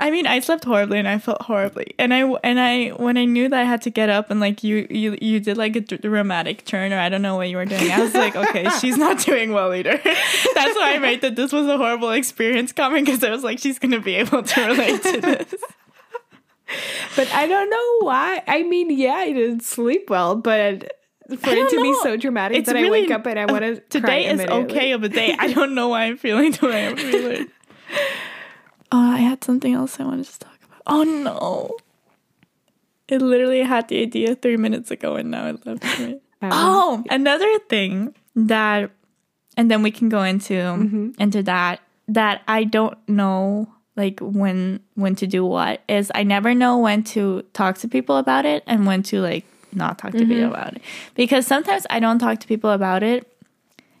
I 0.00 0.10
mean, 0.10 0.26
I 0.26 0.40
slept 0.40 0.64
horribly 0.64 0.98
and 0.98 1.06
I 1.06 1.18
felt 1.18 1.42
horribly. 1.42 1.94
And 1.98 2.14
I 2.14 2.22
and 2.42 2.58
I 2.58 2.88
when 2.88 3.18
I 3.18 3.26
knew 3.26 3.50
that 3.50 3.60
I 3.60 3.64
had 3.64 3.82
to 3.82 3.90
get 3.90 4.08
up 4.08 4.30
and 4.30 4.40
like 4.40 4.64
you 4.64 4.86
you 4.88 5.18
you 5.20 5.40
did 5.40 5.58
like 5.58 5.76
a 5.76 5.80
dramatic 5.80 6.64
turn 6.64 6.94
or 6.94 6.98
I 6.98 7.10
don't 7.10 7.20
know 7.20 7.36
what 7.36 7.50
you 7.50 7.58
were 7.58 7.66
doing. 7.66 7.90
I 7.90 8.00
was 8.00 8.14
like, 8.14 8.34
okay, 8.34 8.68
she's 8.80 8.96
not 8.96 9.18
doing 9.18 9.52
well 9.52 9.74
either. 9.74 10.00
That's 10.04 10.76
why 10.76 10.94
I 10.94 10.98
made 10.98 11.20
that 11.20 11.36
this 11.36 11.52
was 11.52 11.66
a 11.66 11.76
horrible 11.76 12.12
experience 12.12 12.72
coming 12.72 13.04
because 13.04 13.22
I 13.22 13.30
was 13.30 13.44
like, 13.44 13.58
she's 13.58 13.78
gonna 13.78 14.00
be 14.00 14.14
able 14.14 14.42
to 14.42 14.66
relate 14.66 15.02
to 15.02 15.20
this. 15.20 15.54
but 17.14 17.30
I 17.34 17.46
don't 17.46 17.68
know 17.68 18.06
why. 18.06 18.42
I 18.48 18.62
mean, 18.62 18.90
yeah, 18.90 19.12
I 19.12 19.32
didn't 19.32 19.64
sleep 19.64 20.08
well, 20.08 20.34
but 20.34 20.99
for 21.38 21.50
I 21.50 21.54
it 21.54 21.70
to 21.70 21.82
be 21.82 21.94
so 22.02 22.16
dramatic 22.16 22.58
It's 22.58 22.66
that 22.66 22.76
I 22.76 22.90
wake 22.90 23.10
up 23.10 23.26
and 23.26 23.38
I 23.38 23.46
want 23.46 23.62
to 23.62 23.80
Today 23.90 24.26
is 24.26 24.40
okay 24.40 24.92
of 24.92 25.02
a 25.02 25.08
day. 25.08 25.34
I 25.38 25.52
don't 25.52 25.74
know 25.74 25.88
why 25.88 26.04
I'm 26.04 26.16
feeling 26.16 26.52
the 26.52 26.66
way 26.66 26.88
I'm 26.88 26.96
feeling. 26.96 27.48
Oh, 28.92 29.12
I 29.12 29.18
had 29.18 29.44
something 29.44 29.72
else 29.72 30.00
I 30.00 30.04
wanted 30.04 30.26
to 30.26 30.38
talk 30.40 30.58
about. 30.64 30.82
Oh 30.84 31.04
no. 31.04 31.76
It 33.06 33.22
literally 33.22 33.62
had 33.62 33.86
the 33.86 34.02
idea 34.02 34.34
three 34.34 34.56
minutes 34.56 34.90
ago 34.90 35.14
and 35.14 35.30
now 35.30 35.46
it 35.46 35.64
left 35.64 36.00
me. 36.00 36.20
Oh, 36.42 37.04
another 37.10 37.58
thing 37.68 38.14
that 38.34 38.90
and 39.56 39.70
then 39.70 39.82
we 39.82 39.90
can 39.90 40.08
go 40.08 40.22
into 40.22 40.54
mm-hmm. 40.54 41.10
into 41.18 41.42
that 41.42 41.80
that 42.08 42.42
I 42.48 42.64
don't 42.64 42.96
know 43.06 43.68
like 43.94 44.20
when 44.20 44.80
when 44.94 45.14
to 45.16 45.26
do 45.26 45.44
what 45.44 45.82
is 45.86 46.10
I 46.14 46.22
never 46.22 46.54
know 46.54 46.78
when 46.78 47.04
to 47.04 47.42
talk 47.52 47.76
to 47.78 47.88
people 47.88 48.16
about 48.16 48.46
it 48.46 48.62
and 48.66 48.86
when 48.86 49.02
to 49.04 49.20
like 49.20 49.44
not 49.72 49.98
talk 49.98 50.12
to 50.12 50.18
people 50.18 50.36
mm-hmm. 50.36 50.52
about 50.52 50.74
it. 50.74 50.82
Because 51.14 51.46
sometimes 51.46 51.86
I 51.90 52.00
don't 52.00 52.18
talk 52.18 52.40
to 52.40 52.46
people 52.46 52.70
about 52.70 53.02
it 53.02 53.30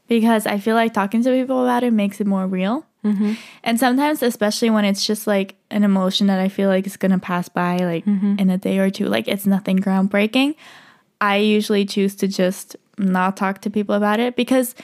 because 0.08 0.46
I 0.46 0.58
feel 0.58 0.74
like 0.74 0.92
talking 0.92 1.22
to 1.22 1.30
people 1.30 1.62
about 1.62 1.84
it 1.84 1.92
makes 1.92 2.20
it 2.20 2.26
more 2.26 2.46
real. 2.46 2.86
Mm-hmm. 3.04 3.34
And 3.64 3.78
sometimes, 3.78 4.22
especially 4.22 4.68
when 4.70 4.84
it's 4.84 5.06
just 5.06 5.26
like 5.26 5.54
an 5.70 5.84
emotion 5.84 6.26
that 6.26 6.40
I 6.40 6.48
feel 6.48 6.68
like 6.68 6.86
is 6.86 6.96
gonna 6.96 7.18
pass 7.18 7.48
by 7.48 7.78
like 7.78 8.04
mm-hmm. 8.04 8.36
in 8.38 8.50
a 8.50 8.58
day 8.58 8.78
or 8.78 8.90
two, 8.90 9.06
like 9.06 9.28
it's 9.28 9.46
nothing 9.46 9.78
groundbreaking, 9.78 10.54
I 11.20 11.36
usually 11.36 11.84
choose 11.84 12.14
to 12.16 12.28
just 12.28 12.76
not 12.98 13.36
talk 13.36 13.60
to 13.62 13.70
people 13.70 13.94
about 13.94 14.20
it 14.20 14.36
because 14.36 14.74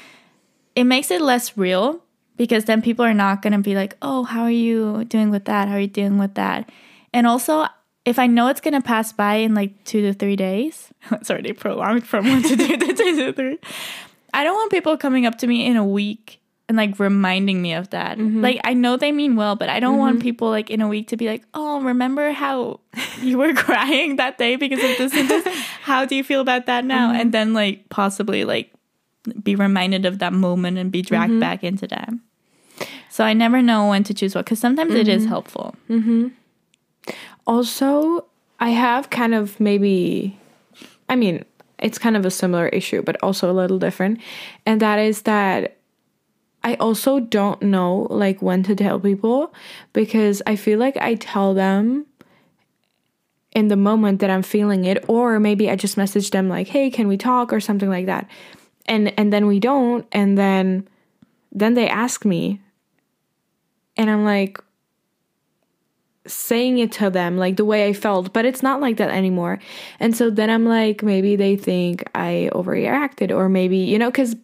it 0.75 0.85
makes 0.85 1.11
it 1.11 1.21
less 1.21 1.57
real. 1.57 2.03
Because 2.37 2.67
then 2.67 2.83
people 2.83 3.03
are 3.03 3.15
not 3.15 3.41
gonna 3.41 3.61
be 3.61 3.75
like, 3.75 3.97
oh, 4.03 4.25
how 4.25 4.43
are 4.43 4.51
you 4.51 5.05
doing 5.05 5.31
with 5.31 5.47
that? 5.47 5.69
How 5.69 5.77
are 5.77 5.81
you 5.81 5.87
dealing 5.87 6.19
with 6.19 6.35
that? 6.35 6.69
And 7.15 7.27
also, 7.27 7.67
if 8.07 8.21
I 8.21 8.29
know 8.29 8.47
it's 8.47 8.61
gonna 8.61 8.81
pass 8.81 9.13
by 9.13 9.35
in 9.35 9.55
like 9.55 9.85
two 9.85 10.01
to 10.03 10.15
three 10.15 10.37
days, 10.37 10.91
it's 11.11 11.31
already 11.31 11.53
prolonged 11.53 12.07
from 12.07 12.27
one 12.27 12.43
to 12.43 12.57
two 12.57 12.77
to 12.77 12.95
two 12.95 13.17
to 13.17 13.33
three. 13.33 13.59
I 14.33 14.45
don't 14.45 14.55
want 14.55 14.71
people 14.71 14.97
coming 14.97 15.27
up 15.27 15.39
to 15.39 15.47
me 15.47 15.67
in 15.67 15.77
a 15.77 15.85
week 15.85 16.41
and 16.69 16.77
like 16.77 16.99
reminding 16.99 17.61
me 17.61 17.75
of 17.75 17.91
that. 17.91 18.19
Mm-hmm. 18.19 18.43
Like 18.43 18.61
I 18.65 18.75
know 18.75 18.97
they 18.97 19.13
mean 19.13 19.35
well, 19.35 19.57
but 19.57 19.69
I 19.69 19.81
don't 19.81 19.99
want 19.99 20.19
mm-hmm. 20.19 20.23
people 20.23 20.51
like 20.51 20.71
in 20.71 20.81
a 20.81 20.89
week 20.89 21.09
to 21.09 21.17
be 21.17 21.29
like, 21.29 21.45
"Oh, 21.53 21.81
remember 21.81 22.31
how 22.31 22.81
you 23.21 23.39
were 23.39 23.53
crying 23.67 24.17
that 24.17 24.39
day 24.39 24.57
because 24.57 24.79
of 24.79 24.97
this 24.99 25.13
and 25.15 25.29
this? 25.29 25.47
How 25.83 26.05
do 26.05 26.15
you 26.15 26.23
feel 26.23 26.41
about 26.41 26.67
that 26.67 26.85
now?" 26.85 27.11
Mm-hmm. 27.11 27.21
And 27.21 27.33
then 27.33 27.55
like 27.55 27.89
possibly 27.89 28.45
like 28.45 28.73
be 29.43 29.57
reminded 29.57 30.07
of 30.07 30.21
that 30.21 30.33
moment 30.33 30.79
and 30.79 30.93
be 30.93 31.03
dragged 31.03 31.41
back 31.41 31.65
into 31.65 31.89
that. 31.89 32.11
So 33.11 33.25
I 33.25 33.33
never 33.33 33.63
know 33.63 33.89
when 33.89 34.05
to 34.05 34.15
choose 34.15 34.35
what 34.37 34.45
because 34.45 34.61
sometimes 34.61 34.95
it 34.95 35.09
is 35.09 35.25
helpful. 35.25 35.75
Also, 37.47 38.27
I 38.59 38.71
have 38.71 39.11
kind 39.11 39.35
of 39.35 39.61
maybe, 39.61 40.39
I 41.09 41.17
mean, 41.17 41.45
it's 41.79 41.99
kind 41.99 42.17
of 42.17 42.25
a 42.25 42.31
similar 42.31 42.69
issue, 42.69 43.03
but 43.03 43.23
also 43.23 43.51
a 43.51 43.55
little 43.55 43.79
different. 43.79 44.21
And 44.65 44.81
that 44.81 44.99
is 44.99 45.23
that 45.23 45.77
I 46.65 46.75
also 46.75 47.21
don't 47.21 47.63
know 47.63 48.09
like 48.11 48.43
when 48.43 48.63
to 48.65 48.75
tell 48.75 48.99
people 48.99 49.55
because 49.93 50.43
I 50.47 50.57
feel 50.57 50.79
like 50.79 50.97
I 50.97 51.15
tell 51.15 51.55
them 51.55 52.07
in 53.53 53.69
the 53.69 53.77
moment 53.77 54.21
that 54.21 54.31
I'm 54.31 54.43
feeling 54.43 54.85
it, 54.85 55.05
or 55.09 55.39
maybe 55.39 55.71
I 55.71 55.77
just 55.77 55.97
message 55.97 56.31
them 56.31 56.49
like, 56.49 56.69
hey, 56.69 56.91
can 56.91 57.09
we 57.09 57.17
talk 57.17 57.53
or 57.53 57.61
something 57.61 57.89
like 57.89 58.07
that. 58.07 58.29
And 58.87 59.19
and 59.19 59.33
then 59.33 59.47
we 59.47 59.61
don't, 59.61 60.07
and 60.13 60.37
then 60.37 60.89
then 61.53 61.75
they 61.75 61.89
ask 61.89 62.25
me 62.25 62.61
and 63.97 64.11
I'm 64.11 64.25
like, 64.25 64.61
saying 66.27 66.79
it 66.79 66.93
to 66.93 67.11
them 67.11 67.37
like 67.37 67.57
the 67.57 67.65
way 67.65 67.87
I 67.87 67.93
felt, 67.93 68.33
but 68.33 68.45
it's 68.45 68.63
not 68.63 68.81
like 68.81 68.97
that 68.99 69.11
anymore. 69.11 69.59
And 70.01 70.17
so 70.17 70.31
then 70.31 70.51
I'm 70.51 70.65
like, 70.67 71.03
maybe 71.03 71.37
they 71.37 71.57
think 71.57 72.05
I 72.15 72.51
overreacted, 72.53 73.35
or 73.35 73.49
maybe, 73.49 73.79
you 73.79 73.99
know, 73.99 74.11
because 74.11 74.37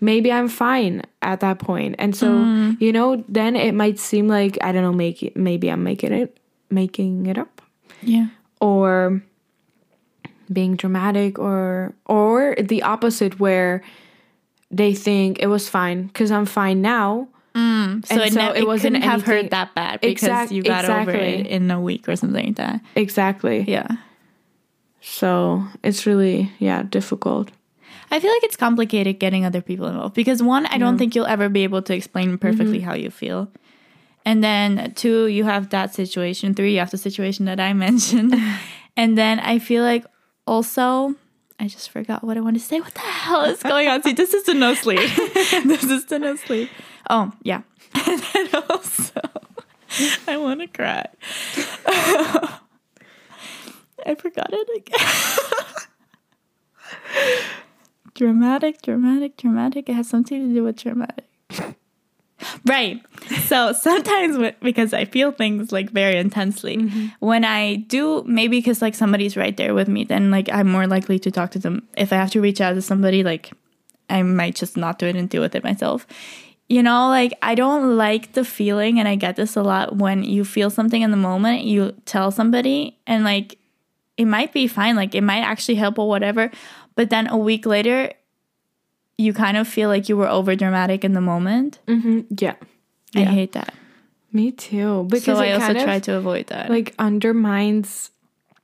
maybe 0.00 0.30
I'm 0.30 0.48
fine 0.48 1.02
at 1.22 1.40
that 1.40 1.58
point. 1.58 1.96
And 1.98 2.14
so, 2.14 2.28
mm. 2.28 2.80
you 2.80 2.92
know, 2.92 3.24
then 3.28 3.56
it 3.56 3.74
might 3.74 3.98
seem 3.98 4.28
like, 4.28 4.56
I 4.62 4.72
don't 4.72 4.82
know, 4.82 4.92
make 4.92 5.22
it, 5.22 5.36
maybe 5.36 5.68
I'm 5.70 5.82
making 5.82 6.12
it, 6.12 6.38
making 6.70 7.26
it 7.26 7.38
up 7.38 7.62
Yeah. 8.02 8.28
or 8.60 9.22
being 10.52 10.76
dramatic 10.76 11.38
or 11.38 11.94
or 12.06 12.54
the 12.58 12.82
opposite 12.82 13.38
where 13.38 13.82
they 14.70 14.94
think 14.94 15.38
it 15.40 15.46
was 15.48 15.68
fine 15.68 16.06
because 16.06 16.30
I'm 16.30 16.46
fine 16.46 16.80
now. 16.80 17.28
Mm. 17.54 18.06
So, 18.06 18.14
And 18.14 18.22
it, 18.22 18.32
so 18.32 18.40
ne- 18.40 18.50
it 18.50 18.56
it 18.58 18.66
wasn't 18.66 18.94
couldn't 18.94 19.10
have 19.10 19.22
hurt 19.22 19.50
that 19.50 19.74
bad 19.74 20.00
because 20.00 20.22
Exact- 20.22 20.52
you 20.52 20.62
got 20.62 20.84
over 20.84 21.10
it 21.10 21.46
in 21.46 21.70
a 21.70 21.80
week 21.80 22.08
or 22.08 22.16
something 22.16 22.46
like 22.46 22.56
that. 22.56 22.80
Exactly. 22.94 23.64
Yeah. 23.66 23.88
So 25.00 25.64
it's 25.82 26.06
really, 26.06 26.52
yeah, 26.58 26.82
difficult. 26.82 27.50
I 28.10 28.20
feel 28.20 28.30
like 28.30 28.44
it's 28.44 28.56
complicated 28.56 29.18
getting 29.18 29.44
other 29.44 29.60
people 29.60 29.86
involved 29.86 30.14
because 30.14 30.42
one, 30.42 30.66
I 30.66 30.78
don't 30.78 30.96
think 30.96 31.14
you'll 31.14 31.26
ever 31.26 31.48
be 31.48 31.64
able 31.64 31.82
to 31.82 31.94
explain 31.94 32.38
perfectly 32.38 32.78
mm-hmm. 32.78 32.88
how 32.88 32.94
you 32.94 33.10
feel. 33.10 33.50
And 34.24 34.42
then 34.42 34.92
two, 34.94 35.26
you 35.26 35.44
have 35.44 35.70
that 35.70 35.94
situation. 35.94 36.54
Three, 36.54 36.74
you 36.74 36.78
have 36.78 36.90
the 36.90 36.98
situation 36.98 37.44
that 37.46 37.60
I 37.60 37.72
mentioned. 37.88 38.34
and 38.96 39.16
then 39.16 39.40
I 39.40 39.58
feel 39.58 39.82
like 39.82 40.04
also, 40.46 41.14
I 41.60 41.66
just 41.66 41.90
forgot 41.90 42.22
what 42.22 42.36
I 42.36 42.40
wanted 42.40 42.60
to 42.60 42.64
say. 42.64 42.80
What 42.80 42.94
the 42.94 43.00
hell 43.00 43.44
is 43.44 43.62
going 43.62 43.88
on? 43.88 44.02
See, 44.02 44.12
this 44.12 44.32
is 44.32 44.44
the 44.44 44.54
no 44.54 44.74
sleep. 44.74 44.98
this 45.64 45.82
is 45.84 46.06
the 46.06 46.18
no 46.18 46.36
sleep. 46.36 46.70
Oh, 47.10 47.32
yeah. 47.42 47.62
And 48.06 48.22
then 48.32 48.48
also, 48.68 49.20
I 50.28 50.36
want 50.36 50.60
to 50.60 50.66
cry. 50.68 51.06
I 54.06 54.14
forgot 54.16 54.50
it 54.52 54.68
again. 54.76 55.06
dramatic, 58.14 58.82
dramatic, 58.82 59.36
dramatic. 59.36 59.88
It 59.88 59.94
has 59.94 60.08
something 60.08 60.48
to 60.48 60.54
do 60.54 60.62
with 60.64 60.76
dramatic. 60.76 61.24
Right. 62.64 63.02
So 63.46 63.72
sometimes, 63.72 64.54
because 64.60 64.92
I 64.92 65.04
feel 65.04 65.32
things 65.32 65.72
like 65.72 65.90
very 65.90 66.16
intensely, 66.16 66.76
mm-hmm. 66.76 67.06
when 67.18 67.44
I 67.44 67.76
do, 67.76 68.22
maybe 68.26 68.58
because 68.58 68.80
like 68.80 68.94
somebody's 68.94 69.36
right 69.36 69.56
there 69.56 69.74
with 69.74 69.88
me, 69.88 70.04
then 70.04 70.30
like 70.30 70.48
I'm 70.50 70.70
more 70.70 70.86
likely 70.86 71.18
to 71.20 71.30
talk 71.30 71.50
to 71.52 71.58
them. 71.58 71.88
If 71.96 72.12
I 72.12 72.16
have 72.16 72.30
to 72.32 72.40
reach 72.40 72.60
out 72.60 72.74
to 72.74 72.82
somebody, 72.82 73.24
like 73.24 73.50
I 74.08 74.22
might 74.22 74.54
just 74.54 74.76
not 74.76 74.98
do 74.98 75.06
it 75.06 75.16
and 75.16 75.28
deal 75.28 75.42
with 75.42 75.54
it 75.54 75.64
myself. 75.64 76.06
You 76.68 76.82
know, 76.82 77.08
like 77.08 77.32
I 77.42 77.54
don't 77.54 77.96
like 77.96 78.32
the 78.32 78.44
feeling, 78.44 78.98
and 78.98 79.08
I 79.08 79.16
get 79.16 79.36
this 79.36 79.56
a 79.56 79.62
lot 79.62 79.96
when 79.96 80.22
you 80.22 80.44
feel 80.44 80.70
something 80.70 81.02
in 81.02 81.10
the 81.10 81.16
moment, 81.16 81.62
you 81.62 81.92
tell 82.04 82.30
somebody, 82.30 82.98
and 83.06 83.24
like 83.24 83.58
it 84.16 84.26
might 84.26 84.52
be 84.52 84.66
fine, 84.68 84.94
like 84.94 85.14
it 85.14 85.22
might 85.22 85.42
actually 85.42 85.76
help 85.76 85.98
or 85.98 86.08
whatever, 86.08 86.50
but 86.94 87.08
then 87.10 87.26
a 87.28 87.38
week 87.38 87.64
later, 87.64 88.12
you 89.18 89.32
kind 89.32 89.56
of 89.56 89.66
feel 89.68 89.88
like 89.88 90.08
you 90.08 90.16
were 90.16 90.28
over 90.28 90.54
dramatic 90.56 91.04
in 91.04 91.12
the 91.12 91.20
moment. 91.20 91.80
Mm-hmm. 91.86 92.20
Yeah. 92.38 92.54
I 93.16 93.20
Yeah. 93.20 93.24
hate 93.30 93.52
that. 93.52 93.74
Me 94.32 94.52
too. 94.52 95.04
Because 95.10 95.24
So 95.38 95.42
I 95.44 95.52
also 95.52 95.72
try 95.74 95.98
to 96.00 96.14
avoid 96.16 96.46
that. 96.48 96.70
like 96.70 96.94
undermines 96.98 98.10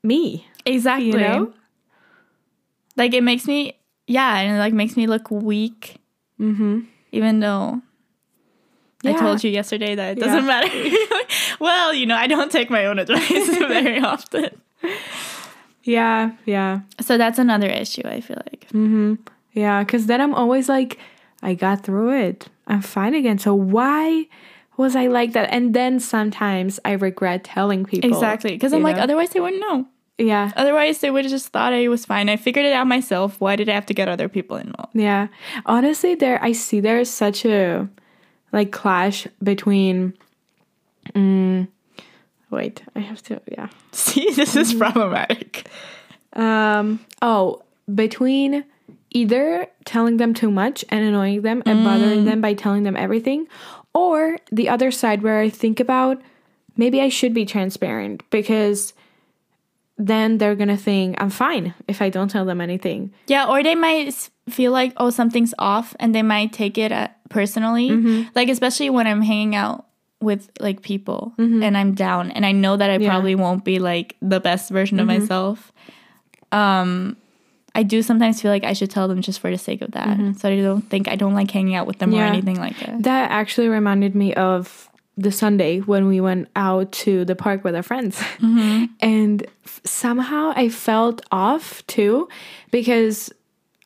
me. 0.02 0.46
exactly. 0.64 1.06
You 1.10 1.18
know? 1.18 1.52
Like 2.96 3.12
it 3.14 3.22
makes 3.22 3.46
me, 3.46 3.74
yeah, 4.06 4.38
and 4.38 4.56
it 4.56 4.58
like 4.60 4.72
makes 4.74 4.96
me 4.96 5.06
look 5.06 5.30
weak, 5.30 5.96
Mm-hmm. 6.40 6.80
even 7.12 7.40
though 7.40 7.80
I 9.04 9.12
told 9.12 9.42
you 9.44 9.50
yesterday 9.50 9.94
that 9.94 10.16
it 10.16 10.20
doesn't 10.20 10.46
matter. 10.46 10.68
well, 11.60 11.92
you 11.94 12.06
know, 12.06 12.16
I 12.16 12.26
don't 12.26 12.50
take 12.50 12.70
my 12.70 12.86
own 12.86 12.98
advice 12.98 13.48
very 13.58 14.00
often. 14.00 14.50
Yeah. 15.86 16.30
Yeah. 16.46 16.80
So 17.02 17.18
that's 17.18 17.38
another 17.38 17.66
issue, 17.68 18.00
I 18.06 18.22
feel 18.22 18.38
like. 18.50 18.68
Mm-hmm. 18.72 19.14
Yeah. 19.54 19.82
Because 19.82 20.06
then 20.06 20.20
I'm 20.20 20.34
always 20.34 20.68
like, 20.68 20.98
I 21.42 21.54
got 21.54 21.82
through 21.82 22.12
it. 22.20 22.48
I'm 22.66 22.82
fine 22.82 23.14
again. 23.14 23.38
So 23.38 23.54
why, 23.54 24.26
was 24.76 24.96
I 24.96 25.06
like 25.06 25.32
that? 25.32 25.50
And 25.52 25.74
then 25.74 26.00
sometimes 26.00 26.80
I 26.84 26.92
regret 26.92 27.44
telling 27.44 27.84
people. 27.84 28.10
Exactly. 28.10 28.52
Because 28.52 28.72
I'm 28.72 28.80
you 28.80 28.84
like, 28.84 28.96
otherwise 28.96 29.30
they 29.30 29.40
wouldn't 29.40 29.60
know. 29.60 29.86
yeah. 30.18 30.50
Otherwise 30.56 30.98
they 30.98 31.10
would 31.10 31.24
have 31.24 31.30
just 31.30 31.48
thought 31.48 31.72
I 31.72 31.88
was 31.88 32.04
fine. 32.04 32.28
I 32.28 32.36
figured 32.36 32.64
it 32.64 32.72
out 32.72 32.86
myself. 32.86 33.40
Why 33.40 33.56
did 33.56 33.68
I 33.68 33.74
have 33.74 33.86
to 33.86 33.94
get 33.94 34.08
other 34.08 34.28
people 34.28 34.56
involved? 34.56 34.94
Yeah. 34.94 35.28
Honestly, 35.66 36.14
there 36.14 36.42
I 36.42 36.52
see 36.52 36.80
there's 36.80 37.10
such 37.10 37.44
a 37.44 37.88
like 38.52 38.72
clash 38.72 39.26
between 39.42 40.14
mm, 41.14 41.68
wait, 42.50 42.82
I 42.94 43.00
have 43.00 43.22
to 43.24 43.40
yeah. 43.50 43.68
See, 43.92 44.30
this 44.30 44.56
is 44.56 44.74
problematic. 44.74 45.68
Um 46.32 47.00
oh, 47.22 47.62
between 47.94 48.64
either 49.14 49.66
telling 49.86 50.18
them 50.18 50.34
too 50.34 50.50
much 50.50 50.84
and 50.90 51.04
annoying 51.04 51.40
them 51.42 51.62
and 51.64 51.84
bothering 51.84 52.24
them 52.24 52.40
by 52.40 52.52
telling 52.52 52.82
them 52.82 52.96
everything 52.96 53.46
or 53.94 54.38
the 54.52 54.68
other 54.68 54.90
side 54.90 55.22
where 55.22 55.38
I 55.40 55.48
think 55.48 55.80
about 55.80 56.20
maybe 56.76 57.00
I 57.00 57.08
should 57.08 57.32
be 57.32 57.46
transparent 57.46 58.28
because 58.30 58.92
then 59.96 60.38
they're 60.38 60.56
to 60.56 60.76
think 60.76 61.14
I'm 61.22 61.30
fine 61.30 61.72
if 61.86 62.02
I 62.02 62.10
don't 62.10 62.28
tell 62.28 62.44
them 62.44 62.60
anything. 62.60 63.12
Yeah, 63.28 63.46
or 63.46 63.62
they 63.62 63.76
might 63.76 64.28
feel 64.50 64.72
like, 64.72 64.92
oh, 64.96 65.10
something's 65.10 65.54
off, 65.56 65.94
and 66.00 66.12
they 66.12 66.22
might 66.22 66.52
take 66.52 66.76
it 66.76 66.90
uh, 66.90 67.08
personally. 67.30 68.26
Like, 68.34 68.48
especially 68.48 68.90
when 68.90 69.06
I'm 69.06 69.22
hanging 69.22 69.54
out 69.54 69.86
with 70.20 70.50
like 70.58 70.82
people 70.82 71.34
and 71.38 71.76
I'm 71.78 71.94
down, 71.94 72.32
and 72.32 72.44
I 72.44 72.50
know 72.50 72.76
that 72.76 72.90
I 72.90 72.96
Yeah. 72.96 73.08
probably 73.08 73.36
won't 73.36 73.64
be 73.64 73.78
like 73.78 74.16
the 74.20 74.40
best 74.40 74.70
version 74.70 74.98
of 74.98 75.06
myself. 75.06 75.72
Um, 76.50 77.16
I 77.74 77.82
do 77.82 78.02
sometimes 78.02 78.40
feel 78.40 78.50
like 78.50 78.64
I 78.64 78.72
should 78.72 78.90
tell 78.90 79.08
them 79.08 79.20
just 79.20 79.40
for 79.40 79.50
the 79.50 79.58
sake 79.58 79.82
of 79.82 79.92
that, 79.92 80.08
mm-hmm. 80.08 80.32
so 80.34 80.48
I 80.48 80.60
don't 80.60 80.82
think 80.82 81.08
I 81.08 81.16
don't 81.16 81.34
like 81.34 81.50
hanging 81.50 81.74
out 81.74 81.86
with 81.86 81.98
them 81.98 82.14
or 82.14 82.22
anything 82.22 82.58
like 82.58 82.78
that. 82.78 83.02
That 83.02 83.30
actually 83.30 83.68
reminded 83.68 84.14
me 84.14 84.32
of 84.34 84.88
the 85.16 85.30
Sunday 85.30 85.78
when 85.78 86.06
we 86.06 86.20
went 86.20 86.48
out 86.56 86.90
to 86.92 87.24
the 87.24 87.36
park 87.36 87.64
with 87.64 87.74
our 87.74 87.82
friends. 87.82 88.18
Mm-hmm. 88.38 88.86
And 89.00 89.46
f- 89.64 89.80
somehow 89.84 90.52
I 90.56 90.68
felt 90.68 91.22
off 91.30 91.86
too 91.86 92.28
because 92.70 93.32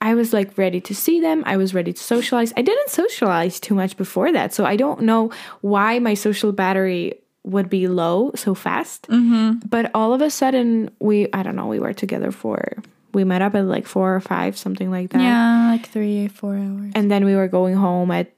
I 0.00 0.14
was 0.14 0.32
like 0.32 0.56
ready 0.56 0.80
to 0.82 0.94
see 0.94 1.20
them. 1.20 1.42
I 1.44 1.56
was 1.56 1.74
ready 1.74 1.92
to 1.92 2.02
socialize. 2.02 2.52
I 2.56 2.62
didn't 2.62 2.90
socialize 2.90 3.60
too 3.60 3.74
much 3.74 3.96
before 3.96 4.32
that. 4.32 4.54
So 4.54 4.64
I 4.64 4.76
don't 4.76 5.02
know 5.02 5.30
why 5.60 5.98
my 5.98 6.14
social 6.14 6.52
battery 6.52 7.14
would 7.44 7.68
be 7.68 7.88
low 7.88 8.30
so 8.34 8.54
fast. 8.54 9.08
Mm-hmm. 9.08 9.66
But 9.68 9.90
all 9.94 10.14
of 10.14 10.20
a 10.20 10.30
sudden, 10.30 10.90
we, 11.00 11.28
I 11.32 11.42
don't 11.42 11.56
know, 11.56 11.66
we 11.66 11.80
were 11.80 11.94
together 11.94 12.30
for, 12.30 12.76
we 13.12 13.24
met 13.24 13.42
up 13.42 13.54
at 13.54 13.64
like 13.64 13.86
four 13.86 14.14
or 14.14 14.20
five, 14.20 14.56
something 14.56 14.90
like 14.90 15.10
that. 15.10 15.20
Yeah, 15.20 15.70
like 15.70 15.88
three, 15.88 16.28
four 16.28 16.56
hours. 16.56 16.92
And 16.94 17.10
then 17.10 17.24
we 17.24 17.34
were 17.34 17.48
going 17.48 17.74
home 17.74 18.10
at 18.10 18.32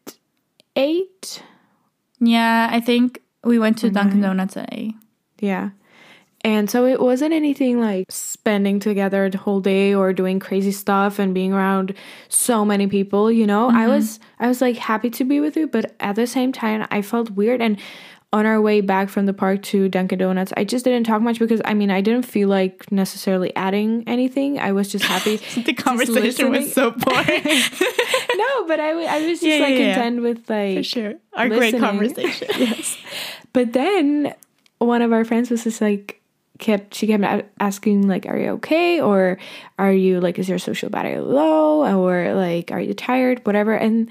eight. 0.76 1.42
Yeah, 2.20 2.68
I 2.70 2.80
think 2.80 3.22
we 3.44 3.58
went 3.58 3.78
to 3.78 3.90
Dunkin' 3.90 4.20
Donuts 4.20 4.56
at 4.56 4.68
eight. 4.72 4.94
Yeah. 5.38 5.70
And 6.42 6.70
so 6.70 6.86
it 6.86 7.00
wasn't 7.00 7.34
anything 7.34 7.80
like 7.80 8.10
spending 8.10 8.80
together 8.80 9.28
the 9.28 9.36
whole 9.36 9.60
day 9.60 9.94
or 9.94 10.14
doing 10.14 10.38
crazy 10.38 10.72
stuff 10.72 11.18
and 11.18 11.34
being 11.34 11.52
around 11.52 11.94
so 12.28 12.64
many 12.64 12.86
people, 12.86 13.30
you 13.30 13.46
know. 13.46 13.68
I 13.68 13.72
mm-hmm. 13.72 13.90
was 13.90 14.20
I 14.38 14.48
was 14.48 14.62
like 14.62 14.76
happy 14.76 15.10
to 15.10 15.24
be 15.24 15.40
with 15.40 15.56
you, 15.56 15.66
but 15.66 15.94
at 16.00 16.16
the 16.16 16.26
same 16.26 16.50
time 16.50 16.86
I 16.90 17.02
felt 17.02 17.30
weird 17.30 17.60
and 17.60 17.78
on 18.32 18.46
our 18.46 18.60
way 18.60 18.80
back 18.80 19.08
from 19.08 19.26
the 19.26 19.32
park 19.32 19.60
to 19.62 19.88
Dunkin' 19.88 20.18
Donuts, 20.18 20.52
I 20.56 20.62
just 20.62 20.84
didn't 20.84 21.04
talk 21.04 21.20
much 21.20 21.38
because 21.40 21.60
I 21.64 21.74
mean, 21.74 21.90
I 21.90 22.00
didn't 22.00 22.24
feel 22.24 22.48
like 22.48 22.90
necessarily 22.92 23.54
adding 23.56 24.04
anything. 24.06 24.58
I 24.60 24.70
was 24.72 24.90
just 24.90 25.04
happy. 25.04 25.38
The 25.64 25.72
conversation 25.74 26.50
was 26.50 26.72
so 26.72 26.92
boring. 26.92 27.42
no, 27.44 28.66
but 28.66 28.78
I, 28.80 28.90
I 29.08 29.18
was 29.26 29.40
just 29.40 29.42
Yeah, 29.42 29.58
like 29.58 29.70
yeah, 29.74 29.78
yeah. 29.78 29.94
content 29.94 30.22
with 30.22 30.48
like 30.48 30.76
For 30.78 30.82
sure. 30.84 31.14
Our 31.34 31.48
great 31.48 31.78
conversation. 31.78 32.48
yes. 32.58 32.96
But 33.52 33.72
then 33.72 34.34
one 34.78 35.02
of 35.02 35.12
our 35.12 35.24
friends 35.24 35.50
was 35.50 35.64
just 35.64 35.80
like 35.80 36.20
kept 36.58 36.94
she 36.94 37.06
kept 37.06 37.48
asking 37.58 38.06
like 38.06 38.26
are 38.26 38.36
you 38.36 38.50
okay 38.50 39.00
or 39.00 39.38
are 39.78 39.92
you 39.92 40.20
like 40.20 40.38
is 40.38 40.46
your 40.46 40.58
social 40.58 40.90
battery 40.90 41.18
low 41.18 41.82
or 41.98 42.34
like 42.34 42.70
are 42.70 42.80
you 42.80 42.92
tired 42.92 43.40
whatever 43.46 43.74
and 43.74 44.10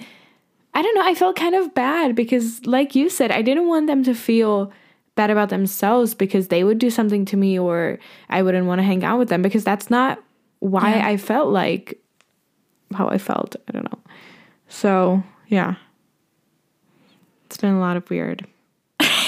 I 0.79 0.81
don't 0.81 0.95
know 0.95 1.03
I 1.05 1.13
felt 1.13 1.35
kind 1.35 1.55
of 1.55 1.73
bad 1.73 2.15
because 2.15 2.65
like 2.65 2.95
you 2.95 3.09
said 3.09 3.31
I 3.31 3.41
didn't 3.41 3.67
want 3.67 3.87
them 3.87 4.01
to 4.05 4.13
feel 4.15 4.71
bad 5.15 5.29
about 5.29 5.49
themselves 5.49 6.13
because 6.15 6.47
they 6.47 6.63
would 6.63 6.79
do 6.79 6.89
something 6.89 7.25
to 7.25 7.35
me 7.35 7.59
or 7.59 7.99
I 8.29 8.41
wouldn't 8.43 8.65
want 8.65 8.79
to 8.79 8.83
hang 8.83 9.03
out 9.03 9.19
with 9.19 9.27
them 9.27 9.41
because 9.41 9.65
that's 9.65 9.89
not 9.89 10.23
why 10.59 10.95
Yeah. 10.95 11.05
I 11.05 11.17
felt 11.17 11.49
like 11.49 11.99
how 12.93 13.09
I 13.09 13.17
felt 13.17 13.57
I 13.67 13.73
don't 13.73 13.91
know. 13.91 13.99
So 14.69 15.21
yeah. 15.47 15.75
It's 17.47 17.57
been 17.57 17.73
a 17.73 17.79
lot 17.81 17.97
of 17.97 18.09
weird 18.09 18.47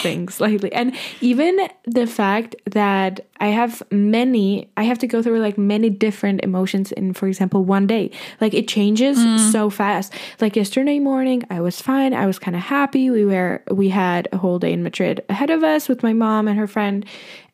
things 0.02 0.40
lately. 0.42 0.72
And 0.74 0.96
even 1.22 1.70
the 1.86 2.08
fact 2.08 2.56
that 2.66 3.26
I 3.40 3.48
have 3.48 3.82
many, 3.92 4.70
I 4.78 4.84
have 4.84 5.00
to 5.00 5.08
go 5.08 5.22
through 5.24 5.40
like 5.40 5.58
many 5.58 5.90
different 5.90 6.44
emotions 6.44 6.92
in, 6.92 7.14
for 7.14 7.28
example, 7.28 7.64
one 7.64 7.88
day. 7.88 8.12
Like 8.40 8.54
it 8.54 8.68
changes 8.68 9.18
so 9.52 9.70
fast. 9.70 10.14
Like 10.40 10.56
yesterday 10.56 11.00
morning, 11.00 11.44
I 11.50 11.62
was 11.62 11.82
fine. 11.82 12.14
I 12.14 12.26
was 12.26 12.40
kind 12.40 12.56
of 12.56 12.64
happy. 12.64 13.10
We 13.10 13.26
were, 13.26 13.64
we 13.72 13.90
had 13.90 14.28
a 14.32 14.38
whole 14.38 14.60
day 14.60 14.74
in 14.74 14.84
Madrid 14.84 15.24
ahead 15.30 15.50
of 15.50 15.64
us 15.64 15.88
with 15.88 16.04
my 16.04 16.14
mom 16.14 16.48
and 16.48 16.60
her 16.60 16.68
friend. 16.68 17.06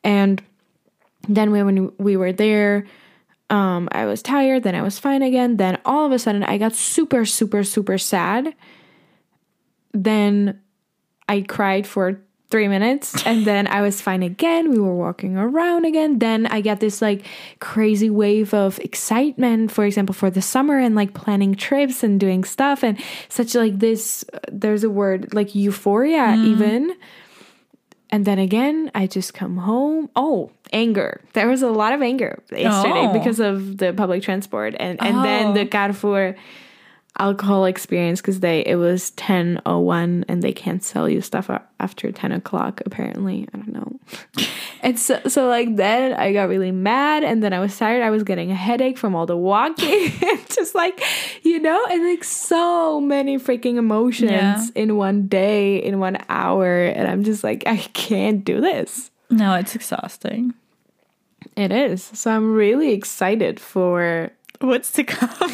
And 0.04 0.41
then 1.28 1.52
we, 1.52 1.64
when 1.64 1.91
we 1.98 2.18
were 2.18 2.32
there, 2.32 2.86
um, 3.50 3.88
I 3.91 4.06
was 4.06 4.22
tired. 4.22 4.64
Then 4.64 4.76
I 4.76 4.82
was 4.82 5.00
fine 5.00 5.22
again. 5.22 5.58
Then 5.58 5.80
all 5.86 6.06
of 6.06 6.12
a 6.12 6.20
sudden, 6.20 6.43
I 6.43 6.58
got 6.58 6.76
super, 6.76 7.26
super, 7.26 7.64
super 7.64 7.98
sad. 7.98 8.54
Then 9.93 10.62
I 11.30 11.41
cried 11.41 11.88
for 11.88 12.22
three 12.50 12.68
minutes 12.70 13.26
and 13.26 13.43
then 13.45 13.68
I 13.68 13.82
was 13.82 14.00
fine 14.00 14.24
again. 14.24 14.72
We 14.72 14.80
were 14.80 14.95
walking 14.95 15.36
around 15.38 15.84
again. 15.86 16.20
Then 16.20 16.45
I 16.48 16.62
get 16.62 16.80
this 16.80 17.02
like 17.02 17.26
crazy 17.60 18.10
wave 18.10 18.54
of 18.54 18.80
excitement, 18.80 19.72
for 19.72 19.84
example, 19.86 20.14
for 20.14 20.30
the 20.30 20.41
summer 20.41 20.80
and 20.80 20.95
like 20.95 21.14
planning 21.14 21.56
trips 21.56 22.04
and 22.04 22.20
doing 22.20 22.45
stuff 22.45 22.84
and 22.84 22.98
such 23.28 23.54
like 23.54 23.80
this. 23.80 24.24
Uh, 24.34 24.39
there's 24.52 24.84
a 24.86 24.89
word 24.89 25.34
like 25.34 25.56
euphoria, 25.56 26.20
mm. 26.38 26.45
even. 26.48 26.95
And 28.10 28.24
then 28.24 28.39
again, 28.39 28.89
I 28.95 29.06
just 29.08 29.34
come 29.34 29.58
home. 29.58 30.10
Oh, 30.16 30.52
anger. 30.72 31.20
There 31.34 31.50
was 31.50 31.62
a 31.62 31.70
lot 31.70 31.91
of 31.91 32.02
anger 32.02 32.41
yesterday 32.50 33.08
Oh. 33.10 33.12
because 33.12 33.41
of 33.41 33.78
the 33.78 33.91
public 33.91 34.24
transport 34.24 34.76
and, 34.80 34.98
and 35.04 35.26
then 35.26 35.48
Oh. 35.48 35.54
the 35.54 35.66
Carrefour 35.66 36.38
alcohol 37.20 37.65
experience 37.65 38.22
because 38.22 38.39
they 38.41 38.61
it 38.65 38.76
was 38.76 39.11
10.01 39.11 40.24
and 40.28 40.41
they 40.43 40.51
can't 40.53 40.84
sell 40.84 41.09
you 41.09 41.22
stuff 41.22 41.49
after 41.80 42.11
10 42.11 42.32
o'clock 42.32 42.82
apparently. 42.86 43.47
I 43.53 43.57
don't 43.57 43.74
know. 43.74 43.99
And 44.84 44.97
so, 44.99 45.20
so 45.28 45.47
like 45.47 45.76
then 45.76 46.13
i 46.13 46.32
got 46.32 46.49
really 46.49 46.72
mad 46.72 47.24
and 47.24 47.41
then 47.41 47.51
i 47.51 47.59
was 47.59 47.76
tired. 47.76 48.03
I 48.03 48.11
was 48.11 48.22
getting 48.24 48.51
a 48.51 48.55
headache 48.55 48.97
from 48.99 49.15
all 49.15 49.26
the 49.26 49.36
walking. 49.36 50.11
Just 50.49 50.76
like 50.76 51.01
you 51.43 51.59
know 51.59 51.84
and 51.89 52.03
like 52.07 52.24
so 52.24 53.01
many 53.01 53.38
freaking 53.39 53.78
emotions 53.78 54.32
Yeah. 54.32 54.63
in 54.76 54.95
one 54.95 55.28
day 55.28 55.78
in 55.84 55.99
one 55.99 56.18
hour. 56.30 56.84
And 56.86 57.07
i'm 57.07 57.24
just 57.24 57.43
like 57.43 57.63
i 57.65 57.78
can't 57.78 58.45
do 58.45 58.61
this. 58.61 59.09
No, 59.32 59.55
it's 59.55 59.76
exhausting. 59.76 60.53
it 61.55 61.72
is. 61.72 62.03
So 62.03 62.32
i'm 62.32 62.53
really 62.53 62.91
excited 62.93 63.59
for 63.59 64.32
What's 64.60 64.91
to 64.93 65.03
come? 65.03 65.30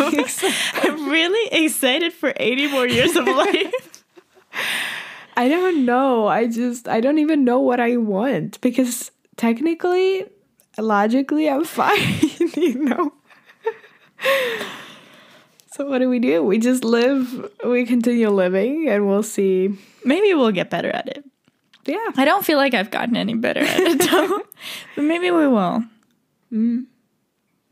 I'm 0.74 1.10
really 1.10 1.50
excited 1.66 2.14
for 2.14 2.34
80 2.38 2.68
more 2.70 2.88
years 2.88 3.16
of 3.16 3.26
life. 3.28 4.04
I 5.36 5.50
don't 5.50 5.86
know. 5.86 6.28
I 6.28 6.48
just 6.48 6.88
I 6.88 7.02
don't 7.02 7.18
even 7.18 7.44
know 7.44 7.60
what 7.60 7.80
I 7.80 7.98
want 7.98 8.62
because 8.62 9.12
technically, 9.36 10.26
logically, 10.78 11.50
I'm 11.50 11.64
fine, 11.82 12.20
you 12.56 12.76
know. 12.76 13.14
so 15.72 15.88
what 15.90 16.00
do 16.00 16.10
we 16.10 16.20
do? 16.20 16.44
We 16.44 16.60
just 16.60 16.84
live. 16.84 17.50
We 17.66 17.86
continue 17.86 18.30
living, 18.30 18.88
and 18.90 19.08
we'll 19.08 19.24
see. 19.24 19.76
Maybe 20.06 20.34
we'll 20.34 20.52
get 20.52 20.70
better 20.70 20.90
at 20.90 21.08
it. 21.08 21.26
Yeah, 21.86 22.12
I 22.16 22.24
don't 22.26 22.46
feel 22.46 22.58
like 22.58 22.74
I've 22.74 22.92
gotten 22.92 23.18
any 23.18 23.34
better 23.34 23.60
at 23.60 23.80
it 23.80 24.10
though. 24.10 24.40
but 24.96 25.02
maybe 25.04 25.32
we 25.32 25.48
will. 25.48 25.84
Mm. 26.54 26.86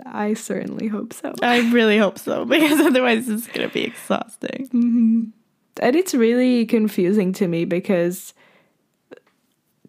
I 0.06 0.34
certainly 0.34 0.88
hope 0.88 1.14
so. 1.14 1.34
I 1.42 1.72
really 1.72 1.98
hope 1.98 2.20
so 2.20 2.46
because 2.56 2.80
otherwise 2.80 3.30
it's 3.30 3.48
going 3.48 3.68
to 3.68 3.74
be 3.74 3.84
exhausting. 3.84 5.34
and 5.82 5.96
it's 5.96 6.14
really 6.14 6.66
confusing 6.66 7.34
to 7.34 7.48
me 7.48 7.66
because 7.66 8.34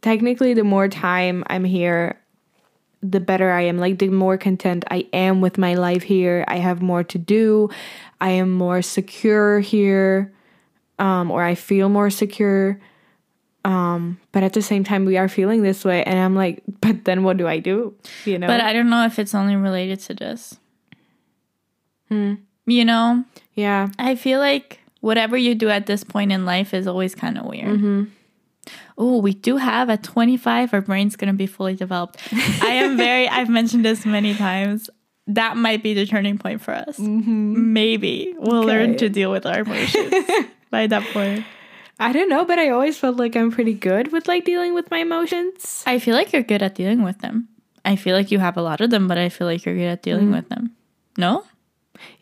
technically 0.00 0.54
the 0.54 0.64
more 0.64 0.88
time 0.88 1.44
i'm 1.48 1.64
here 1.64 2.20
the 3.02 3.20
better 3.20 3.50
i 3.50 3.62
am 3.62 3.78
like 3.78 3.98
the 3.98 4.08
more 4.08 4.36
content 4.36 4.84
i 4.90 5.06
am 5.12 5.40
with 5.40 5.58
my 5.58 5.74
life 5.74 6.02
here 6.02 6.44
i 6.48 6.56
have 6.56 6.82
more 6.82 7.02
to 7.02 7.18
do 7.18 7.68
i 8.20 8.30
am 8.30 8.50
more 8.50 8.82
secure 8.82 9.60
here 9.60 10.32
um, 10.98 11.30
or 11.30 11.42
i 11.42 11.54
feel 11.54 11.88
more 11.88 12.10
secure 12.10 12.80
um, 13.64 14.18
but 14.32 14.42
at 14.42 14.52
the 14.54 14.62
same 14.62 14.82
time 14.84 15.04
we 15.04 15.16
are 15.16 15.28
feeling 15.28 15.62
this 15.62 15.84
way 15.84 16.02
and 16.04 16.18
i'm 16.18 16.34
like 16.34 16.62
but 16.80 17.04
then 17.04 17.22
what 17.22 17.36
do 17.36 17.46
i 17.46 17.58
do 17.58 17.94
you 18.24 18.38
know 18.38 18.46
But 18.46 18.60
I 18.60 18.72
don't 18.72 18.90
know 18.90 19.04
if 19.06 19.18
it's 19.18 19.34
only 19.34 19.56
related 19.56 20.00
to 20.00 20.14
this. 20.14 20.58
Hmm. 22.08 22.34
You 22.66 22.84
know, 22.84 23.24
yeah 23.54 23.88
I 23.98 24.14
feel 24.16 24.38
like 24.38 24.80
whatever 25.00 25.36
you 25.36 25.54
do 25.54 25.68
at 25.68 25.86
this 25.86 26.04
point 26.04 26.30
in 26.32 26.44
life 26.44 26.74
is 26.74 26.86
always 26.86 27.14
kind 27.14 27.38
of 27.38 27.44
weird. 27.46 28.08
Oh, 28.98 29.18
we 29.18 29.32
do 29.32 29.56
have 29.56 29.90
at 29.90 30.02
25, 30.04 30.72
our 30.74 30.80
brain's 30.80 31.16
going 31.16 31.32
to 31.32 31.36
be 31.36 31.46
fully 31.46 31.74
developed. 31.74 32.20
I 32.62 32.72
am 32.84 32.96
very, 33.06 33.26
I've 33.28 33.48
mentioned 33.48 33.84
this 33.84 34.06
many 34.06 34.34
times. 34.34 34.88
That 35.26 35.56
might 35.56 35.82
be 35.82 35.94
the 35.94 36.06
turning 36.06 36.38
point 36.38 36.60
for 36.60 36.72
us. 36.74 36.98
Mm-hmm. 36.98 37.72
Maybe 37.72 38.34
we'll 38.38 38.62
learn 38.62 38.96
to 38.98 39.08
deal 39.08 39.30
with 39.32 39.46
our 39.46 39.60
emotions 39.60 40.12
by 40.70 40.86
that 40.86 41.02
point. 41.12 41.44
I 41.98 42.12
don't 42.12 42.28
know, 42.28 42.44
but 42.44 42.58
I 42.58 42.70
always 42.70 42.98
felt 42.98 43.16
like 43.16 43.36
I'm 43.36 43.50
pretty 43.50 43.74
good 43.74 44.12
with 44.12 44.26
like 44.26 44.44
dealing 44.44 44.74
with 44.74 44.90
my 44.90 44.98
emotions. 44.98 45.84
I 45.86 45.98
feel 45.98 46.14
like 46.14 46.32
you're 46.32 46.42
good 46.42 46.62
at 46.62 46.74
dealing 46.74 47.02
with 47.02 47.18
them. 47.18 47.48
I 47.84 47.96
feel 47.96 48.16
like 48.16 48.30
you 48.30 48.38
have 48.38 48.56
a 48.56 48.62
lot 48.62 48.80
of 48.80 48.90
them, 48.90 49.08
but 49.08 49.18
I 49.18 49.28
feel 49.28 49.46
like 49.46 49.64
you're 49.64 49.74
good 49.74 49.88
at 49.88 50.02
dealing 50.02 50.28
mm. 50.28 50.32
with 50.32 50.48
them. 50.48 50.74
No? 51.16 51.44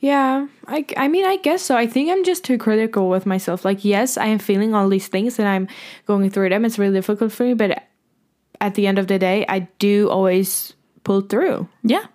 Yeah, 0.01 0.47
I, 0.67 0.85
I 0.97 1.09
mean, 1.09 1.25
I 1.25 1.37
guess 1.37 1.63
so. 1.63 1.77
I 1.77 1.87
think 1.87 2.11
I'm 2.11 2.25
just 2.25 2.45
too 2.45 2.59
critical 2.59 3.09
with 3.09 3.27
myself. 3.27 3.65
Like, 3.65 3.85
yes, 3.85 4.19
I 4.19 4.27
am 4.27 4.39
feeling 4.39 4.75
all 4.75 4.89
these 4.89 5.09
things 5.09 5.39
and 5.39 5.49
I'm 5.49 5.69
going 6.07 6.31
through 6.31 6.51
them. 6.51 6.65
It's 6.65 6.79
really 6.79 6.95
difficult 6.95 7.33
for 7.33 7.45
me, 7.45 7.55
but 7.55 7.83
at 8.61 8.75
the 8.75 8.87
end 8.87 8.99
of 8.99 9.07
the 9.07 9.19
day, 9.19 9.47
I 9.49 9.61
do 9.79 10.11
always 10.11 10.75
pull 11.05 11.23
through. 11.23 11.69
Yeah. 11.83 12.07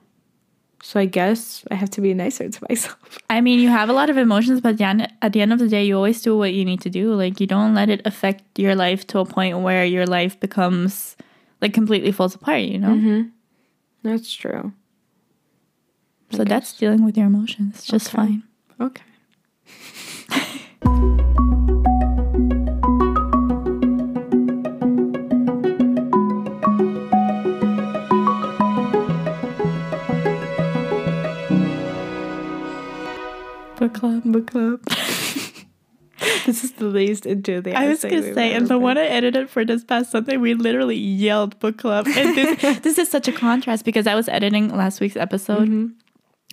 So 0.85 0.99
I 0.99 1.05
guess 1.05 1.65
I 1.71 1.73
have 1.73 1.89
to 1.91 2.01
be 2.01 2.13
nicer 2.13 2.47
to 2.47 2.65
myself. 2.69 3.17
I 3.29 3.41
mean, 3.41 3.59
you 3.59 3.69
have 3.69 3.89
a 3.89 3.93
lot 3.93 4.11
of 4.11 4.17
emotions, 4.17 4.61
but 4.61 4.79
at 4.79 5.33
the 5.33 5.41
end 5.41 5.51
of 5.51 5.57
the 5.57 5.67
day, 5.67 5.83
you 5.83 5.95
always 5.95 6.21
do 6.21 6.37
what 6.37 6.53
you 6.53 6.63
need 6.63 6.79
to 6.81 6.91
do. 6.91 7.15
Like, 7.15 7.39
you 7.39 7.47
don't 7.47 7.73
let 7.73 7.89
it 7.89 8.05
affect 8.05 8.59
your 8.59 8.75
life 8.75 9.07
to 9.07 9.17
a 9.17 9.25
point 9.25 9.57
where 9.61 9.83
your 9.83 10.05
life 10.05 10.39
becomes 10.39 11.17
like 11.59 11.73
completely 11.73 12.11
falls 12.11 12.35
apart, 12.35 12.61
you 12.61 12.77
know? 12.77 12.89
Mm-hmm. 12.97 13.21
That's 14.03 14.31
true. 14.31 14.73
So 16.29 16.43
that's 16.43 16.77
dealing 16.77 17.03
with 17.03 17.17
your 17.17 17.25
emotions 17.25 17.83
just 17.83 18.09
Okay. 18.09 18.17
fine. 18.17 18.43
Okay. 18.79 19.01
Book 33.85 33.93
club. 33.93 34.21
Book 34.25 34.47
club. 34.47 34.81
this 36.45 36.63
is 36.63 36.71
the 36.73 36.85
least 36.85 37.25
into 37.25 37.61
the 37.61 37.75
I 37.75 37.87
was 37.87 38.01
gonna 38.03 38.33
say, 38.33 38.53
and 38.53 38.67
the 38.67 38.77
one 38.79 38.97
I 38.97 39.05
edited 39.05 39.49
for 39.49 39.65
this 39.65 39.83
past 39.83 40.11
Sunday, 40.11 40.37
we 40.37 40.53
literally 40.53 40.95
yelled 40.95 41.59
book 41.59 41.77
club. 41.77 42.07
And 42.07 42.35
this, 42.37 42.79
this 42.81 42.97
is 42.97 43.09
such 43.09 43.27
a 43.27 43.31
contrast 43.31 43.85
because 43.85 44.07
I 44.07 44.15
was 44.15 44.27
editing 44.29 44.69
last 44.75 44.99
week's 45.01 45.15
episode. 45.17 45.63
Mm-hmm. 45.67 45.87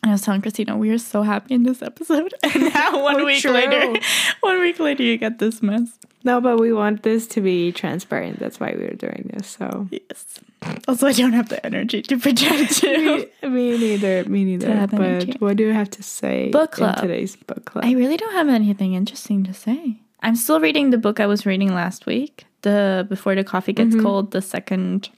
And 0.04 0.10
I 0.10 0.12
was 0.12 0.22
telling 0.22 0.42
Christina, 0.42 0.76
we 0.76 0.90
are 0.90 0.98
so 0.98 1.22
happy 1.22 1.54
in 1.54 1.62
this 1.62 1.80
episode. 1.80 2.34
And 2.42 2.74
now 2.74 3.02
one 3.02 3.20
Oh, 3.20 3.24
week 3.24 3.40
true. 3.40 3.52
later, 3.52 4.00
one 4.40 4.58
week 4.60 4.80
later, 4.80 5.04
you 5.04 5.16
get 5.16 5.38
this 5.38 5.62
mess. 5.62 5.96
No, 6.24 6.40
but 6.40 6.58
we 6.58 6.72
want 6.72 7.02
this 7.02 7.26
to 7.28 7.40
be 7.40 7.72
transparent. 7.72 8.38
That's 8.38 8.60
why 8.60 8.74
we're 8.76 8.94
doing 8.94 9.30
this. 9.32 9.48
So 9.48 9.88
Yes. 9.90 10.40
Also, 10.86 11.06
I 11.06 11.12
don't 11.12 11.32
have 11.32 11.48
the 11.48 11.64
energy 11.64 12.02
to 12.02 12.18
project 12.18 12.82
you. 12.82 13.28
me, 13.42 13.48
me 13.48 13.78
neither. 13.78 14.24
Me 14.24 14.44
neither. 14.44 14.86
But 14.86 15.00
energy. 15.00 15.36
what 15.38 15.56
do 15.56 15.64
you 15.64 15.72
have 15.72 15.90
to 15.90 16.02
say 16.02 16.50
Book 16.50 16.78
in 16.78 16.84
club. 16.84 17.00
today's 17.00 17.36
book 17.36 17.64
club? 17.64 17.84
I 17.84 17.92
really 17.92 18.16
don't 18.16 18.32
have 18.34 18.48
anything 18.48 18.94
interesting 18.94 19.44
to 19.44 19.54
say. 19.54 20.00
I'm 20.20 20.36
still 20.36 20.60
reading 20.60 20.90
the 20.90 20.98
book 20.98 21.18
I 21.18 21.26
was 21.26 21.44
reading 21.44 21.74
last 21.74 22.06
week, 22.06 22.46
the 22.62 23.06
Before 23.08 23.34
the 23.34 23.42
Coffee 23.42 23.72
Gets 23.72 23.96
mm-hmm. 23.96 24.04
Cold, 24.04 24.30
the 24.30 24.38
2nd 24.38 25.08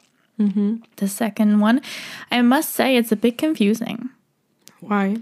mm-hmm. 0.40 0.76
the 0.96 1.08
second 1.08 1.60
one. 1.60 1.82
I 2.30 2.40
must 2.40 2.70
say 2.70 2.96
it's 2.96 3.12
a 3.12 3.16
bit 3.16 3.36
confusing. 3.36 4.08
Why? 4.80 5.16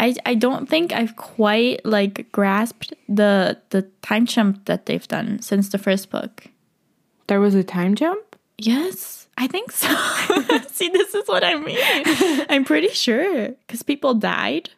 I, 0.00 0.14
I 0.26 0.34
don't 0.34 0.68
think 0.68 0.92
I've 0.92 1.16
quite 1.16 1.84
like 1.84 2.30
grasped 2.32 2.92
the 3.08 3.60
the 3.70 3.82
time 4.02 4.26
jump 4.26 4.64
that 4.66 4.86
they've 4.86 5.06
done 5.06 5.40
since 5.40 5.68
the 5.68 5.78
first 5.78 6.10
book. 6.10 6.48
There 7.26 7.40
was 7.40 7.54
a 7.54 7.64
time 7.64 7.94
jump? 7.94 8.36
Yes, 8.58 9.28
I 9.38 9.46
think 9.46 9.72
so. 9.72 9.88
See, 10.68 10.88
this 10.88 11.14
is 11.14 11.26
what 11.26 11.44
I 11.44 11.54
mean. 11.54 11.78
I'm 12.48 12.64
pretty 12.64 12.88
sure 12.88 13.48
because 13.48 13.82
people 13.82 14.14
died. 14.14 14.70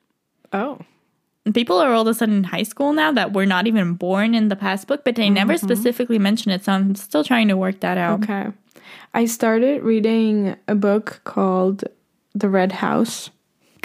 Oh. 0.52 0.78
People 1.54 1.78
are 1.78 1.92
all 1.92 2.02
of 2.02 2.08
a 2.08 2.14
sudden 2.14 2.38
in 2.38 2.44
high 2.44 2.64
school 2.64 2.92
now 2.92 3.12
that 3.12 3.32
were 3.32 3.46
not 3.46 3.66
even 3.66 3.94
born 3.94 4.34
in 4.34 4.48
the 4.48 4.56
past 4.56 4.88
book, 4.88 5.04
but 5.04 5.14
they 5.14 5.30
never 5.30 5.54
mm-hmm. 5.54 5.66
specifically 5.66 6.18
mention 6.18 6.50
it. 6.50 6.64
So 6.64 6.72
I'm 6.72 6.94
still 6.94 7.22
trying 7.22 7.48
to 7.48 7.56
work 7.56 7.80
that 7.80 7.98
out. 7.98 8.24
Okay. 8.24 8.50
I 9.14 9.26
started 9.26 9.82
reading 9.82 10.56
a 10.66 10.74
book 10.74 11.20
called 11.24 11.84
The 12.34 12.48
Red 12.48 12.72
House 12.72 13.30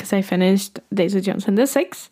because 0.01 0.13
I 0.13 0.23
finished 0.23 0.79
Daisy 0.91 1.21
Jones 1.21 1.47
and 1.47 1.55
the 1.55 1.67
Six. 1.67 2.09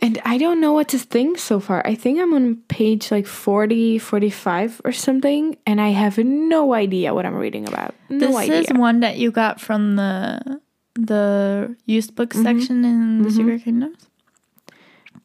And 0.00 0.20
I 0.24 0.38
don't 0.38 0.60
know 0.60 0.72
what 0.72 0.88
to 0.88 0.98
think 0.98 1.38
so 1.38 1.58
far. 1.58 1.84
I 1.84 1.96
think 1.96 2.20
I'm 2.20 2.32
on 2.32 2.56
page 2.68 3.10
like 3.10 3.26
40, 3.26 3.98
45 3.98 4.82
or 4.84 4.92
something, 4.92 5.56
and 5.66 5.80
I 5.80 5.88
have 5.88 6.18
no 6.18 6.72
idea 6.74 7.12
what 7.12 7.26
I'm 7.26 7.34
reading 7.34 7.66
about. 7.66 7.94
No 8.08 8.18
this 8.18 8.36
idea. 8.36 8.60
is 8.60 8.66
one 8.70 9.00
that 9.00 9.16
you 9.16 9.32
got 9.32 9.60
from 9.60 9.96
the 9.96 10.60
the 10.94 11.74
used 11.86 12.14
book 12.14 12.30
mm-hmm. 12.30 12.44
section 12.44 12.84
in 12.84 13.22
the 13.22 13.28
mm-hmm. 13.28 13.36
Secret 13.36 13.64
Kingdoms. 13.64 14.06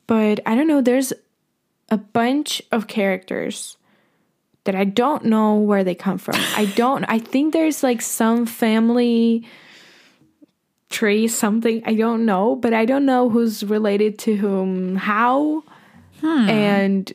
but 0.07 0.39
I 0.47 0.55
don't 0.55 0.67
know. 0.67 0.81
There's 0.81 1.13
a 1.89 1.97
bunch 1.97 2.59
of 2.71 2.87
characters 2.87 3.77
that 4.63 4.73
I 4.73 4.85
don't 4.85 5.25
know 5.25 5.55
where 5.55 5.83
they 5.83 5.93
come 5.93 6.17
from. 6.17 6.35
I 6.55 6.65
don't. 6.75 7.05
I 7.05 7.19
think 7.19 7.53
there's 7.53 7.83
like 7.83 8.01
some 8.01 8.47
family 8.47 9.45
tree, 10.89 11.27
something. 11.27 11.81
I 11.85 11.93
don't 11.93 12.25
know, 12.25 12.55
but 12.55 12.73
I 12.73 12.85
don't 12.85 13.05
know 13.05 13.29
who's 13.29 13.63
related 13.63 14.17
to 14.19 14.35
whom, 14.35 14.95
how, 14.95 15.63
and 16.23 17.11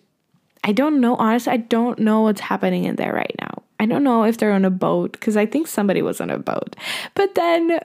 I 0.63 0.73
don't 0.73 1.01
know. 1.01 1.17
Honestly, 1.17 1.53
I 1.53 1.59
don't 1.59 1.99
know 1.99 2.23
what's 2.23 2.41
happening 2.41 2.85
in 2.85 2.97
there 2.97 3.13
right 3.13 3.35
now. 3.41 3.63
I 3.81 3.87
don't 3.87 4.05
know 4.05 4.25
if 4.25 4.39
they're 4.39 4.53
on 4.53 4.65
a 4.65 4.71
boat 4.71 5.13
because 5.13 5.37
I 5.37 5.47
think 5.47 5.67
somebody 5.67 6.03
was 6.03 6.21
on 6.21 6.31
a 6.31 6.39
boat, 6.39 6.77
but 7.15 7.35
then. 7.35 7.81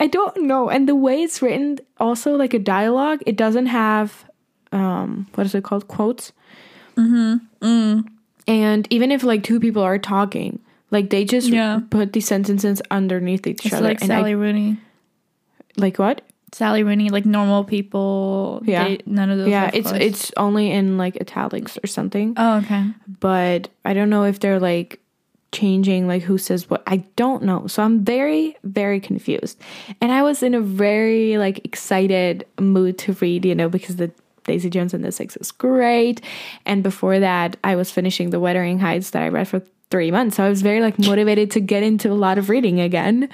I 0.00 0.06
don't 0.06 0.44
know. 0.44 0.70
And 0.70 0.88
the 0.88 0.94
way 0.94 1.22
it's 1.24 1.42
written, 1.42 1.80
also 1.98 2.36
like 2.36 2.54
a 2.54 2.60
dialogue, 2.60 3.20
it 3.26 3.36
doesn't 3.36 3.66
have 3.66 4.24
um 4.70 5.26
what 5.34 5.44
is 5.44 5.56
it 5.56 5.64
called? 5.64 5.88
Quotes. 5.88 6.32
Mm-hmm. 6.96 7.66
mm. 7.66 8.08
And 8.46 8.88
even 8.90 9.12
if 9.12 9.22
like 9.22 9.42
two 9.42 9.60
people 9.60 9.82
are 9.82 9.98
talking, 9.98 10.60
like 10.90 11.10
they 11.10 11.24
just 11.24 11.48
Yeah. 11.48 11.80
put 11.90 12.12
these 12.12 12.26
sentences 12.26 12.80
underneath 12.90 13.46
each 13.46 13.64
It's 13.66 13.74
other. 13.74 13.84
like 13.88 14.00
Sally 14.00 14.30
I, 14.30 14.34
Rooney. 14.34 14.78
like 15.76 15.98
what? 15.98 16.22
Sally 16.52 16.82
Rooney, 16.82 17.10
like 17.10 17.26
normal 17.26 17.62
people. 17.64 18.62
Yeah. 18.64 18.84
they- 18.88 19.00
none 19.06 19.28
of 19.30 19.38
those. 19.38 19.48
yeah, 19.48 19.70
it's 19.74 19.90
quotes. 19.90 20.04
it's 20.04 20.32
only 20.36 20.70
in 20.70 20.96
like 20.96 21.16
italics 21.20 21.78
or 21.82 21.86
something. 21.86 22.32
Oh, 22.36 22.58
okay. 22.58 22.84
but 23.20 23.68
I 23.84 23.92
don't 23.92 24.08
know 24.10 24.24
if 24.24 24.40
they're 24.40 24.58
like 24.60 24.98
changing 25.52 26.06
like 26.06 26.22
who 26.22 26.38
says 26.38 26.68
what. 26.70 26.82
I 26.86 26.98
don't 27.16 27.42
know. 27.42 27.66
So 27.66 27.82
I'm 27.82 28.02
very 28.04 28.56
very 28.64 28.98
confused. 29.00 29.60
And 30.00 30.10
I 30.10 30.22
was 30.22 30.42
in 30.42 30.54
a 30.54 30.60
very 30.60 31.36
like 31.38 31.64
excited 31.66 32.46
mood 32.58 32.96
to 32.98 33.12
read, 33.14 33.44
you 33.44 33.54
know, 33.54 33.68
because 33.68 33.96
the 33.96 34.10
Daisy 34.44 34.70
Jones 34.70 34.94
and 34.94 35.04
the 35.04 35.12
Six 35.12 35.36
is 35.36 35.50
great. 35.52 36.22
And 36.64 36.82
before 36.82 37.18
that, 37.20 37.58
I 37.62 37.76
was 37.76 37.90
finishing 37.90 38.30
The 38.30 38.40
Wuthering 38.40 38.78
Heights 38.78 39.10
that 39.10 39.22
I 39.22 39.28
read 39.28 39.48
for 39.48 39.60
3 39.90 40.10
months. 40.10 40.36
So 40.36 40.44
I 40.44 40.48
was 40.48 40.62
very 40.62 40.80
like 40.80 40.98
motivated 40.98 41.50
to 41.52 41.60
get 41.60 41.82
into 41.82 42.10
a 42.10 42.14
lot 42.14 42.38
of 42.38 42.48
reading 42.48 42.80
again. 42.80 43.28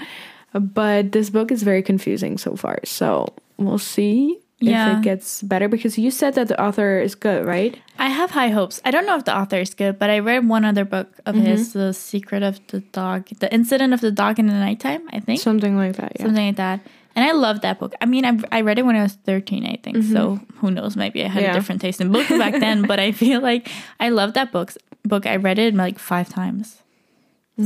But 0.53 1.13
this 1.13 1.31
book 1.31 1.51
is 1.51 1.63
very 1.63 1.83
confusing 1.83 2.39
so 2.39 2.55
far. 2.57 2.79
So 2.85 3.35
we'll 3.57 3.79
see 3.79 4.39
if 4.61 4.69
it 4.99 5.03
gets 5.03 5.43
better 5.43 5.69
because 5.69 5.99
you 5.99 6.11
said 6.11 6.35
that 6.37 6.49
the 6.49 6.59
author 6.63 6.99
is 6.99 7.15
good, 7.15 7.45
right? 7.45 7.77
I 7.99 8.09
have 8.09 8.31
high 8.31 8.49
hopes. 8.49 8.81
I 8.85 8.91
don't 8.93 9.05
know 9.05 9.17
if 9.17 9.25
the 9.25 9.37
author 9.37 9.59
is 9.59 9.75
good, 9.75 9.99
but 9.99 10.09
I 10.11 10.21
read 10.21 10.49
one 10.49 10.65
other 10.65 10.85
book 10.87 11.09
of 11.27 11.35
Mm-hmm. 11.35 11.45
his, 11.45 11.73
The 11.75 11.93
Secret 11.93 12.43
of 12.43 12.61
the 12.69 12.81
Dog, 12.81 13.27
The 13.41 13.53
Incident 13.53 13.93
of 13.93 14.01
the 14.01 14.11
Dog 14.13 14.39
in 14.39 14.47
the 14.47 14.55
Nighttime, 14.55 15.03
I 15.13 15.21
think. 15.21 15.41
Something 15.41 15.77
like 15.77 15.97
that, 15.97 16.13
yeah. 16.17 16.25
Something 16.27 16.47
like 16.47 16.57
that. 16.57 16.81
And 17.17 17.25
I 17.27 17.33
love 17.33 17.61
that 17.61 17.79
book. 17.79 17.95
I 18.01 18.07
mean, 18.07 18.25
I, 18.25 18.39
I 18.53 18.61
read 18.63 18.79
it 18.79 18.87
when 18.87 18.97
I 18.97 19.03
was 19.03 19.15
13, 19.27 19.67
I 19.67 19.77
think. 19.83 20.03
So 20.05 20.41
who 20.57 20.71
knows? 20.71 20.97
Maybe 20.97 21.23
I 21.25 21.29
had 21.29 21.43
Mm-hmm. 21.43 21.45
Yeah. 21.45 21.51
a 21.51 21.55
different 21.55 21.81
taste 21.83 22.01
in 22.01 22.11
books 22.11 22.29
back 22.31 22.59
then, 22.59 22.83
but 22.89 22.99
I 22.99 23.13
feel 23.13 23.41
like 23.41 23.69
I 24.01 24.09
love 24.11 24.33
that 24.35 24.51
books, 24.51 24.79
book. 25.05 25.27
I 25.27 25.37
read 25.37 25.59
it 25.59 25.75
like 25.75 25.99
five 25.99 26.29
times. 26.29 26.83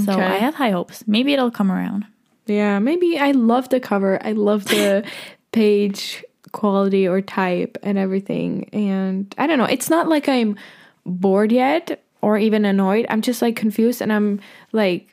So 0.05 0.13
Okay. 0.13 0.23
I 0.23 0.37
have 0.37 0.55
high 0.57 0.71
hopes. 0.71 1.05
Maybe 1.07 1.33
it'll 1.33 1.51
come 1.51 1.73
around. 1.73 2.05
Yeah, 2.47 2.79
maybe 2.79 3.19
I 3.19 3.31
love 3.33 3.69
the 3.71 3.81
cover. 3.81 4.19
I 4.25 4.33
love 4.33 4.65
the 4.67 5.05
page 5.53 6.25
quality 6.53 7.07
or 7.09 7.21
type 7.21 7.77
and 7.83 7.99
everything. 7.99 8.69
And 8.73 9.35
I 9.39 9.47
don't 9.47 9.59
know, 9.59 9.65
it's 9.65 9.91
not 9.91 10.09
like 10.09 10.29
I'm 10.29 10.57
bored 11.05 11.53
yet 11.53 12.03
or 12.21 12.37
even 12.39 12.65
annoyed. 12.65 13.07
I'm 13.09 13.23
just 13.23 13.41
like 13.43 13.55
confused 13.57 14.01
and 14.03 14.13
I'm 14.13 14.41
like 14.73 15.09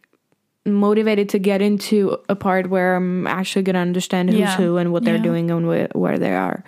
motivated 0.65 1.29
to 1.29 1.39
get 1.39 1.61
into 1.61 2.17
a 2.27 2.35
part 2.35 2.69
where 2.69 2.95
I'm 2.95 3.27
actually 3.27 3.63
going 3.63 3.75
to 3.75 3.79
understand 3.81 4.29
who's 4.29 4.39
Yeah. 4.39 4.55
who 4.57 4.77
and 4.77 4.91
what 4.91 5.03
they're 5.03 5.17
Yeah. 5.17 5.21
doing 5.21 5.51
and 5.51 5.67
where, 5.67 5.89
where 5.93 6.17
they 6.17 6.33
are 6.33 6.63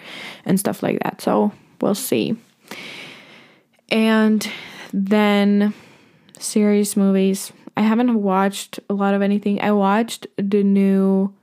and 0.45 0.59
stuff 0.59 0.83
like 0.83 0.99
that. 1.03 1.21
So 1.21 1.51
we'll 1.81 1.95
see. 1.95 2.35
And 3.89 4.47
then 4.93 5.73
series 6.39 6.95
movies. 6.95 7.51
I 7.75 7.81
haven't 7.81 8.21
watched 8.21 8.79
a 8.89 8.93
lot 8.93 9.13
of 9.13 9.21
anything. 9.21 9.61
I 9.61 9.71
watched 9.71 10.27
the 10.37 10.63
new 10.63 11.33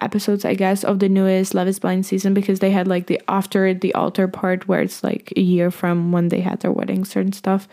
episodes, 0.00 0.44
I 0.44 0.54
guess, 0.54 0.84
of 0.84 0.98
the 0.98 1.08
newest 1.08 1.54
Love 1.54 1.68
is 1.68 1.78
Blind 1.78 2.04
season 2.04 2.34
because 2.34 2.58
they 2.58 2.70
had 2.70 2.88
like 2.88 3.06
the 3.06 3.20
after 3.28 3.72
the 3.72 3.94
altar 3.94 4.28
part 4.28 4.68
where 4.68 4.82
it's 4.82 5.02
like 5.02 5.32
a 5.36 5.40
year 5.40 5.70
from 5.70 6.12
when 6.12 6.28
they 6.28 6.40
had 6.40 6.60
their 6.60 6.72
wedding, 6.72 7.06
and 7.14 7.34
stuff. 7.34 7.68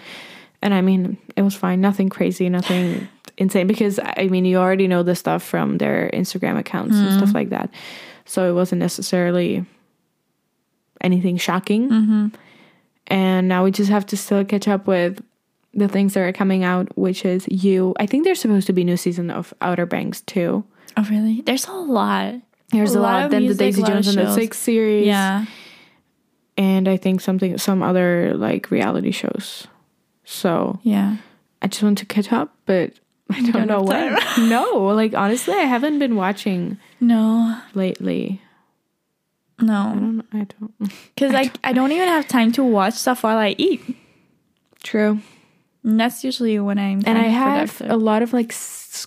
And 0.61 0.73
I 0.73 0.81
mean, 0.81 1.17
it 1.35 1.41
was 1.41 1.55
fine. 1.55 1.81
Nothing 1.81 2.09
crazy, 2.09 2.47
nothing 2.49 3.07
insane 3.37 3.67
because 3.67 3.99
I 4.01 4.27
mean, 4.27 4.45
you 4.45 4.57
already 4.57 4.87
know 4.87 5.03
the 5.03 5.15
stuff 5.15 5.43
from 5.43 5.77
their 5.77 6.09
Instagram 6.13 6.57
accounts 6.57 6.95
and 6.95 7.11
stuff 7.13 7.29
mm-hmm. 7.29 7.37
like 7.37 7.49
that. 7.49 7.69
So 8.25 8.49
it 8.49 8.53
wasn't 8.53 8.79
necessarily 8.79 9.65
anything 11.01 11.37
shocking. 11.37 11.89
Mm-hmm. 11.89 12.27
And 13.07 13.47
now 13.47 13.63
we 13.63 13.71
just 13.71 13.89
have 13.89 14.05
to 14.07 14.17
still 14.17 14.43
catch 14.45 14.67
up 14.67 14.87
with 14.87 15.23
the 15.73 15.87
things 15.87 16.13
that 16.13 16.21
are 16.21 16.31
coming 16.33 16.63
out, 16.63 16.95
which 16.97 17.25
is 17.25 17.47
you. 17.49 17.93
I 17.99 18.05
think 18.05 18.23
there's 18.23 18.39
supposed 18.39 18.67
to 18.67 18.73
be 18.73 18.83
a 18.83 18.85
new 18.85 18.97
season 18.97 19.29
of 19.31 19.53
Outer 19.61 19.85
Banks 19.85 20.21
too. 20.21 20.63
Oh, 20.95 21.05
really? 21.09 21.41
There's 21.41 21.67
a 21.67 21.73
lot. 21.73 22.35
There's 22.71 22.95
a, 22.95 22.99
lot. 23.01 23.25
of 23.25 23.31
Then 23.31 23.47
the 23.47 23.55
Daisy 23.55 23.81
a 23.81 23.83
lot 23.85 23.91
Jones 23.93 24.07
and 24.15 24.27
the. 24.27 24.33
Six 24.33 24.57
series. 24.57 25.05
Yeah. 25.07 25.45
And 26.57 26.87
I 26.87 26.97
think 26.97 27.21
something 27.21 27.57
some 27.57 27.81
other 27.81 28.33
like 28.35 28.69
reality 28.71 29.11
shows. 29.11 29.67
So 30.23 30.79
Yeah. 30.83 31.17
I 31.61 31.67
just 31.67 31.81
want 31.81 31.97
to 31.99 32.05
catch 32.05 32.31
up, 32.31 32.55
but 32.65 32.93
I 33.31 33.41
don't, 33.41 33.51
don't 33.51 33.67
know 33.67 33.81
when. 33.81 34.15
no, 34.49 34.85
like 34.95 35.13
honestly, 35.15 35.55
I 35.55 35.63
haven't 35.63 35.97
been 35.99 36.15
watching 36.15 36.77
No. 36.99 37.59
lately. 37.73 38.41
I 39.63 39.65
No. 39.65 40.23
I 40.33 40.45
don't 40.45 40.91
Because 41.15 41.31
like 41.31 41.57
I 41.63 41.73
don't 41.73 41.91
even 41.91 42.07
have 42.07 42.27
time 42.27 42.51
to 42.53 42.63
watch 42.63 42.93
stuff 42.93 43.23
while 43.23 43.37
I 43.37 43.55
eat. 43.57 43.81
True. 44.83 45.19
And 45.83 45.99
that's 45.99 46.23
usually 46.23 46.59
when 46.59 46.79
I'm 46.79 47.01
and 47.05 47.17
I 47.17 47.23
have 47.23 47.77
productive. 47.77 47.91
a 47.91 47.97
lot 47.97 48.21
of 48.21 48.31
like 48.31 48.53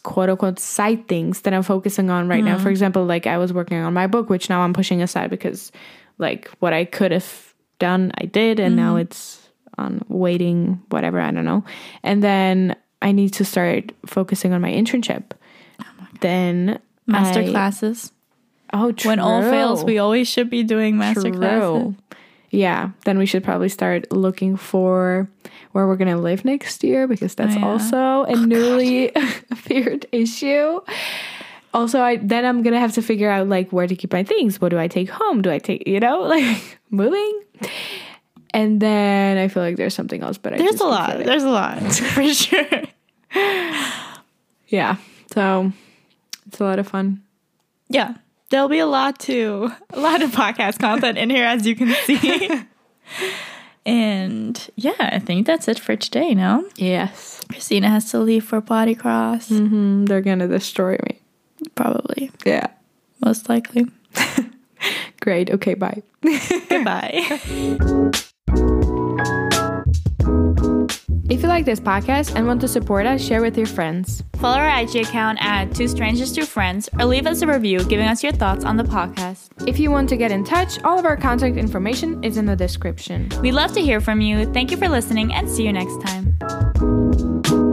quote 0.03 0.29
unquote 0.29 0.59
side 0.59 1.09
things 1.09 1.43
that 1.43 1.55
I'm 1.55 1.63
focusing 1.63 2.11
on 2.11 2.29
right 2.29 2.45
now. 2.45 2.59
Mm. 2.59 2.63
For 2.63 2.71
example, 2.71 3.05
like 3.05 3.27
I 3.27 3.39
was 3.39 3.53
working 3.53 3.79
on 3.79 3.95
my 3.95 4.07
book, 4.07 4.29
which 4.29 4.51
now 4.51 4.61
I'm 4.61 4.75
pushing 4.75 5.03
aside 5.03 5.31
because 5.31 5.73
like 6.19 6.49
what 6.59 6.73
I 6.73 6.85
could 6.85 7.13
have 7.13 7.55
done, 7.79 8.13
I 8.19 8.27
did, 8.27 8.61
and 8.61 8.77
now 8.77 8.93
mm-hmm. 8.93 9.03
it's 9.03 9.49
on 9.79 10.03
waiting, 10.09 10.83
whatever, 10.91 11.21
I 11.21 11.31
don't 11.31 11.45
know. 11.45 11.65
And 12.03 12.23
then 12.23 12.77
I 13.03 13.13
need 13.13 13.33
to 13.35 13.45
start 13.45 13.93
focusing 14.05 14.53
on 14.53 14.61
my 14.61 14.71
internship. 14.71 15.33
Oh 15.81 15.85
then 16.21 16.79
master 17.07 17.41
I- 17.41 17.51
classes. 17.51 18.13
Oh, 18.73 18.93
true. 18.93 19.11
When 19.11 19.19
all 19.21 19.43
fails, 19.43 19.85
we 19.85 19.99
always 19.99 20.29
should 20.29 20.51
be 20.51 20.63
doing 20.63 20.97
master 20.99 21.31
classes. 21.31 21.95
Yeah, 22.51 22.91
then 23.05 23.19
we 23.19 23.27
should 23.27 23.45
probably 23.45 23.69
start 23.69 24.11
looking 24.13 24.57
for 24.57 25.29
where 25.73 25.87
we're 25.87 25.97
gonna 25.97 26.17
live 26.17 26.45
next 26.45 26.83
year 26.85 27.07
because 27.07 27.35
that's 27.35 27.55
Oh, 27.57 27.59
yeah. 27.59 27.67
also 27.67 27.97
a 27.97 28.27
oh, 28.33 28.45
newly 28.45 29.13
appeared 29.51 30.07
issue. 30.13 30.81
Also, 31.75 32.01
I 32.01 32.17
then 32.17 32.45
I'm 32.47 32.63
gonna 32.63 32.79
have 32.81 32.95
to 32.95 33.03
figure 33.03 33.29
out 33.31 33.49
like 33.49 33.73
where 33.73 33.87
to 33.87 33.95
keep 33.95 34.13
my 34.13 34.23
things. 34.25 34.61
What 34.61 34.71
do 34.71 34.79
I 34.79 34.89
take 34.89 35.11
home? 35.11 35.43
Do 35.43 35.51
I 35.51 35.59
take 35.59 35.87
you 35.87 36.01
know 36.01 36.23
like 36.35 36.79
moving? 36.91 37.43
And 38.55 38.81
then 38.81 39.37
I 39.37 39.49
feel 39.49 39.63
like 39.63 39.77
there's 39.77 39.93
something 39.95 40.23
else, 40.23 40.39
but 40.39 40.55
I 40.55 40.57
There's 40.59 40.81
a 40.81 40.87
lot. 40.87 41.19
There's 41.19 41.43
a 41.45 41.51
lot 41.51 41.79
for 41.93 42.33
sure. 42.33 42.83
yeah. 44.69 44.97
So 45.35 45.73
it's 46.47 46.61
a 46.61 46.65
lot 46.65 46.79
of 46.79 46.89
fun. 46.89 47.23
Yeah, 47.89 48.15
there'll 48.51 48.69
be 48.69 48.79
a 48.79 48.87
lot 48.87 49.19
to 49.21 49.71
a 49.91 50.01
lot 50.01 50.23
of 50.23 50.31
podcast 50.33 50.79
content 50.79 51.19
in 51.19 51.31
here, 51.31 51.45
as 51.47 51.67
you 51.67 51.75
can 51.77 51.93
see. 52.05 52.51
and 53.87 54.71
yeah, 54.77 54.93
I 54.99 55.19
think 55.19 55.47
that's 55.47 55.69
it 55.69 55.79
for 55.79 55.97
today. 55.97 56.35
No, 56.35 56.69
Yes. 56.77 57.43
Christina 57.49 57.89
has 57.89 58.11
to 58.11 58.19
leave 58.19 58.45
for 58.45 58.61
potty 58.61 58.95
cross, 58.95 59.49
hmm 59.49 60.05
They're 60.07 60.21
gonna 60.23 60.49
destroy 60.49 60.99
me. 61.09 61.21
probably, 61.75 62.31
Yeah. 62.45 62.67
most 63.25 63.49
likely. 63.49 63.87
Great. 65.21 65.51
Okay. 65.51 65.75
Bye. 65.75 66.03
Goodbye. 66.69 68.13
If 71.29 71.43
you 71.43 71.49
like 71.49 71.65
this 71.65 71.81
podcast 71.81 72.35
and 72.35 72.47
want 72.47 72.61
to 72.63 72.69
support 72.69 73.07
us, 73.07 73.25
share 73.25 73.41
with 73.41 73.57
your 73.57 73.67
friends. 73.67 74.23
Follow 74.37 74.59
our 74.59 74.81
IG 74.81 74.97
account 74.97 75.39
at 75.41 75.75
Two 75.75 75.89
Strangers 75.89 76.33
Two 76.33 76.45
Friends, 76.45 76.89
or 76.99 77.05
leave 77.05 77.27
us 77.27 77.43
a 77.43 77.47
review 77.47 77.85
giving 77.85 78.07
us 78.07 78.23
your 78.23 78.33
thoughts 78.33 78.65
on 78.65 78.77
the 78.77 78.85
podcast. 78.85 79.49
If 79.69 79.79
you 79.79 79.91
want 79.91 80.09
to 80.11 80.17
get 80.17 80.33
in 80.33 80.45
touch, 80.45 80.83
all 80.83 80.99
of 80.99 81.05
our 81.05 81.17
contact 81.17 81.57
information 81.57 82.23
is 82.23 82.37
in 82.37 82.47
the 82.47 82.57
description. 82.57 83.29
We'd 83.41 83.53
love 83.53 83.73
to 83.73 83.81
hear 83.81 84.01
from 84.01 84.21
you. 84.21 84.53
Thank 84.53 84.71
you 84.71 84.77
for 84.77 84.89
listening, 84.89 85.33
and 85.33 85.49
see 85.49 85.65
you 85.65 85.73
next 85.73 86.01
time. 86.03 87.66